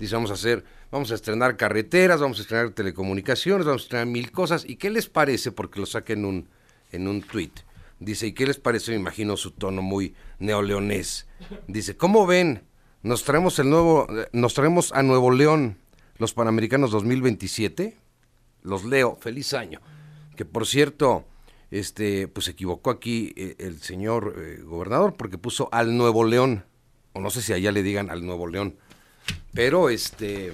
Dice, 0.00 0.14
vamos 0.14 0.30
a 0.30 0.34
hacer, 0.34 0.64
vamos 0.90 1.12
a 1.12 1.14
estrenar 1.14 1.58
carreteras, 1.58 2.22
vamos 2.22 2.38
a 2.38 2.42
estrenar 2.42 2.70
telecomunicaciones, 2.70 3.66
vamos 3.66 3.82
a 3.82 3.84
estrenar 3.84 4.06
mil 4.06 4.32
cosas. 4.32 4.64
¿Y 4.66 4.76
qué 4.76 4.88
les 4.88 5.10
parece? 5.10 5.52
Porque 5.52 5.78
lo 5.78 5.84
saqué 5.84 6.14
en 6.14 6.24
un, 6.24 6.48
en 6.90 7.06
un 7.06 7.20
tweet. 7.20 7.52
Dice, 7.98 8.26
¿y 8.26 8.32
qué 8.32 8.46
les 8.46 8.58
parece? 8.58 8.92
Me 8.92 8.96
imagino 8.96 9.36
su 9.36 9.50
tono 9.50 9.82
muy 9.82 10.14
neoleonés. 10.38 11.28
Dice, 11.68 11.98
¿cómo 11.98 12.26
ven? 12.26 12.62
Nos 13.02 13.24
traemos 13.24 13.58
el 13.58 13.68
nuevo, 13.68 14.06
nos 14.32 14.54
traemos 14.54 14.90
a 14.92 15.02
Nuevo 15.02 15.30
León 15.30 15.76
los 16.16 16.32
Panamericanos 16.32 16.90
2027. 16.92 17.98
Los 18.62 18.86
leo, 18.86 19.16
feliz 19.16 19.52
año. 19.52 19.80
Que 20.34 20.46
por 20.46 20.66
cierto, 20.66 21.26
este, 21.70 22.26
pues 22.26 22.46
se 22.46 22.52
equivocó 22.52 22.88
aquí 22.88 23.34
eh, 23.36 23.56
el 23.58 23.80
señor 23.82 24.34
eh, 24.38 24.62
gobernador 24.62 25.14
porque 25.18 25.36
puso 25.36 25.68
al 25.72 25.94
Nuevo 25.94 26.24
León. 26.24 26.64
O 27.12 27.20
no 27.20 27.28
sé 27.28 27.42
si 27.42 27.52
allá 27.52 27.70
le 27.70 27.82
digan 27.82 28.08
al 28.08 28.24
Nuevo 28.24 28.46
León. 28.46 28.76
Pero 29.52 29.90
este 29.90 30.52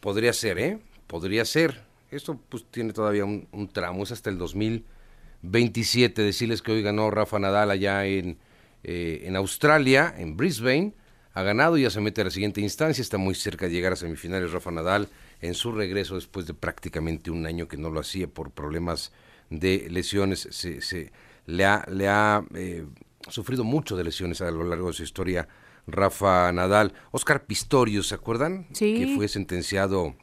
podría 0.00 0.32
ser, 0.32 0.58
¿eh? 0.58 0.78
Podría 1.06 1.44
ser. 1.44 1.82
Esto 2.10 2.38
pues 2.48 2.64
tiene 2.70 2.92
todavía 2.92 3.24
un, 3.24 3.70
tramo, 3.72 4.02
es 4.02 4.12
hasta 4.12 4.30
el 4.30 4.38
2027. 4.38 6.22
Decirles 6.22 6.62
que 6.62 6.72
hoy 6.72 6.82
ganó 6.82 7.10
Rafa 7.10 7.38
Nadal 7.38 7.70
allá 7.70 8.06
en, 8.06 8.38
eh, 8.84 9.22
en 9.24 9.36
Australia, 9.36 10.14
en 10.16 10.36
Brisbane. 10.36 10.94
Ha 11.34 11.42
ganado 11.42 11.76
y 11.76 11.82
ya 11.82 11.90
se 11.90 12.00
mete 12.00 12.22
a 12.22 12.24
la 12.24 12.30
siguiente 12.30 12.60
instancia. 12.60 13.02
Está 13.02 13.18
muy 13.18 13.34
cerca 13.34 13.66
de 13.66 13.72
llegar 13.72 13.92
a 13.92 13.96
semifinales 13.96 14.52
Rafa 14.52 14.70
Nadal 14.70 15.08
en 15.40 15.54
su 15.54 15.72
regreso 15.72 16.14
después 16.14 16.46
de 16.46 16.54
prácticamente 16.54 17.30
un 17.30 17.46
año 17.46 17.68
que 17.68 17.76
no 17.76 17.90
lo 17.90 18.00
hacía 18.00 18.26
por 18.26 18.50
problemas 18.50 19.12
de 19.50 19.88
lesiones. 19.90 20.48
Se, 20.50 20.80
se 20.80 21.12
le 21.46 21.64
ha, 21.64 21.84
le 21.90 22.08
ha 22.08 22.44
eh, 22.54 22.84
sufrido 23.28 23.64
mucho 23.64 23.96
de 23.96 24.04
lesiones 24.04 24.40
a 24.40 24.50
lo 24.50 24.64
largo 24.64 24.88
de 24.88 24.94
su 24.94 25.02
historia 25.02 25.48
Rafa 25.88 26.52
Nadal. 26.52 26.92
Oscar 27.10 27.46
Pistorius, 27.46 28.08
¿se 28.08 28.14
acuerdan? 28.14 28.66
Sí. 28.72 28.94
Que 28.94 29.14
fue 29.16 29.26
sentenciado 29.28 30.14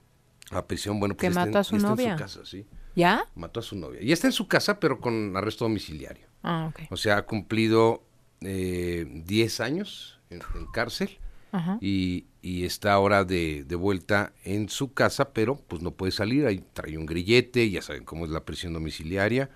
a 0.51 0.65
prisión. 0.65 0.99
Bueno, 0.99 1.15
pues 1.15 1.21
Que 1.21 1.27
está 1.27 1.41
en- 1.43 1.47
mató 1.49 1.59
a 1.59 1.63
su 1.63 1.75
está 1.75 1.87
en 1.89 1.95
novia. 1.95 2.15
casa, 2.15 2.45
sí. 2.45 2.65
¿Ya? 2.95 3.25
Mató 3.35 3.59
a 3.59 3.63
su 3.63 3.75
novia. 3.75 4.01
Y 4.01 4.11
está 4.13 4.27
en 4.27 4.33
su 4.33 4.47
casa, 4.47 4.79
pero 4.79 5.01
con 5.01 5.35
arresto 5.35 5.65
domiciliario. 5.65 6.27
Ah, 6.43 6.67
ok. 6.69 6.87
O 6.91 6.97
sea, 6.97 7.17
ha 7.17 7.25
cumplido 7.25 8.03
eh, 8.41 9.05
10 9.25 9.59
años 9.59 10.19
en, 10.29 10.41
en 10.55 10.65
cárcel 10.71 11.17
Ajá. 11.51 11.77
y, 11.81 12.27
y 12.41 12.63
está 12.65 12.93
ahora 12.93 13.23
de, 13.25 13.63
de 13.65 13.75
vuelta 13.75 14.33
en 14.43 14.69
su 14.69 14.93
casa, 14.93 15.33
pero 15.33 15.55
pues 15.57 15.81
no 15.81 15.91
puede 15.91 16.11
salir. 16.11 16.45
Ahí 16.45 16.63
trae 16.73 16.97
un 16.97 17.05
grillete, 17.05 17.69
ya 17.69 17.81
saben 17.81 18.03
cómo 18.05 18.25
es 18.25 18.31
la 18.31 18.45
prisión 18.45 18.71
domiciliaria. 18.73 19.49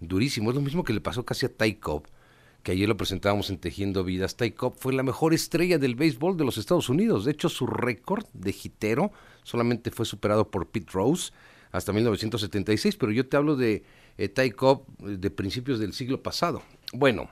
Durísimo. 0.00 0.50
Es 0.50 0.56
lo 0.56 0.62
mismo 0.62 0.84
que 0.84 0.92
le 0.92 1.00
pasó 1.00 1.24
casi 1.24 1.46
a 1.46 1.50
Cobb, 1.80 2.06
que 2.68 2.72
ayer 2.72 2.86
lo 2.86 2.98
presentábamos 2.98 3.48
en 3.48 3.56
Tejiendo 3.56 4.04
Vidas. 4.04 4.36
Ty 4.36 4.50
Cobb 4.50 4.74
fue 4.78 4.92
la 4.92 5.02
mejor 5.02 5.32
estrella 5.32 5.78
del 5.78 5.94
béisbol 5.94 6.36
de 6.36 6.44
los 6.44 6.58
Estados 6.58 6.90
Unidos. 6.90 7.24
De 7.24 7.30
hecho, 7.32 7.48
su 7.48 7.66
récord 7.66 8.26
de 8.34 8.50
hitero 8.62 9.10
solamente 9.42 9.90
fue 9.90 10.04
superado 10.04 10.50
por 10.50 10.66
Pete 10.68 10.90
Rose 10.92 11.32
hasta 11.72 11.94
1976, 11.94 12.96
pero 12.96 13.10
yo 13.10 13.26
te 13.26 13.38
hablo 13.38 13.56
de 13.56 13.84
eh, 14.18 14.28
Ty 14.28 14.50
Cobb 14.50 14.82
eh, 15.00 15.16
de 15.18 15.30
principios 15.30 15.78
del 15.78 15.94
siglo 15.94 16.22
pasado. 16.22 16.62
Bueno, 16.92 17.30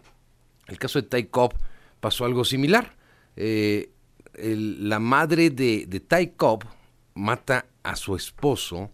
el 0.68 0.78
caso 0.78 1.03
de 1.03 1.07
Ty 1.07 1.24
Cobb 1.26 1.53
pasó 2.01 2.24
algo 2.24 2.43
similar. 2.43 2.97
Eh, 3.37 3.91
el- 4.37 4.89
la 4.89 5.01
madre 5.01 5.51
de, 5.51 5.84
de 5.87 6.01
Ty 6.01 6.28
Cobb 6.28 6.64
mata 7.12 7.66
a 7.82 7.95
su 7.97 8.16
esposo 8.16 8.91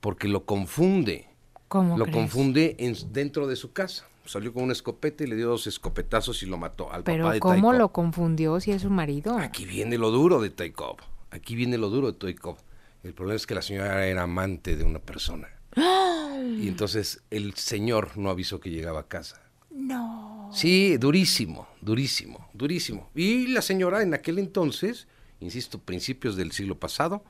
porque 0.00 0.26
lo 0.26 0.46
confunde. 0.46 1.28
¿Cómo 1.68 1.98
Lo 1.98 2.04
crees? 2.04 2.16
confunde 2.16 2.76
en- 2.78 2.96
dentro 3.12 3.46
de 3.46 3.56
su 3.56 3.74
casa. 3.74 4.08
Salió 4.26 4.52
con 4.52 4.64
una 4.64 4.72
escopeta 4.72 5.24
y 5.24 5.26
le 5.26 5.36
dio 5.36 5.48
dos 5.48 5.66
escopetazos 5.66 6.42
y 6.42 6.46
lo 6.46 6.58
mató 6.58 6.92
al 6.92 7.04
Pero 7.04 7.24
papá 7.24 7.34
de 7.34 7.38
Ty 7.38 7.40
¿cómo 7.40 7.72
lo 7.72 7.92
confundió 7.92 8.60
si 8.60 8.72
es 8.72 8.82
su 8.82 8.90
marido? 8.90 9.38
Aquí 9.38 9.64
viene 9.64 9.98
lo 9.98 10.10
duro 10.10 10.40
de 10.40 10.72
Cobb. 10.72 10.98
Aquí 11.30 11.54
viene 11.54 11.78
lo 11.78 11.88
duro 11.88 12.12
de 12.12 12.34
Cobb. 12.34 12.58
El 13.02 13.14
problema 13.14 13.36
es 13.36 13.46
que 13.46 13.54
la 13.54 13.62
señora 13.62 14.06
era 14.06 14.22
amante 14.22 14.76
de 14.76 14.84
una 14.84 14.98
persona. 14.98 15.48
Y 16.36 16.68
entonces 16.68 17.22
el 17.30 17.54
señor 17.54 18.18
no 18.18 18.28
avisó 18.28 18.60
que 18.60 18.70
llegaba 18.70 19.00
a 19.00 19.08
casa. 19.08 19.40
No. 19.70 20.50
Sí, 20.52 20.96
durísimo, 20.96 21.66
durísimo, 21.80 22.50
durísimo. 22.52 23.10
Y 23.14 23.48
la 23.48 23.62
señora 23.62 24.02
en 24.02 24.14
aquel 24.14 24.38
entonces, 24.38 25.08
insisto, 25.40 25.78
principios 25.78 26.36
del 26.36 26.52
siglo 26.52 26.78
pasado, 26.78 27.24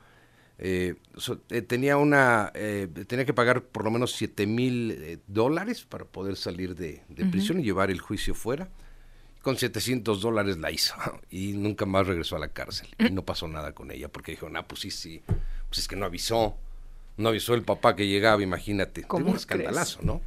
eh, 0.59 0.95
so- 1.17 1.39
eh, 1.49 1.61
tenía 1.61 1.97
una, 1.97 2.51
eh, 2.55 2.87
tenía 3.07 3.25
que 3.25 3.33
pagar 3.33 3.61
por 3.63 3.83
lo 3.83 3.91
menos 3.91 4.13
7 4.13 4.47
mil 4.47 4.91
eh, 4.91 5.19
dólares 5.27 5.85
para 5.85 6.05
poder 6.05 6.35
salir 6.35 6.75
de, 6.75 7.03
prisión 7.31 7.59
y 7.59 7.63
llevar 7.63 7.91
el 7.91 7.99
juicio 7.99 8.33
fuera. 8.33 8.69
Con 9.41 9.55
700 9.57 10.19
dólares 10.21 10.57
la 10.57 10.71
hizo 10.71 10.95
y 11.29 11.53
nunca 11.53 11.85
más 11.85 12.07
regresó 12.07 12.35
a 12.35 12.39
la 12.39 12.49
cárcel. 12.49 12.87
Y 12.99 13.11
no 13.11 13.23
pasó 13.23 13.47
nada 13.47 13.73
con 13.73 13.91
ella 13.91 14.09
porque 14.09 14.31
dijo, 14.31 14.49
no, 14.49 14.67
pues 14.67 14.81
sí, 14.81 14.91
sí, 14.91 15.21
pues 15.69 15.79
es 15.79 15.87
que 15.87 15.95
no 15.95 16.05
avisó. 16.05 16.57
No 17.17 17.29
avisó 17.29 17.55
el 17.55 17.63
papá 17.63 17.95
que 17.95 18.07
llegaba, 18.07 18.41
imagínate. 18.43 19.03
¿Cómo 19.03 19.25
un 19.25 19.31
crees? 19.31 19.41
escandalazo, 19.41 19.99
¿no? 20.03 20.21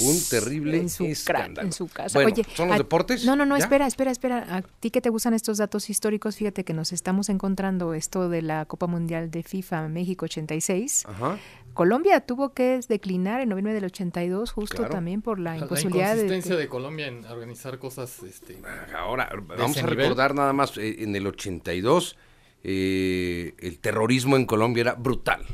Un 0.00 0.16
terrible 0.30 0.78
en 0.78 0.88
su, 0.88 1.04
cra- 1.04 1.10
escándalo. 1.10 1.66
en 1.66 1.72
su 1.72 1.86
casa. 1.88 2.18
Bueno, 2.18 2.32
Oye, 2.32 2.44
¿son 2.54 2.68
los 2.68 2.74
a- 2.76 2.78
deportes? 2.78 3.24
No, 3.24 3.34
no, 3.36 3.44
no, 3.46 3.56
¿Ya? 3.56 3.64
espera, 3.64 3.86
espera, 3.86 4.10
espera. 4.12 4.46
A 4.56 4.62
ti 4.62 4.90
que 4.90 5.00
te 5.00 5.10
gustan 5.10 5.34
estos 5.34 5.58
datos 5.58 5.90
históricos, 5.90 6.36
fíjate 6.36 6.64
que 6.64 6.72
nos 6.72 6.92
estamos 6.92 7.28
encontrando 7.28 7.94
esto 7.94 8.28
de 8.28 8.42
la 8.42 8.64
Copa 8.66 8.86
Mundial 8.86 9.30
de 9.30 9.42
FIFA 9.42 9.88
México 9.88 10.24
86. 10.26 11.04
Ajá. 11.06 11.38
Colombia 11.74 12.20
tuvo 12.20 12.54
que 12.54 12.80
declinar 12.88 13.40
en 13.40 13.48
noviembre 13.50 13.74
del 13.74 13.84
82 13.84 14.50
justo 14.50 14.76
Claro. 14.78 14.92
también 14.92 15.22
por 15.22 15.38
la 15.38 15.52
La 15.56 15.58
imposibilidad 15.58 16.16
de, 16.16 16.40
de 16.40 16.68
Colombia 16.68 17.06
en 17.08 17.24
organizar 17.26 17.78
cosas 17.78 18.22
este, 18.22 18.56
Ahora, 18.96 19.30
de 19.30 19.56
vamos 19.56 19.76
a 19.76 19.82
nivel. 19.82 19.98
recordar 19.98 20.34
nada 20.34 20.52
más, 20.52 20.76
eh, 20.78 20.96
en 21.02 21.14
el 21.16 21.26
82 21.26 22.16
eh, 22.64 23.54
el 23.58 23.78
terrorismo 23.78 24.36
en 24.36 24.46
Colombia 24.46 24.80
era 24.82 24.94
brutal. 24.94 25.44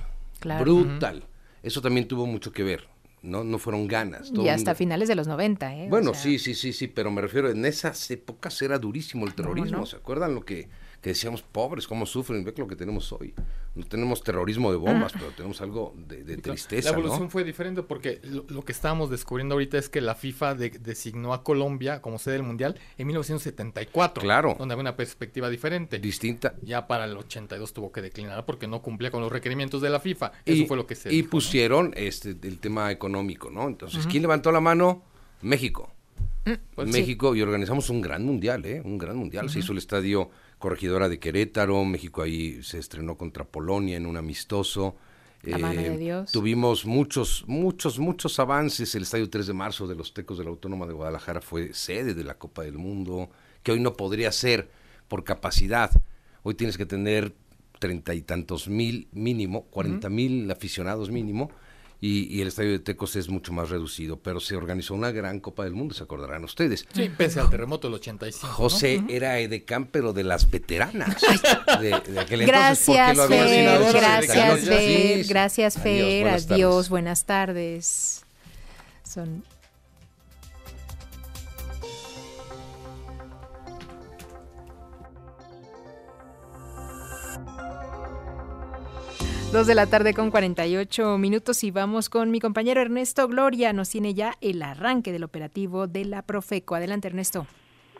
Claro. 0.42 0.64
Brutal. 0.64 1.24
Eso 1.62 1.80
también 1.80 2.06
tuvo 2.08 2.26
mucho 2.26 2.52
que 2.52 2.62
ver, 2.64 2.88
¿no? 3.22 3.44
No 3.44 3.58
fueron 3.58 3.86
ganas. 3.86 4.32
todo 4.32 4.44
y 4.44 4.48
hasta 4.48 4.72
mundo- 4.72 4.78
finales 4.78 5.08
de 5.08 5.14
los 5.14 5.26
90, 5.28 5.74
¿eh? 5.76 5.86
O 5.86 5.90
Bueno, 5.90 6.12
sea, 6.12 6.22
sí, 6.24 6.38
sí, 6.38 6.54
sí, 6.54 6.72
sí, 6.72 6.88
pero 6.88 7.10
me 7.10 7.20
refiero, 7.22 7.48
en 7.50 7.64
esas 7.64 8.10
épocas 8.10 8.60
era 8.62 8.78
durísimo 8.78 9.24
el 9.26 9.34
terrorismo. 9.34 9.78
no? 9.78 9.86
¿Se 9.86 9.96
acuerdan 9.96 10.34
lo 10.34 10.44
que, 10.44 10.68
que 11.02 11.10
decíamos, 11.10 11.42
pobres, 11.42 11.86
cómo 11.88 12.06
sufren? 12.06 12.44
Ve 12.44 12.54
lo 12.56 12.68
que 12.68 12.76
tenemos 12.76 13.12
hoy. 13.12 13.34
No 13.74 13.84
tenemos 13.84 14.22
terrorismo 14.22 14.70
de 14.70 14.76
bombas, 14.76 15.12
pero 15.12 15.30
tenemos 15.32 15.60
algo 15.60 15.94
de, 15.96 16.22
de 16.24 16.36
tristeza, 16.36 16.90
La 16.90 16.96
evolución 16.98 17.24
¿no? 17.24 17.30
fue 17.30 17.42
diferente 17.42 17.82
porque 17.82 18.20
lo, 18.22 18.44
lo 18.48 18.64
que 18.64 18.70
estábamos 18.70 19.10
descubriendo 19.10 19.54
ahorita 19.54 19.78
es 19.78 19.88
que 19.88 20.00
la 20.00 20.14
FIFA 20.14 20.54
de- 20.54 20.70
designó 20.70 21.34
a 21.34 21.42
Colombia 21.42 22.00
como 22.00 22.18
sede 22.20 22.34
del 22.34 22.44
Mundial 22.44 22.78
en 22.98 23.06
1974. 23.08 24.22
Claro. 24.22 24.54
Donde 24.58 24.74
había 24.74 24.82
una 24.82 24.96
perspectiva 24.96 25.50
diferente. 25.50 25.98
Distinta. 25.98 26.54
Ya 26.62 26.86
para 26.86 27.06
el 27.06 27.16
82 27.16 27.72
tuvo 27.72 27.90
que 27.90 28.00
declinar 28.02 28.44
porque 28.46 28.68
no 28.68 28.80
cumplía 28.80 29.10
con 29.10 29.22
los 29.22 29.32
requerimientos 29.32 29.82
de 29.82 29.90
la 29.90 29.98
FIFA. 29.98 30.32
Eso 30.44 30.66
fue 30.66 30.76
lo 30.76 30.86
que 30.86 30.94
se 30.94 31.08
y 31.08 31.16
dijo, 31.16 31.26
¿no? 31.26 31.30
pusieron 31.30 31.94
este 31.96 32.30
el 32.42 32.58
tema 32.60 32.92
económico, 32.92 33.50
¿no? 33.50 33.66
Entonces. 33.66 34.06
¿quién 34.06 34.22
levantó 34.22 34.52
la 34.52 34.60
mano? 34.60 35.02
México. 35.40 35.92
Pues 36.74 36.90
sí. 36.92 37.00
México 37.00 37.34
y 37.36 37.42
organizamos 37.42 37.88
un 37.90 38.00
gran 38.00 38.24
mundial, 38.24 38.64
¿eh? 38.66 38.80
Un 38.84 38.98
gran 38.98 39.16
mundial. 39.16 39.48
Se 39.48 39.60
hizo 39.60 39.72
el 39.72 39.78
estadio 39.78 40.30
Corregidora 40.62 41.08
de 41.08 41.18
Querétaro, 41.18 41.84
México 41.84 42.22
ahí 42.22 42.62
se 42.62 42.78
estrenó 42.78 43.16
contra 43.16 43.44
Polonia 43.44 43.96
en 43.96 44.06
un 44.06 44.16
amistoso. 44.16 44.94
Eh, 45.42 45.50
La 45.50 45.58
mano 45.58 45.82
de 45.82 45.98
Dios. 45.98 46.30
Tuvimos 46.30 46.86
muchos, 46.86 47.42
muchos, 47.48 47.98
muchos 47.98 48.38
avances. 48.38 48.94
El 48.94 49.02
estadio 49.02 49.28
3 49.28 49.48
de 49.48 49.52
marzo 49.54 49.88
de 49.88 49.96
los 49.96 50.14
Tecos 50.14 50.38
de 50.38 50.44
la 50.44 50.50
Autónoma 50.50 50.86
de 50.86 50.92
Guadalajara 50.92 51.40
fue 51.40 51.74
sede 51.74 52.14
de 52.14 52.22
la 52.22 52.38
Copa 52.38 52.62
del 52.62 52.78
Mundo, 52.78 53.28
que 53.64 53.72
hoy 53.72 53.80
no 53.80 53.94
podría 53.94 54.30
ser 54.30 54.70
por 55.08 55.24
capacidad. 55.24 55.90
Hoy 56.44 56.54
tienes 56.54 56.78
que 56.78 56.86
tener 56.86 57.34
treinta 57.80 58.14
y 58.14 58.22
tantos 58.22 58.68
mil 58.68 59.08
mínimo, 59.10 59.64
cuarenta 59.64 60.08
mil 60.08 60.48
aficionados 60.48 61.10
mínimo, 61.10 61.50
y, 62.04 62.24
y 62.36 62.40
el 62.42 62.48
estadio 62.48 62.72
de 62.72 62.80
Tecos 62.80 63.14
es 63.14 63.28
mucho 63.28 63.52
más 63.52 63.70
reducido, 63.70 64.18
pero 64.18 64.40
se 64.40 64.56
organizó 64.56 64.92
una 64.92 65.12
gran 65.12 65.38
Copa 65.38 65.62
del 65.62 65.72
Mundo, 65.72 65.94
se 65.94 66.02
acordarán 66.02 66.42
ustedes. 66.42 66.84
Sí, 66.92 67.08
pese 67.16 67.38
al 67.38 67.48
terremoto 67.48 67.86
del 67.86 67.94
85. 67.94 68.44
¿no? 68.44 68.52
José 68.52 68.98
Ujú. 68.98 69.06
era 69.08 69.38
edecán, 69.38 69.86
pero 69.86 70.12
de 70.12 70.24
las 70.24 70.50
veteranas. 70.50 71.16
de, 71.80 71.90
de 71.90 72.20
aquel 72.20 72.42
entonces, 72.42 72.88
Gracias, 72.88 73.16
lo 73.16 73.22
había 73.22 73.44
Fer. 73.44 73.92
Gracias, 73.92 74.64
Fer. 74.66 75.26
Gracias, 75.28 75.76
Adiós, 75.76 75.82
Fer. 75.84 76.22
buenas 76.24 76.50
Adiós, 76.50 76.74
tardes. 76.74 76.88
buenas 76.88 77.24
tardes. 77.24 78.24
Son 79.04 79.44
Dos 89.52 89.66
de 89.66 89.74
la 89.74 89.86
tarde 89.86 90.14
con 90.14 90.30
48 90.30 91.18
minutos 91.18 91.62
y 91.62 91.70
vamos 91.70 92.08
con 92.08 92.30
mi 92.30 92.40
compañero 92.40 92.80
Ernesto 92.80 93.28
Gloria. 93.28 93.74
Nos 93.74 93.90
tiene 93.90 94.14
ya 94.14 94.32
el 94.40 94.62
arranque 94.62 95.12
del 95.12 95.24
operativo 95.24 95.86
de 95.86 96.06
la 96.06 96.22
Profeco. 96.22 96.74
Adelante, 96.74 97.08
Ernesto. 97.08 97.46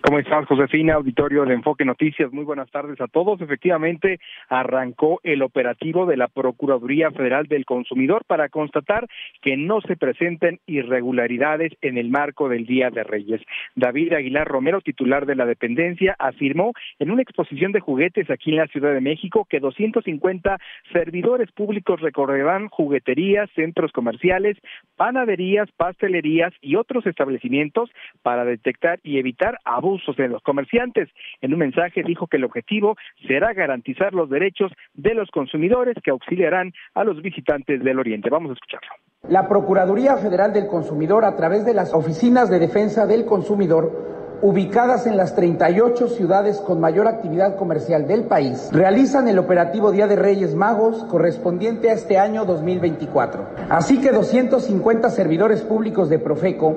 ¿Cómo 0.05 0.19
estás, 0.19 0.47
Josefina? 0.47 0.95
Auditorio 0.95 1.45
de 1.45 1.55
Enfoque 1.55 1.85
Noticias. 1.85 2.33
Muy 2.33 2.45
buenas 2.45 2.69
tardes 2.73 3.01
a 3.01 3.07
todos. 3.07 3.41
Efectivamente, 3.41 4.19
arrancó 4.49 5.21
el 5.23 5.43
operativo 5.43 6.07
de 6.07 6.17
la 6.17 6.27
Procuraduría 6.27 7.13
Federal 7.13 7.47
del 7.47 7.65
Consumidor 7.65 8.25
para 8.27 8.49
constatar 8.49 9.07
que 9.43 9.57
no 9.57 9.81
se 9.81 9.97
presenten 9.97 10.59
irregularidades 10.67 11.73
en 11.83 11.99
el 11.99 12.11
marco 12.11 12.49
del 12.49 12.67
Día 12.67 12.91
de 12.91 13.05
Reyes. 13.05 13.43
David 13.77 14.15
Aguilar 14.15 14.49
Romero, 14.49 14.81
titular 14.81 15.25
de 15.25 15.37
la 15.37 15.47
dependencia, 15.47 16.17
afirmó 16.19 16.73
en 16.99 17.13
una 17.13 17.23
exposición 17.23 17.71
de 17.71 17.79
juguetes 17.79 18.29
aquí 18.29 18.51
en 18.51 18.57
la 18.57 18.67
Ciudad 18.67 18.93
de 18.93 19.01
México 19.01 19.47
que 19.49 19.61
250 19.61 20.59
servidores 20.93 21.53
públicos 21.53 22.01
recorrerán 22.01 22.69
jugueterías, 22.71 23.49
centros 23.55 23.93
comerciales, 23.93 24.59
panaderías, 24.97 25.71
pastelerías 25.77 26.53
y 26.61 26.75
otros 26.75 27.07
establecimientos 27.07 27.89
para 28.23 28.45
detectar 28.45 28.99
y 29.05 29.19
evitar 29.19 29.59
abusos 29.65 29.92
de 30.17 30.29
los 30.29 30.43
comerciantes. 30.43 31.09
En 31.41 31.53
un 31.53 31.59
mensaje 31.59 32.03
dijo 32.03 32.27
que 32.27 32.37
el 32.37 32.45
objetivo 32.45 32.97
será 33.27 33.53
garantizar 33.53 34.15
los 34.15 34.31
derechos 34.31 34.73
de 34.95 35.15
los 35.15 35.31
consumidores 35.31 35.97
que 36.03 36.11
auxiliarán 36.11 36.73
a 36.95 37.05
los 37.05 37.21
visitantes 37.21 37.83
del 37.83 37.99
Oriente. 37.99 38.31
Vamos 38.31 38.51
a 38.51 38.55
escucharlo. 38.55 38.89
La 39.29 39.49
Procuraduría 39.49 40.17
Federal 40.17 40.53
del 40.53 40.67
Consumidor, 40.67 41.25
a 41.25 41.37
través 41.37 41.65
de 41.65 41.75
las 41.75 41.95
oficinas 41.95 42.51
de 42.51 42.59
defensa 42.59 43.07
del 43.07 43.25
consumidor, 43.25 44.13
ubicadas 44.43 45.07
en 45.07 45.17
las 45.17 45.37
38 45.37 46.09
ciudades 46.09 46.61
con 46.61 46.81
mayor 46.81 47.07
actividad 47.07 47.57
comercial 47.57 48.09
del 48.09 48.25
país, 48.25 48.69
realizan 48.73 49.29
el 49.29 49.39
operativo 49.39 49.93
Día 49.93 50.09
de 50.09 50.17
Reyes 50.17 50.57
Magos 50.57 51.05
correspondiente 51.05 51.89
a 51.91 51.93
este 51.93 52.19
año 52.19 52.45
2024. 52.45 53.47
Así 53.71 54.01
que 54.01 54.11
250 54.11 55.09
servidores 55.11 55.63
públicos 55.63 56.11
de 56.11 56.19
Profeco 56.19 56.77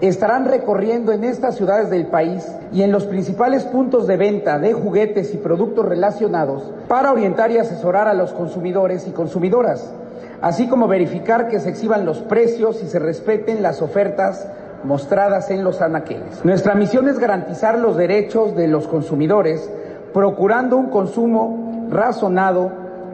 estarán 0.00 0.46
recorriendo 0.46 1.12
en 1.12 1.24
estas 1.24 1.56
ciudades 1.56 1.90
del 1.90 2.06
país 2.06 2.46
y 2.72 2.82
en 2.82 2.92
los 2.92 3.04
principales 3.06 3.64
puntos 3.64 4.06
de 4.06 4.16
venta 4.16 4.58
de 4.58 4.72
juguetes 4.72 5.32
y 5.34 5.38
productos 5.38 5.86
relacionados 5.86 6.70
para 6.88 7.12
orientar 7.12 7.50
y 7.50 7.58
asesorar 7.58 8.08
a 8.08 8.14
los 8.14 8.32
consumidores 8.32 9.06
y 9.06 9.12
consumidoras, 9.12 9.92
así 10.40 10.68
como 10.68 10.88
verificar 10.88 11.48
que 11.48 11.60
se 11.60 11.70
exhiban 11.70 12.04
los 12.04 12.18
precios 12.18 12.82
y 12.82 12.86
se 12.86 12.98
respeten 12.98 13.62
las 13.62 13.82
ofertas 13.82 14.48
mostradas 14.84 15.50
en 15.50 15.64
los 15.64 15.80
anaqueles. 15.80 16.44
Nuestra 16.44 16.74
misión 16.74 17.08
es 17.08 17.18
garantizar 17.18 17.78
los 17.78 17.96
derechos 17.96 18.54
de 18.54 18.68
los 18.68 18.86
consumidores, 18.86 19.70
procurando 20.12 20.76
un 20.76 20.90
consumo 20.90 21.88
razonado, 21.90 22.70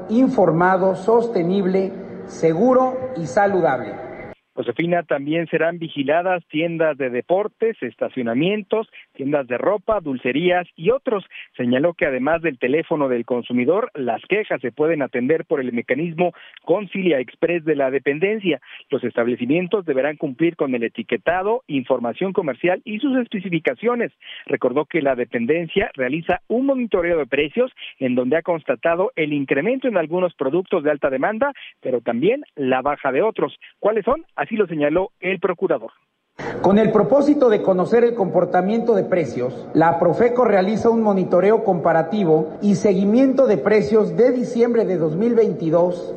informado, 0.09 0.97
sostenible, 0.97 1.93
seguro 2.27 2.97
y 3.17 3.27
saludable. 3.27 4.10
Josefina, 4.61 5.05
también 5.05 5.47
serán 5.47 5.79
vigiladas 5.79 6.45
tiendas 6.49 6.99
de 6.99 7.09
deportes, 7.09 7.83
estacionamientos, 7.83 8.89
tiendas 9.21 9.47
de 9.49 9.59
ropa, 9.59 10.01
dulcerías 10.01 10.67
y 10.77 10.89
otros. 10.89 11.27
Señaló 11.55 11.93
que 11.93 12.07
además 12.07 12.41
del 12.41 12.59
teléfono 12.59 13.07
del 13.07 13.27
consumidor, 13.27 13.91
las 13.93 14.23
quejas 14.23 14.63
se 14.63 14.73
pueden 14.73 15.03
atender 15.03 15.45
por 15.45 15.61
el 15.61 15.75
mecanismo 15.75 16.33
Concilia 16.65 17.21
Express 17.21 17.63
de 17.67 17.77
la 17.77 17.91
dependencia. 17.91 18.63
Los 18.89 19.05
establecimientos 19.05 19.85
deberán 19.85 20.17
cumplir 20.17 20.57
con 20.57 20.75
el 20.75 20.85
etiquetado, 20.85 21.65
información 21.67 22.33
comercial 22.33 22.81
y 22.87 22.99
sus 22.99 23.15
especificaciones. 23.19 24.11
Recordó 24.47 24.87
que 24.87 25.03
la 25.03 25.15
dependencia 25.17 25.91
realiza 25.93 26.41
un 26.49 26.65
monitoreo 26.65 27.19
de 27.19 27.27
precios 27.27 27.71
en 27.99 28.15
donde 28.15 28.39
ha 28.39 28.43
constatado 28.43 29.13
el 29.17 29.35
incremento 29.35 29.87
en 29.87 29.99
algunos 29.99 30.33
productos 30.35 30.83
de 30.83 30.93
alta 30.93 31.11
demanda, 31.11 31.53
pero 31.83 32.01
también 32.01 32.43
la 32.55 32.81
baja 32.81 33.13
de 33.13 33.21
otros. 33.21 33.55
¿Cuáles 33.81 34.07
son? 34.07 34.25
Así 34.35 34.57
lo 34.57 34.67
señaló 34.67 35.11
el 35.21 35.41
procurador. 35.41 35.93
Con 36.63 36.79
el 36.79 36.93
propósito 36.93 37.49
de 37.49 37.63
conocer 37.63 38.05
el 38.05 38.15
comportamiento 38.15 38.95
de 38.95 39.05
precios, 39.05 39.55
la 39.73 39.99
Profeco 39.99 40.45
realiza 40.45 40.91
un 40.91 41.03
monitoreo 41.03 41.65
comparativo 41.65 42.49
y 42.61 42.75
seguimiento 42.75 43.47
de 43.47 43.57
precios 43.57 44.17
de 44.17 44.31
diciembre 44.33 44.85
de 44.85 44.99
2022 44.99 46.15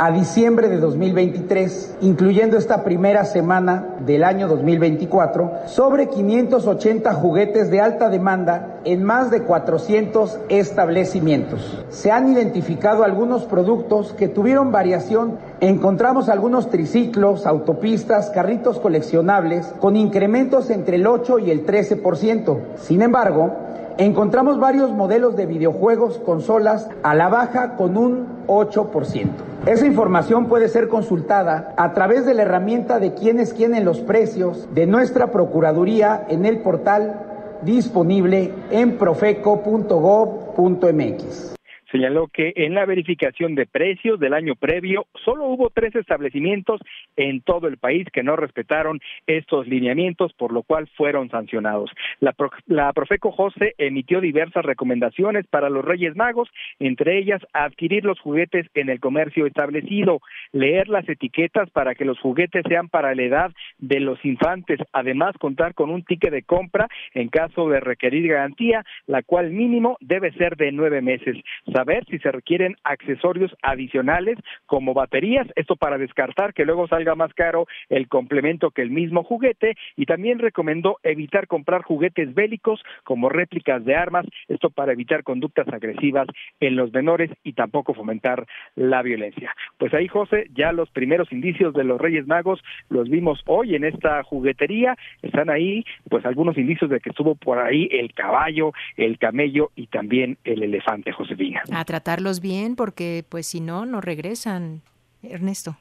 a 0.00 0.10
diciembre 0.12 0.70
de 0.70 0.78
2023, 0.78 1.96
incluyendo 2.00 2.56
esta 2.56 2.84
primera 2.84 3.26
semana 3.26 3.96
del 4.06 4.24
año 4.24 4.48
2024, 4.48 5.66
sobre 5.66 6.08
580 6.08 7.12
juguetes 7.12 7.70
de 7.70 7.82
alta 7.82 8.08
demanda 8.08 8.78
en 8.86 9.04
más 9.04 9.30
de 9.30 9.42
400 9.42 10.38
establecimientos. 10.48 11.84
Se 11.90 12.10
han 12.10 12.32
identificado 12.32 13.04
algunos 13.04 13.44
productos 13.44 14.14
que 14.14 14.28
tuvieron 14.28 14.72
variación. 14.72 15.36
Encontramos 15.60 16.30
algunos 16.30 16.70
triciclos, 16.70 17.44
autopistas, 17.44 18.30
carritos 18.30 18.78
coleccionables 18.78 19.66
con 19.80 19.96
incrementos 19.96 20.70
entre 20.70 20.96
el 20.96 21.06
8 21.06 21.40
y 21.40 21.50
el 21.50 21.66
13%. 21.66 22.58
Sin 22.78 23.02
embargo, 23.02 23.50
encontramos 23.98 24.58
varios 24.58 24.92
modelos 24.92 25.36
de 25.36 25.44
videojuegos, 25.44 26.16
consolas 26.24 26.88
a 27.02 27.14
la 27.14 27.28
baja 27.28 27.76
con 27.76 27.98
un 27.98 28.46
8%. 28.46 29.49
Esa 29.66 29.86
información 29.86 30.46
puede 30.46 30.68
ser 30.68 30.88
consultada 30.88 31.74
a 31.76 31.92
través 31.92 32.24
de 32.24 32.32
la 32.32 32.42
herramienta 32.42 32.98
de 32.98 33.12
quienes 33.12 33.52
quieren 33.52 33.84
los 33.84 34.00
precios 34.00 34.66
de 34.74 34.86
nuestra 34.86 35.30
Procuraduría 35.30 36.24
en 36.28 36.46
el 36.46 36.60
portal 36.60 37.60
disponible 37.62 38.54
en 38.70 38.96
profeco.gov.mx 38.96 41.59
señaló 41.90 42.28
que 42.28 42.52
en 42.56 42.74
la 42.74 42.86
verificación 42.86 43.54
de 43.54 43.66
precios 43.66 44.18
del 44.20 44.34
año 44.34 44.54
previo 44.54 45.06
solo 45.24 45.44
hubo 45.44 45.70
tres 45.70 45.94
establecimientos 45.94 46.80
en 47.16 47.40
todo 47.40 47.66
el 47.68 47.78
país 47.78 48.06
que 48.12 48.22
no 48.22 48.36
respetaron 48.36 49.00
estos 49.26 49.66
lineamientos, 49.66 50.32
por 50.34 50.52
lo 50.52 50.62
cual 50.62 50.88
fueron 50.96 51.30
sancionados. 51.30 51.90
La, 52.20 52.34
la 52.66 52.92
Profeco 52.92 53.32
José 53.32 53.74
emitió 53.78 54.20
diversas 54.20 54.64
recomendaciones 54.64 55.46
para 55.46 55.70
los 55.70 55.84
Reyes 55.84 56.16
Magos, 56.16 56.48
entre 56.78 57.18
ellas 57.18 57.42
adquirir 57.52 58.04
los 58.04 58.20
juguetes 58.20 58.66
en 58.74 58.88
el 58.88 59.00
comercio 59.00 59.46
establecido, 59.46 60.20
leer 60.52 60.88
las 60.88 61.08
etiquetas 61.08 61.70
para 61.70 61.94
que 61.94 62.04
los 62.04 62.18
juguetes 62.20 62.64
sean 62.68 62.88
para 62.88 63.14
la 63.14 63.22
edad 63.22 63.52
de 63.78 64.00
los 64.00 64.22
infantes, 64.24 64.78
además 64.92 65.36
contar 65.38 65.74
con 65.74 65.90
un 65.90 66.02
ticket 66.04 66.32
de 66.32 66.42
compra 66.42 66.88
en 67.14 67.28
caso 67.28 67.68
de 67.68 67.80
requerir 67.80 68.28
garantía, 68.28 68.84
la 69.06 69.22
cual 69.22 69.50
mínimo 69.50 69.96
debe 70.00 70.32
ser 70.32 70.56
de 70.56 70.72
nueve 70.72 71.00
meses 71.02 71.36
ver 71.84 72.04
si 72.06 72.18
se 72.18 72.30
requieren 72.30 72.76
accesorios 72.84 73.54
adicionales 73.62 74.38
como 74.66 74.94
baterías, 74.94 75.46
esto 75.56 75.76
para 75.76 75.98
descartar 75.98 76.54
que 76.54 76.64
luego 76.64 76.88
salga 76.88 77.14
más 77.14 77.32
caro 77.34 77.66
el 77.88 78.08
complemento 78.08 78.70
que 78.70 78.82
el 78.82 78.90
mismo 78.90 79.22
juguete 79.22 79.76
y 79.96 80.06
también 80.06 80.38
recomendó 80.38 80.98
evitar 81.02 81.46
comprar 81.46 81.82
juguetes 81.82 82.34
bélicos 82.34 82.82
como 83.04 83.28
réplicas 83.28 83.84
de 83.84 83.94
armas, 83.94 84.26
esto 84.48 84.70
para 84.70 84.92
evitar 84.92 85.22
conductas 85.22 85.68
agresivas 85.68 86.26
en 86.60 86.76
los 86.76 86.92
menores 86.92 87.30
y 87.44 87.52
tampoco 87.52 87.94
fomentar 87.94 88.46
la 88.74 89.02
violencia. 89.02 89.54
Pues 89.78 89.94
ahí 89.94 90.08
José, 90.08 90.46
ya 90.54 90.72
los 90.72 90.90
primeros 90.90 91.32
indicios 91.32 91.74
de 91.74 91.84
los 91.84 92.00
Reyes 92.00 92.26
Magos 92.26 92.60
los 92.88 93.08
vimos 93.08 93.40
hoy 93.46 93.74
en 93.74 93.84
esta 93.84 94.22
juguetería, 94.22 94.96
están 95.22 95.50
ahí 95.50 95.84
pues 96.08 96.24
algunos 96.24 96.56
indicios 96.58 96.90
de 96.90 97.00
que 97.00 97.10
estuvo 97.10 97.34
por 97.34 97.58
ahí 97.58 97.88
el 97.92 98.12
caballo, 98.14 98.72
el 98.96 99.18
camello 99.18 99.70
y 99.76 99.86
también 99.86 100.38
el 100.44 100.62
elefante, 100.62 101.12
Josefina 101.12 101.62
a 101.72 101.84
tratarlos 101.84 102.40
bien 102.40 102.76
porque 102.76 103.24
pues 103.28 103.46
si 103.46 103.60
no, 103.60 103.86
no 103.86 104.00
regresan, 104.00 104.82
Ernesto. 105.22 105.76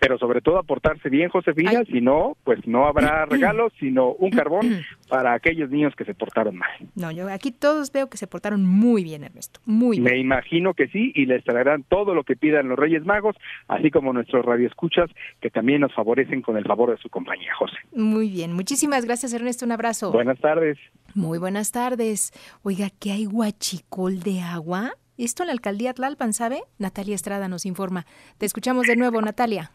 Pero 0.00 0.16
sobre 0.16 0.40
todo 0.40 0.58
a 0.58 0.62
portarse 0.62 1.10
bien, 1.10 1.28
Josefina, 1.28 1.84
si 1.84 2.00
no, 2.00 2.36
pues 2.42 2.66
no 2.66 2.86
habrá 2.86 3.26
regalos, 3.30 3.70
sino 3.78 4.12
un 4.12 4.30
carbón 4.30 4.82
para 5.10 5.34
aquellos 5.34 5.70
niños 5.70 5.94
que 5.94 6.06
se 6.06 6.14
portaron 6.14 6.56
mal. 6.56 6.70
No, 6.94 7.12
yo 7.12 7.30
aquí 7.30 7.52
todos 7.52 7.92
veo 7.92 8.08
que 8.08 8.16
se 8.16 8.26
portaron 8.26 8.64
muy 8.64 9.04
bien, 9.04 9.24
Ernesto, 9.24 9.60
muy 9.66 10.00
bien. 10.00 10.10
Me 10.10 10.18
imagino 10.18 10.72
que 10.72 10.88
sí, 10.88 11.12
y 11.14 11.26
les 11.26 11.44
traerán 11.44 11.82
todo 11.82 12.14
lo 12.14 12.24
que 12.24 12.34
pidan 12.34 12.68
los 12.68 12.78
Reyes 12.78 13.04
Magos, 13.04 13.36
así 13.68 13.90
como 13.90 14.14
nuestros 14.14 14.44
radioescuchas, 14.44 15.10
que 15.40 15.50
también 15.50 15.82
nos 15.82 15.92
favorecen 15.92 16.40
con 16.40 16.56
el 16.56 16.64
favor 16.64 16.90
de 16.90 16.96
su 16.96 17.10
compañía, 17.10 17.54
José. 17.54 17.76
Muy 17.92 18.30
bien, 18.30 18.54
muchísimas 18.54 19.04
gracias, 19.04 19.34
Ernesto, 19.34 19.66
un 19.66 19.72
abrazo. 19.72 20.12
Buenas 20.12 20.38
tardes. 20.38 20.78
Muy 21.14 21.38
buenas 21.38 21.72
tardes. 21.72 22.32
Oiga, 22.62 22.88
¿qué 22.98 23.12
hay 23.12 23.26
guachicol 23.26 24.20
de 24.20 24.40
agua? 24.40 24.92
Esto 25.20 25.42
en 25.42 25.48
la 25.48 25.52
alcaldía 25.52 25.92
Tlalpan, 25.92 26.32
¿sabe? 26.32 26.62
Natalia 26.78 27.14
Estrada 27.14 27.46
nos 27.46 27.66
informa. 27.66 28.06
Te 28.38 28.46
escuchamos 28.46 28.86
de 28.86 28.96
nuevo, 28.96 29.20
Natalia. 29.20 29.70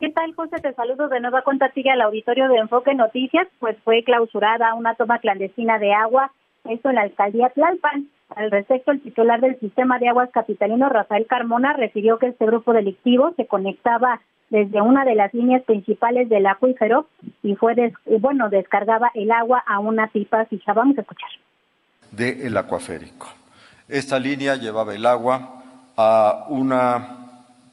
¿Qué 0.00 0.08
tal, 0.08 0.34
José? 0.34 0.56
Te 0.56 0.72
saludo 0.72 1.08
de 1.08 1.20
nueva 1.20 1.42
cuenta 1.42 1.70
sigue 1.72 1.90
al 1.90 2.00
auditorio 2.00 2.48
de 2.48 2.56
Enfoque 2.56 2.94
Noticias, 2.94 3.46
pues 3.58 3.76
fue 3.84 4.04
clausurada 4.04 4.72
una 4.72 4.94
toma 4.94 5.18
clandestina 5.18 5.78
de 5.78 5.92
agua, 5.92 6.32
esto 6.64 6.88
en 6.88 6.94
la 6.94 7.02
alcaldía 7.02 7.50
Tlalpan. 7.50 8.08
Al 8.34 8.50
respecto, 8.50 8.90
el 8.90 9.02
titular 9.02 9.42
del 9.42 9.60
sistema 9.60 9.98
de 9.98 10.08
aguas 10.08 10.30
capitalino, 10.32 10.88
Rafael 10.88 11.26
Carmona, 11.26 11.74
refirió 11.74 12.18
que 12.18 12.28
este 12.28 12.46
grupo 12.46 12.72
delictivo 12.72 13.34
se 13.36 13.46
conectaba 13.46 14.22
desde 14.48 14.80
una 14.80 15.04
de 15.04 15.14
las 15.14 15.34
líneas 15.34 15.62
principales 15.64 16.30
del 16.30 16.46
acuífero 16.46 17.06
y 17.42 17.54
fue, 17.56 17.92
bueno, 18.20 18.48
descargaba 18.48 19.10
el 19.12 19.30
agua 19.30 19.62
a 19.66 19.78
una 19.78 20.06
pipa 20.06 20.46
fija. 20.46 20.72
Vamos 20.72 20.96
a 20.96 21.02
escuchar. 21.02 21.28
De 22.12 22.46
el 22.46 22.56
acuaférico. 22.56 23.26
Esta 23.88 24.18
línea 24.18 24.56
llevaba 24.56 24.94
el 24.94 25.06
agua 25.06 25.62
a 25.96 26.46
una 26.48 27.18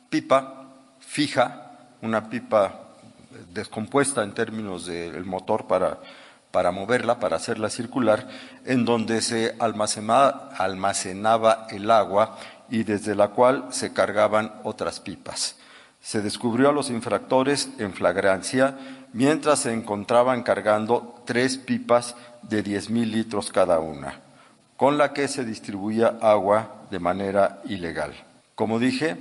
pipa 0.10 0.66
fija, 1.00 1.72
una 2.02 2.30
pipa 2.30 2.82
descompuesta 3.52 4.24
en 4.24 4.34
términos 4.34 4.86
del 4.86 5.26
motor 5.26 5.66
para, 5.66 5.98
para 6.52 6.72
moverla, 6.72 7.20
para 7.20 7.38
hacerla 7.38 7.70
circular, 7.70 8.28
en 8.66 8.86
donde 8.86 9.22
se 9.22 9.56
almacenaba, 9.60 10.52
almacenaba 10.58 11.66
el 11.72 11.90
agua 11.90 12.38
y 12.70 12.84
desde 12.84 13.16
la 13.16 13.30
cual 13.30 13.68
se 13.72 13.92
cargaban 13.92 14.54
otras 14.64 15.00
pipas. 15.00 15.56
Se 16.00 16.22
descubrió 16.22 16.70
a 16.70 16.74
los 16.74 16.90
infractores 16.90 17.70
en 17.80 17.94
flagrancia 17.94 18.78
mientras 19.14 19.60
se 19.60 19.74
encontraban 19.74 20.44
cargando 20.44 21.24
tres 21.26 21.58
pipas 21.58 22.16
de 22.42 22.64
10.000 22.64 23.06
litros 23.10 23.52
cada 23.52 23.80
una, 23.80 24.20
con 24.84 24.98
la 24.98 25.14
que 25.14 25.30
se 25.30 25.46
distribuía 25.46 26.18
agua 26.20 26.84
de 26.92 27.00
manera 27.00 27.62
ilegal. 27.70 28.14
Como 28.54 28.80
dije, 28.80 29.16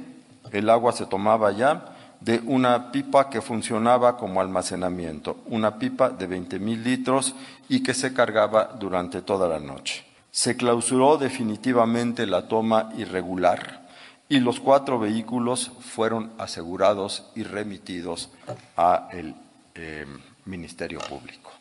el 0.51 0.69
agua 0.69 0.91
se 0.91 1.07
tomaba 1.07 1.53
ya 1.53 1.85
de 2.19 2.43
una 2.47 2.91
pipa 2.91 3.31
que 3.31 3.41
funcionaba 3.41 4.17
como 4.17 4.41
almacenamiento, 4.41 5.37
una 5.47 5.79
pipa 5.79 6.11
de 6.11 6.29
20.000 6.29 6.83
litros 6.83 7.37
y 7.69 7.81
que 7.85 7.95
se 7.95 8.13
cargaba 8.13 8.73
durante 8.77 9.23
toda 9.23 9.47
la 9.47 9.61
noche. 9.61 10.05
Se 10.33 10.57
clausuró 10.57 11.17
definitivamente 11.17 12.27
la 12.27 12.49
toma 12.49 12.91
irregular 12.97 13.87
y 14.29 14.41
los 14.41 14.59
cuatro 14.59 14.99
vehículos 14.99 15.71
fueron 15.79 16.33
asegurados 16.39 17.31
y 17.37 17.45
remitidos 17.45 18.31
al 18.75 19.37
eh, 19.77 20.07
Ministerio 20.45 20.99
Público. 20.99 21.53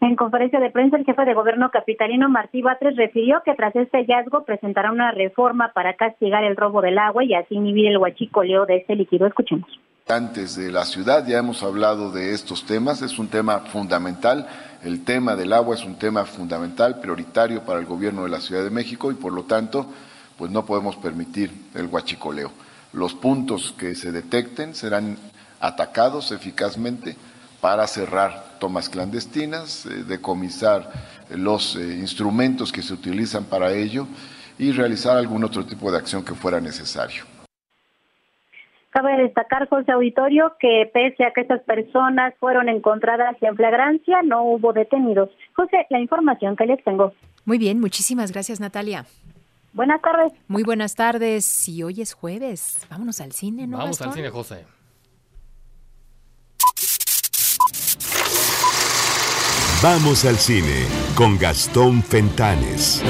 En 0.00 0.14
conferencia 0.14 0.60
de 0.60 0.70
prensa, 0.70 0.98
el 0.98 1.06
jefe 1.06 1.24
de 1.24 1.32
gobierno 1.32 1.70
capitalino 1.70 2.28
Martí 2.28 2.60
Batres 2.60 2.96
refirió 2.96 3.42
que 3.44 3.54
tras 3.54 3.74
este 3.74 3.98
hallazgo 3.98 4.44
presentará 4.44 4.92
una 4.92 5.10
reforma 5.10 5.72
para 5.72 5.94
castigar 5.94 6.44
el 6.44 6.56
robo 6.56 6.82
del 6.82 6.98
agua 6.98 7.24
y 7.24 7.34
así 7.34 7.54
inhibir 7.54 7.86
el 7.86 7.98
huachicoleo 7.98 8.66
de 8.66 8.76
este 8.76 8.94
líquido. 8.94 9.26
Escuchemos. 9.26 9.68
Antes 10.06 10.54
de 10.54 10.70
la 10.70 10.84
ciudad 10.84 11.26
ya 11.26 11.38
hemos 11.38 11.62
hablado 11.62 12.12
de 12.12 12.32
estos 12.32 12.66
temas, 12.66 13.00
es 13.00 13.18
un 13.18 13.28
tema 13.28 13.60
fundamental. 13.60 14.46
El 14.84 15.02
tema 15.02 15.34
del 15.34 15.52
agua 15.52 15.74
es 15.74 15.84
un 15.84 15.98
tema 15.98 16.24
fundamental, 16.26 17.00
prioritario 17.00 17.62
para 17.62 17.80
el 17.80 17.86
gobierno 17.86 18.22
de 18.24 18.28
la 18.28 18.40
Ciudad 18.40 18.62
de 18.62 18.70
México 18.70 19.10
y 19.10 19.14
por 19.14 19.32
lo 19.32 19.44
tanto, 19.44 19.86
pues 20.36 20.50
no 20.50 20.66
podemos 20.66 20.96
permitir 20.96 21.50
el 21.74 21.86
huachicoleo. 21.86 22.52
Los 22.92 23.14
puntos 23.14 23.74
que 23.78 23.94
se 23.94 24.12
detecten 24.12 24.74
serán 24.74 25.16
atacados 25.58 26.30
eficazmente 26.32 27.16
para 27.66 27.88
cerrar 27.88 28.60
tomas 28.60 28.88
clandestinas, 28.88 29.86
eh, 29.86 30.04
decomisar 30.04 30.88
los 31.30 31.74
eh, 31.74 31.96
instrumentos 31.98 32.70
que 32.70 32.80
se 32.80 32.94
utilizan 32.94 33.42
para 33.46 33.72
ello 33.72 34.06
y 34.56 34.70
realizar 34.70 35.16
algún 35.16 35.42
otro 35.42 35.66
tipo 35.66 35.90
de 35.90 35.98
acción 35.98 36.24
que 36.24 36.32
fuera 36.34 36.60
necesario. 36.60 37.24
Cabe 38.90 39.20
destacar, 39.20 39.68
José 39.68 39.90
Auditorio, 39.90 40.52
que 40.60 40.88
pese 40.94 41.24
a 41.24 41.32
que 41.32 41.40
estas 41.40 41.60
personas 41.62 42.34
fueron 42.38 42.68
encontradas 42.68 43.34
en 43.40 43.56
flagrancia, 43.56 44.22
no 44.22 44.44
hubo 44.44 44.72
detenidos. 44.72 45.30
José, 45.56 45.88
la 45.90 45.98
información 45.98 46.54
que 46.54 46.66
les 46.66 46.84
tengo. 46.84 47.14
Muy 47.44 47.58
bien, 47.58 47.80
muchísimas 47.80 48.30
gracias, 48.30 48.60
Natalia. 48.60 49.06
Buenas 49.72 50.00
tardes. 50.02 50.32
Muy 50.46 50.62
buenas 50.62 50.94
tardes. 50.94 51.68
Y 51.68 51.82
hoy 51.82 52.00
es 52.00 52.14
jueves. 52.14 52.86
Vámonos 52.88 53.20
al 53.20 53.32
cine, 53.32 53.66
¿no? 53.66 53.78
Vamos 53.78 54.00
al 54.02 54.12
cine, 54.12 54.30
José. 54.30 54.64
Vamos 59.88 60.24
al 60.24 60.36
cine 60.36 60.84
con 61.14 61.38
Gastón 61.38 62.02
Fentanes. 62.02 63.04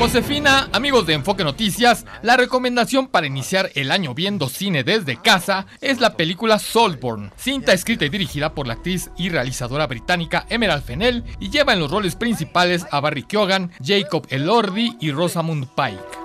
Josefina, 0.00 0.68
amigos 0.72 1.06
de 1.06 1.14
Enfoque 1.14 1.44
Noticias, 1.44 2.04
la 2.22 2.36
recomendación 2.36 3.06
para 3.06 3.28
iniciar 3.28 3.70
el 3.76 3.92
año 3.92 4.14
viendo 4.14 4.48
cine 4.48 4.82
desde 4.82 5.16
casa 5.16 5.66
es 5.80 6.00
la 6.00 6.16
película 6.16 6.58
Saltburn, 6.58 7.30
cinta 7.36 7.72
escrita 7.72 8.04
y 8.04 8.08
dirigida 8.08 8.52
por 8.52 8.66
la 8.66 8.72
actriz 8.72 9.10
y 9.16 9.28
realizadora 9.28 9.86
británica 9.86 10.44
Emerald 10.48 10.82
Fennell 10.82 11.22
y 11.38 11.48
lleva 11.48 11.72
en 11.74 11.78
los 11.78 11.92
roles 11.92 12.16
principales 12.16 12.84
a 12.90 12.98
Barry 12.98 13.22
Keoghan, 13.22 13.70
Jacob 13.80 14.26
Elordi 14.28 14.96
y 14.98 15.12
Rosamund 15.12 15.68
Pike. 15.76 16.18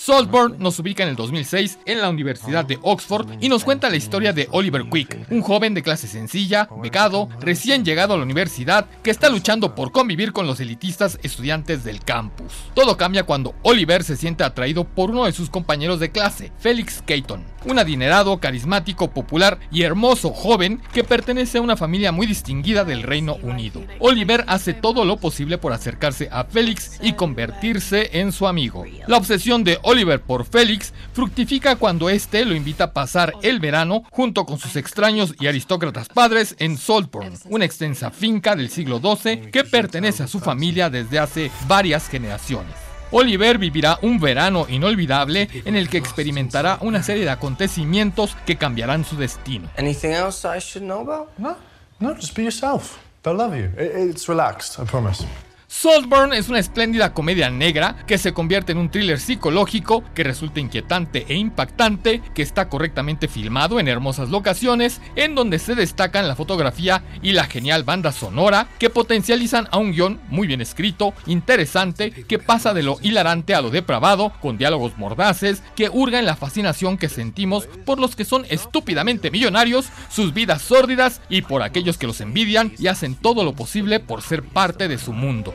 Saltburn 0.00 0.56
nos 0.58 0.78
ubica 0.78 1.02
en 1.02 1.10
el 1.10 1.14
2006 1.16 1.80
en 1.84 2.00
la 2.00 2.08
Universidad 2.08 2.64
de 2.64 2.78
Oxford 2.80 3.36
y 3.38 3.50
nos 3.50 3.64
cuenta 3.64 3.90
la 3.90 3.96
historia 3.96 4.32
de 4.32 4.48
Oliver 4.50 4.88
Quick, 4.88 5.26
un 5.30 5.42
joven 5.42 5.74
de 5.74 5.82
clase 5.82 6.08
sencilla, 6.08 6.70
becado, 6.80 7.28
recién 7.38 7.84
llegado 7.84 8.14
a 8.14 8.16
la 8.16 8.22
universidad, 8.22 8.86
que 9.02 9.10
está 9.10 9.28
luchando 9.28 9.74
por 9.74 9.92
convivir 9.92 10.32
con 10.32 10.46
los 10.46 10.58
elitistas 10.58 11.18
estudiantes 11.22 11.84
del 11.84 12.02
campus. 12.02 12.50
Todo 12.72 12.96
cambia 12.96 13.24
cuando 13.24 13.54
Oliver 13.60 14.02
se 14.02 14.16
siente 14.16 14.42
atraído 14.42 14.84
por 14.84 15.10
uno 15.10 15.26
de 15.26 15.32
sus 15.32 15.50
compañeros 15.50 16.00
de 16.00 16.10
clase, 16.10 16.50
Felix 16.58 17.02
Caton, 17.06 17.44
un 17.64 17.78
adinerado, 17.78 18.38
carismático, 18.38 19.10
popular 19.10 19.58
y 19.70 19.82
hermoso 19.82 20.30
joven 20.30 20.80
que 20.92 21.04
pertenece 21.04 21.58
a 21.58 21.62
una 21.62 21.76
familia 21.76 22.12
muy 22.12 22.26
distinguida 22.26 22.84
del 22.84 23.02
Reino 23.02 23.36
Unido. 23.42 23.82
Oliver 23.98 24.44
hace 24.46 24.74
todo 24.74 25.04
lo 25.04 25.16
posible 25.16 25.58
por 25.58 25.72
acercarse 25.72 26.28
a 26.30 26.44
Felix 26.44 26.98
y 27.02 27.12
convertirse 27.12 28.20
en 28.20 28.32
su 28.32 28.46
amigo. 28.46 28.84
La 29.06 29.16
obsesión 29.16 29.64
de 29.64 29.78
Oliver 29.82 30.20
por 30.20 30.44
Félix 30.44 30.92
fructifica 31.12 31.76
cuando 31.76 32.08
éste 32.08 32.44
lo 32.44 32.54
invita 32.54 32.84
a 32.84 32.92
pasar 32.92 33.32
el 33.42 33.60
verano 33.60 34.02
junto 34.10 34.44
con 34.46 34.58
sus 34.58 34.76
extraños 34.76 35.34
y 35.40 35.46
aristócratas 35.46 36.08
padres 36.08 36.56
en 36.58 36.76
Saltburn, 36.78 37.34
una 37.46 37.64
extensa 37.64 38.10
finca 38.10 38.56
del 38.56 38.70
siglo 38.70 39.00
XII 39.00 39.50
que 39.50 39.64
pertenece 39.64 40.22
a 40.22 40.28
su 40.28 40.40
familia 40.40 40.90
desde 40.90 41.18
hace 41.18 41.50
varias 41.66 42.08
generaciones. 42.08 42.89
Oliver 43.12 43.58
vivirá 43.58 43.98
un 44.02 44.20
verano 44.20 44.66
inolvidable 44.68 45.48
en 45.64 45.76
el 45.76 45.88
que 45.88 45.98
experimentará 45.98 46.78
una 46.80 47.02
serie 47.02 47.24
de 47.24 47.30
acontecimientos 47.30 48.36
que 48.46 48.56
cambiarán 48.56 49.04
su 49.04 49.16
destino. 49.16 49.68
Anything 49.76 50.10
else 50.10 50.46
I 50.46 50.60
should 50.60 50.86
know 50.86 51.00
about? 51.00 51.28
No, 51.38 51.56
no, 51.98 52.14
just 52.14 52.36
be 52.36 52.42
yourself. 52.42 52.98
They'll 53.22 53.36
love 53.36 53.56
you. 53.56 53.70
It's 53.78 54.28
relaxed, 54.28 54.78
I 54.78 54.84
promise. 54.84 55.24
Saltburn 55.72 56.32
es 56.32 56.48
una 56.48 56.58
espléndida 56.58 57.14
comedia 57.14 57.48
negra 57.48 58.04
que 58.04 58.18
se 58.18 58.34
convierte 58.34 58.72
en 58.72 58.78
un 58.78 58.90
thriller 58.90 59.20
psicológico 59.20 60.02
que 60.16 60.24
resulta 60.24 60.58
inquietante 60.58 61.24
e 61.28 61.36
impactante, 61.36 62.20
que 62.34 62.42
está 62.42 62.68
correctamente 62.68 63.28
filmado 63.28 63.78
en 63.78 63.86
hermosas 63.86 64.30
locaciones, 64.30 65.00
en 65.14 65.36
donde 65.36 65.60
se 65.60 65.76
destacan 65.76 66.26
la 66.26 66.34
fotografía 66.34 67.04
y 67.22 67.32
la 67.32 67.44
genial 67.44 67.84
banda 67.84 68.10
sonora 68.10 68.66
que 68.80 68.90
potencializan 68.90 69.68
a 69.70 69.78
un 69.78 69.92
guion 69.92 70.20
muy 70.28 70.48
bien 70.48 70.60
escrito, 70.60 71.14
interesante, 71.26 72.10
que 72.10 72.40
pasa 72.40 72.74
de 72.74 72.82
lo 72.82 72.98
hilarante 73.00 73.54
a 73.54 73.62
lo 73.62 73.70
depravado, 73.70 74.32
con 74.40 74.58
diálogos 74.58 74.98
mordaces 74.98 75.62
que 75.76 75.88
hurgan 75.88 76.26
la 76.26 76.34
fascinación 76.34 76.98
que 76.98 77.08
sentimos 77.08 77.68
por 77.86 78.00
los 78.00 78.16
que 78.16 78.24
son 78.24 78.44
estúpidamente 78.50 79.30
millonarios, 79.30 79.86
sus 80.10 80.34
vidas 80.34 80.62
sórdidas 80.62 81.22
y 81.28 81.42
por 81.42 81.62
aquellos 81.62 81.96
que 81.96 82.08
los 82.08 82.20
envidian 82.20 82.72
y 82.76 82.88
hacen 82.88 83.14
todo 83.14 83.44
lo 83.44 83.54
posible 83.54 84.00
por 84.00 84.20
ser 84.20 84.42
parte 84.42 84.88
de 84.88 84.98
su 84.98 85.12
mundo. 85.12 85.54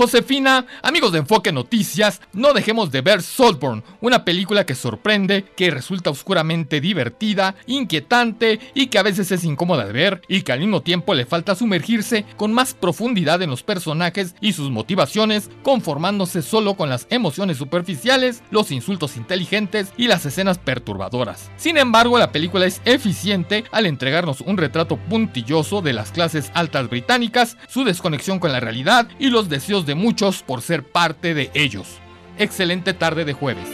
Josefina, 0.00 0.64
amigos 0.82 1.12
de 1.12 1.18
Enfoque 1.18 1.52
Noticias, 1.52 2.22
no 2.32 2.54
dejemos 2.54 2.90
de 2.90 3.02
ver 3.02 3.20
Saltburn, 3.20 3.84
una 4.00 4.24
película 4.24 4.64
que 4.64 4.74
sorprende, 4.74 5.44
que 5.54 5.70
resulta 5.70 6.08
oscuramente 6.08 6.80
divertida, 6.80 7.54
inquietante 7.66 8.60
y 8.72 8.86
que 8.86 8.98
a 8.98 9.02
veces 9.02 9.30
es 9.30 9.44
incómoda 9.44 9.84
de 9.84 9.92
ver 9.92 10.22
y 10.26 10.40
que 10.40 10.52
al 10.52 10.60
mismo 10.60 10.80
tiempo 10.80 11.12
le 11.12 11.26
falta 11.26 11.54
sumergirse 11.54 12.24
con 12.38 12.54
más 12.54 12.72
profundidad 12.72 13.42
en 13.42 13.50
los 13.50 13.62
personajes 13.62 14.34
y 14.40 14.54
sus 14.54 14.70
motivaciones, 14.70 15.50
conformándose 15.62 16.40
solo 16.40 16.78
con 16.78 16.88
las 16.88 17.06
emociones 17.10 17.58
superficiales, 17.58 18.42
los 18.50 18.70
insultos 18.70 19.18
inteligentes 19.18 19.92
y 19.98 20.06
las 20.06 20.24
escenas 20.24 20.56
perturbadoras. 20.56 21.50
Sin 21.58 21.76
embargo, 21.76 22.16
la 22.16 22.32
película 22.32 22.64
es 22.64 22.80
eficiente 22.86 23.64
al 23.70 23.84
entregarnos 23.84 24.40
un 24.40 24.56
retrato 24.56 24.96
puntilloso 24.96 25.82
de 25.82 25.92
las 25.92 26.10
clases 26.10 26.50
altas 26.54 26.88
británicas, 26.88 27.58
su 27.68 27.84
desconexión 27.84 28.38
con 28.38 28.50
la 28.50 28.60
realidad 28.60 29.06
y 29.18 29.28
los 29.28 29.50
deseos 29.50 29.84
de 29.84 29.89
muchos 29.94 30.42
por 30.42 30.62
ser 30.62 30.84
parte 30.84 31.34
de 31.34 31.50
ellos. 31.54 31.98
Excelente 32.38 32.94
tarde 32.94 33.24
de 33.24 33.32
jueves. 33.32 33.68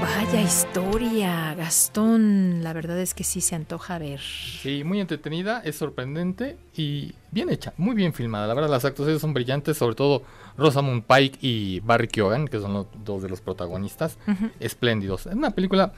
Vaya 0.00 0.40
historia, 0.40 1.54
Gastón. 1.54 2.62
La 2.62 2.72
verdad 2.72 2.98
es 2.98 3.14
que 3.14 3.24
sí 3.24 3.40
se 3.40 3.54
antoja 3.54 3.98
ver. 3.98 4.20
Sí, 4.20 4.84
muy 4.84 5.00
entretenida, 5.00 5.60
es 5.64 5.76
sorprendente 5.76 6.56
y 6.76 7.12
bien 7.30 7.50
hecha, 7.50 7.74
muy 7.76 7.94
bien 7.94 8.12
filmada. 8.12 8.46
La 8.46 8.54
verdad, 8.54 8.70
las 8.70 8.84
actuaciones 8.84 9.20
son 9.20 9.34
brillantes, 9.34 9.76
sobre 9.76 9.94
todo 9.94 10.22
Rosamund 10.56 11.04
Pike 11.04 11.38
y 11.40 11.80
Barry 11.80 12.08
Keoghan, 12.08 12.48
que 12.48 12.60
son 12.60 12.72
los 12.72 12.86
dos 13.04 13.22
de 13.22 13.28
los 13.28 13.40
protagonistas, 13.40 14.18
espléndidos. 14.60 15.26
Es 15.26 15.34
una 15.34 15.50
película 15.50 15.92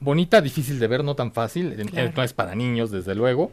bonita, 0.00 0.40
difícil 0.40 0.78
de 0.78 0.86
ver, 0.86 1.04
no 1.04 1.14
tan 1.14 1.32
fácil, 1.32 1.76
no 2.14 2.22
es 2.22 2.32
para 2.32 2.54
niños, 2.54 2.90
desde 2.90 3.14
luego, 3.14 3.52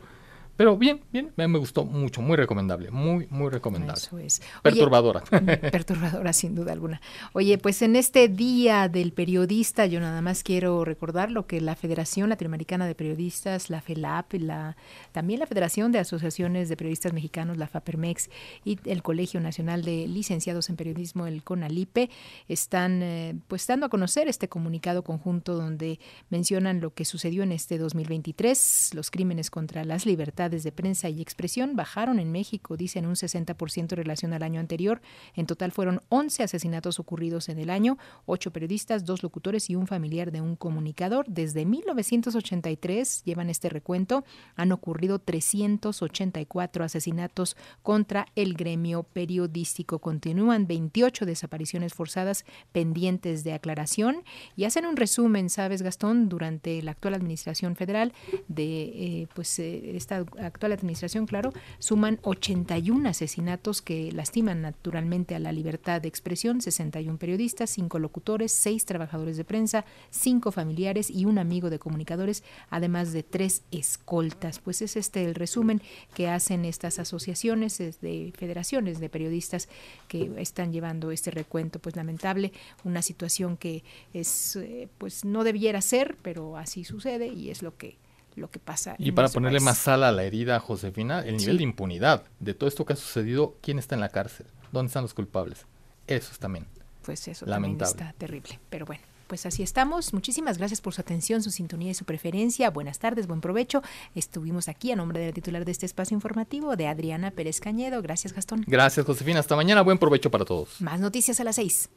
Pero 0.57 0.75
bien, 0.75 1.01
bien, 1.13 1.31
me, 1.35 1.45
gustó 1.59 1.85
mucho, 1.85 2.21
muy 2.21 2.35
recomendable, 2.35 2.89
muy, 2.89 3.27
muy 3.29 3.51
recomendable. 3.51 4.01
Eso 4.01 4.17
es. 4.17 4.41
Perturbadora. 4.63 5.21
perturbadora, 5.71 6.33
sin 6.33 6.55
duda 6.55 6.73
alguna. 6.73 6.99
Oye, 7.33 7.59
pues 7.59 7.83
en 7.83 7.95
este 7.95 8.27
Día 8.27 8.89
del 8.89 9.13
Periodista, 9.13 9.85
yo 9.85 9.99
nada 9.99 10.21
más 10.21 10.41
quiero 10.41 10.83
recordar 10.83 11.29
lo 11.29 11.45
que 11.45 11.61
la 11.61 11.75
Federación 11.75 12.29
Latinoamericana 12.29 12.87
de 12.87 12.95
Periodistas, 12.95 13.69
la 13.69 13.81
FELAP, 13.81 14.33
la, 14.33 14.75
también 15.11 15.39
la 15.39 15.45
Federación 15.45 15.91
de 15.91 15.99
Asociaciones 15.99 16.69
de 16.69 16.75
Periodistas 16.75 17.13
Mexicanos, 17.13 17.57
la 17.57 17.67
FAPERMEX, 17.67 18.29
y 18.65 18.79
el 18.85 19.03
Colegio 19.03 19.39
Nacional 19.39 19.83
de 19.83 20.07
Licenciados 20.07 20.69
en 20.69 20.75
Periodismo, 20.75 21.27
el 21.27 21.43
CONALIPE, 21.43 22.09
están 22.47 23.03
eh, 23.03 23.35
pues 23.47 23.67
dando 23.67 23.85
a 23.85 23.89
conocer 23.89 24.27
este 24.27 24.49
comunicado 24.49 25.03
conjunto 25.03 25.53
donde 25.53 25.99
mencionan 26.31 26.81
lo 26.81 26.95
que 26.95 27.05
sucedió 27.05 27.43
en 27.43 27.51
este 27.51 27.77
2023, 27.77 28.91
los 28.95 29.11
crímenes 29.11 29.51
contra 29.51 29.85
las 29.85 30.07
libertades 30.07 30.46
de 30.49 30.71
prensa 30.71 31.09
y 31.09 31.21
expresión 31.21 31.75
bajaron 31.75 32.19
en 32.19 32.31
México, 32.31 32.77
dicen 32.77 33.05
un 33.05 33.15
60% 33.15 33.79
en 33.79 33.97
relación 33.97 34.33
al 34.33 34.43
año 34.43 34.59
anterior. 34.59 35.01
En 35.35 35.45
total 35.45 35.71
fueron 35.71 36.01
11 36.09 36.43
asesinatos 36.43 36.99
ocurridos 36.99 37.49
en 37.49 37.59
el 37.59 37.69
año, 37.69 37.97
8 38.25 38.51
periodistas, 38.51 39.05
2 39.05 39.23
locutores 39.23 39.69
y 39.69 39.75
un 39.75 39.87
familiar 39.87 40.31
de 40.31 40.41
un 40.41 40.55
comunicador. 40.55 41.25
Desde 41.27 41.65
1983 41.65 43.23
llevan 43.23 43.49
este 43.49 43.69
recuento, 43.69 44.23
han 44.55 44.71
ocurrido 44.71 45.19
384 45.19 46.83
asesinatos 46.83 47.57
contra 47.83 48.27
el 48.35 48.53
gremio 48.53 49.03
periodístico. 49.03 49.99
Continúan 49.99 50.67
28 50.67 51.25
desapariciones 51.25 51.93
forzadas 51.93 52.45
pendientes 52.71 53.43
de 53.43 53.53
aclaración 53.53 54.23
y 54.55 54.65
hacen 54.65 54.85
un 54.85 54.95
resumen, 54.95 55.49
¿sabes, 55.49 55.81
Gastón? 55.81 56.29
Durante 56.29 56.81
la 56.81 56.91
actual 56.91 57.13
administración 57.13 57.75
federal 57.75 58.13
de 58.47 58.83
eh, 58.83 59.27
pues 59.33 59.59
eh, 59.59 59.95
esta 59.95 60.25
actual 60.41 60.71
administración, 60.71 61.25
claro, 61.25 61.53
suman 61.79 62.19
81 62.23 63.09
asesinatos 63.09 63.81
que 63.81 64.11
lastiman 64.11 64.61
naturalmente 64.61 65.35
a 65.35 65.39
la 65.39 65.51
libertad 65.51 66.01
de 66.01 66.07
expresión, 66.07 66.61
61 66.61 67.17
periodistas, 67.17 67.69
5 67.71 67.99
locutores, 67.99 68.51
6 68.51 68.85
trabajadores 68.85 69.37
de 69.37 69.43
prensa, 69.43 69.85
5 70.11 70.51
familiares 70.51 71.09
y 71.09 71.25
un 71.25 71.39
amigo 71.39 71.69
de 71.69 71.79
comunicadores, 71.79 72.43
además 72.69 73.13
de 73.13 73.23
3 73.23 73.63
escoltas. 73.71 74.59
Pues 74.59 74.81
es 74.81 74.95
este 74.95 75.23
el 75.25 75.35
resumen 75.35 75.81
que 76.13 76.29
hacen 76.29 76.65
estas 76.65 76.99
asociaciones 76.99 77.77
de 77.77 78.33
federaciones 78.37 78.99
de 78.99 79.09
periodistas 79.09 79.69
que 80.07 80.31
están 80.37 80.71
llevando 80.71 81.11
este 81.11 81.31
recuento, 81.31 81.79
pues 81.79 81.95
lamentable, 81.95 82.51
una 82.83 83.01
situación 83.01 83.57
que 83.57 83.83
es 84.13 84.55
eh, 84.55 84.87
pues 84.97 85.25
no 85.25 85.43
debiera 85.43 85.81
ser, 85.81 86.15
pero 86.21 86.57
así 86.57 86.83
sucede 86.83 87.27
y 87.27 87.49
es 87.49 87.61
lo 87.61 87.77
que 87.77 87.97
lo 88.37 88.49
que 88.49 88.59
pasa. 88.59 88.95
Y 88.97 89.11
para 89.11 89.29
ponerle 89.29 89.59
más 89.59 89.77
sal 89.77 90.03
a 90.03 90.11
la 90.11 90.23
herida, 90.23 90.59
Josefina, 90.59 91.19
el 91.21 91.37
nivel 91.37 91.57
de 91.57 91.63
impunidad 91.63 92.23
de 92.39 92.53
todo 92.53 92.67
esto 92.67 92.85
que 92.85 92.93
ha 92.93 92.95
sucedido, 92.95 93.55
¿quién 93.61 93.79
está 93.79 93.95
en 93.95 94.01
la 94.01 94.09
cárcel? 94.09 94.47
¿Dónde 94.71 94.87
están 94.87 95.03
los 95.03 95.13
culpables? 95.13 95.65
Eso 96.07 96.31
es 96.31 96.39
también. 96.39 96.67
Pues 97.03 97.27
eso 97.27 97.45
también 97.45 97.77
está 97.81 98.13
terrible. 98.17 98.59
Pero 98.69 98.85
bueno, 98.85 99.01
pues 99.27 99.45
así 99.45 99.63
estamos. 99.63 100.13
Muchísimas 100.13 100.57
gracias 100.57 100.81
por 100.81 100.93
su 100.93 101.01
atención, 101.01 101.41
su 101.43 101.51
sintonía 101.51 101.91
y 101.91 101.93
su 101.93 102.05
preferencia. 102.05 102.69
Buenas 102.69 102.99
tardes, 102.99 103.27
buen 103.27 103.41
provecho. 103.41 103.81
Estuvimos 104.15 104.67
aquí 104.67 104.91
a 104.91 104.95
nombre 104.95 105.19
de 105.19 105.27
la 105.27 105.33
titular 105.33 105.65
de 105.65 105.71
este 105.71 105.85
espacio 105.85 106.15
informativo, 106.15 106.75
de 106.75 106.87
Adriana 106.87 107.31
Pérez 107.31 107.59
Cañedo. 107.59 108.01
Gracias, 108.01 108.33
Gastón. 108.33 108.63
Gracias, 108.67 109.05
Josefina. 109.05 109.39
Hasta 109.39 109.55
mañana. 109.55 109.81
Buen 109.81 109.97
provecho 109.97 110.31
para 110.31 110.45
todos. 110.45 110.81
Más 110.81 110.99
noticias 110.99 111.39
a 111.39 111.43
las 111.43 111.55
seis. 111.55 111.89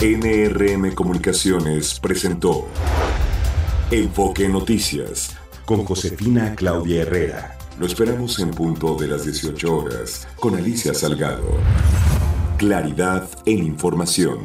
NRM 0.00 0.94
Comunicaciones 0.94 1.98
presentó 1.98 2.68
Enfoque 3.90 4.48
Noticias 4.48 5.36
con 5.64 5.84
Josefina 5.84 6.54
Claudia 6.54 7.02
Herrera. 7.02 7.58
Lo 7.80 7.86
esperamos 7.86 8.38
en 8.38 8.52
punto 8.52 8.94
de 8.94 9.08
las 9.08 9.24
18 9.24 9.76
horas 9.76 10.28
con 10.38 10.54
Alicia 10.54 10.94
Salgado. 10.94 11.58
Claridad 12.58 13.28
en 13.44 13.58
información. 13.58 14.44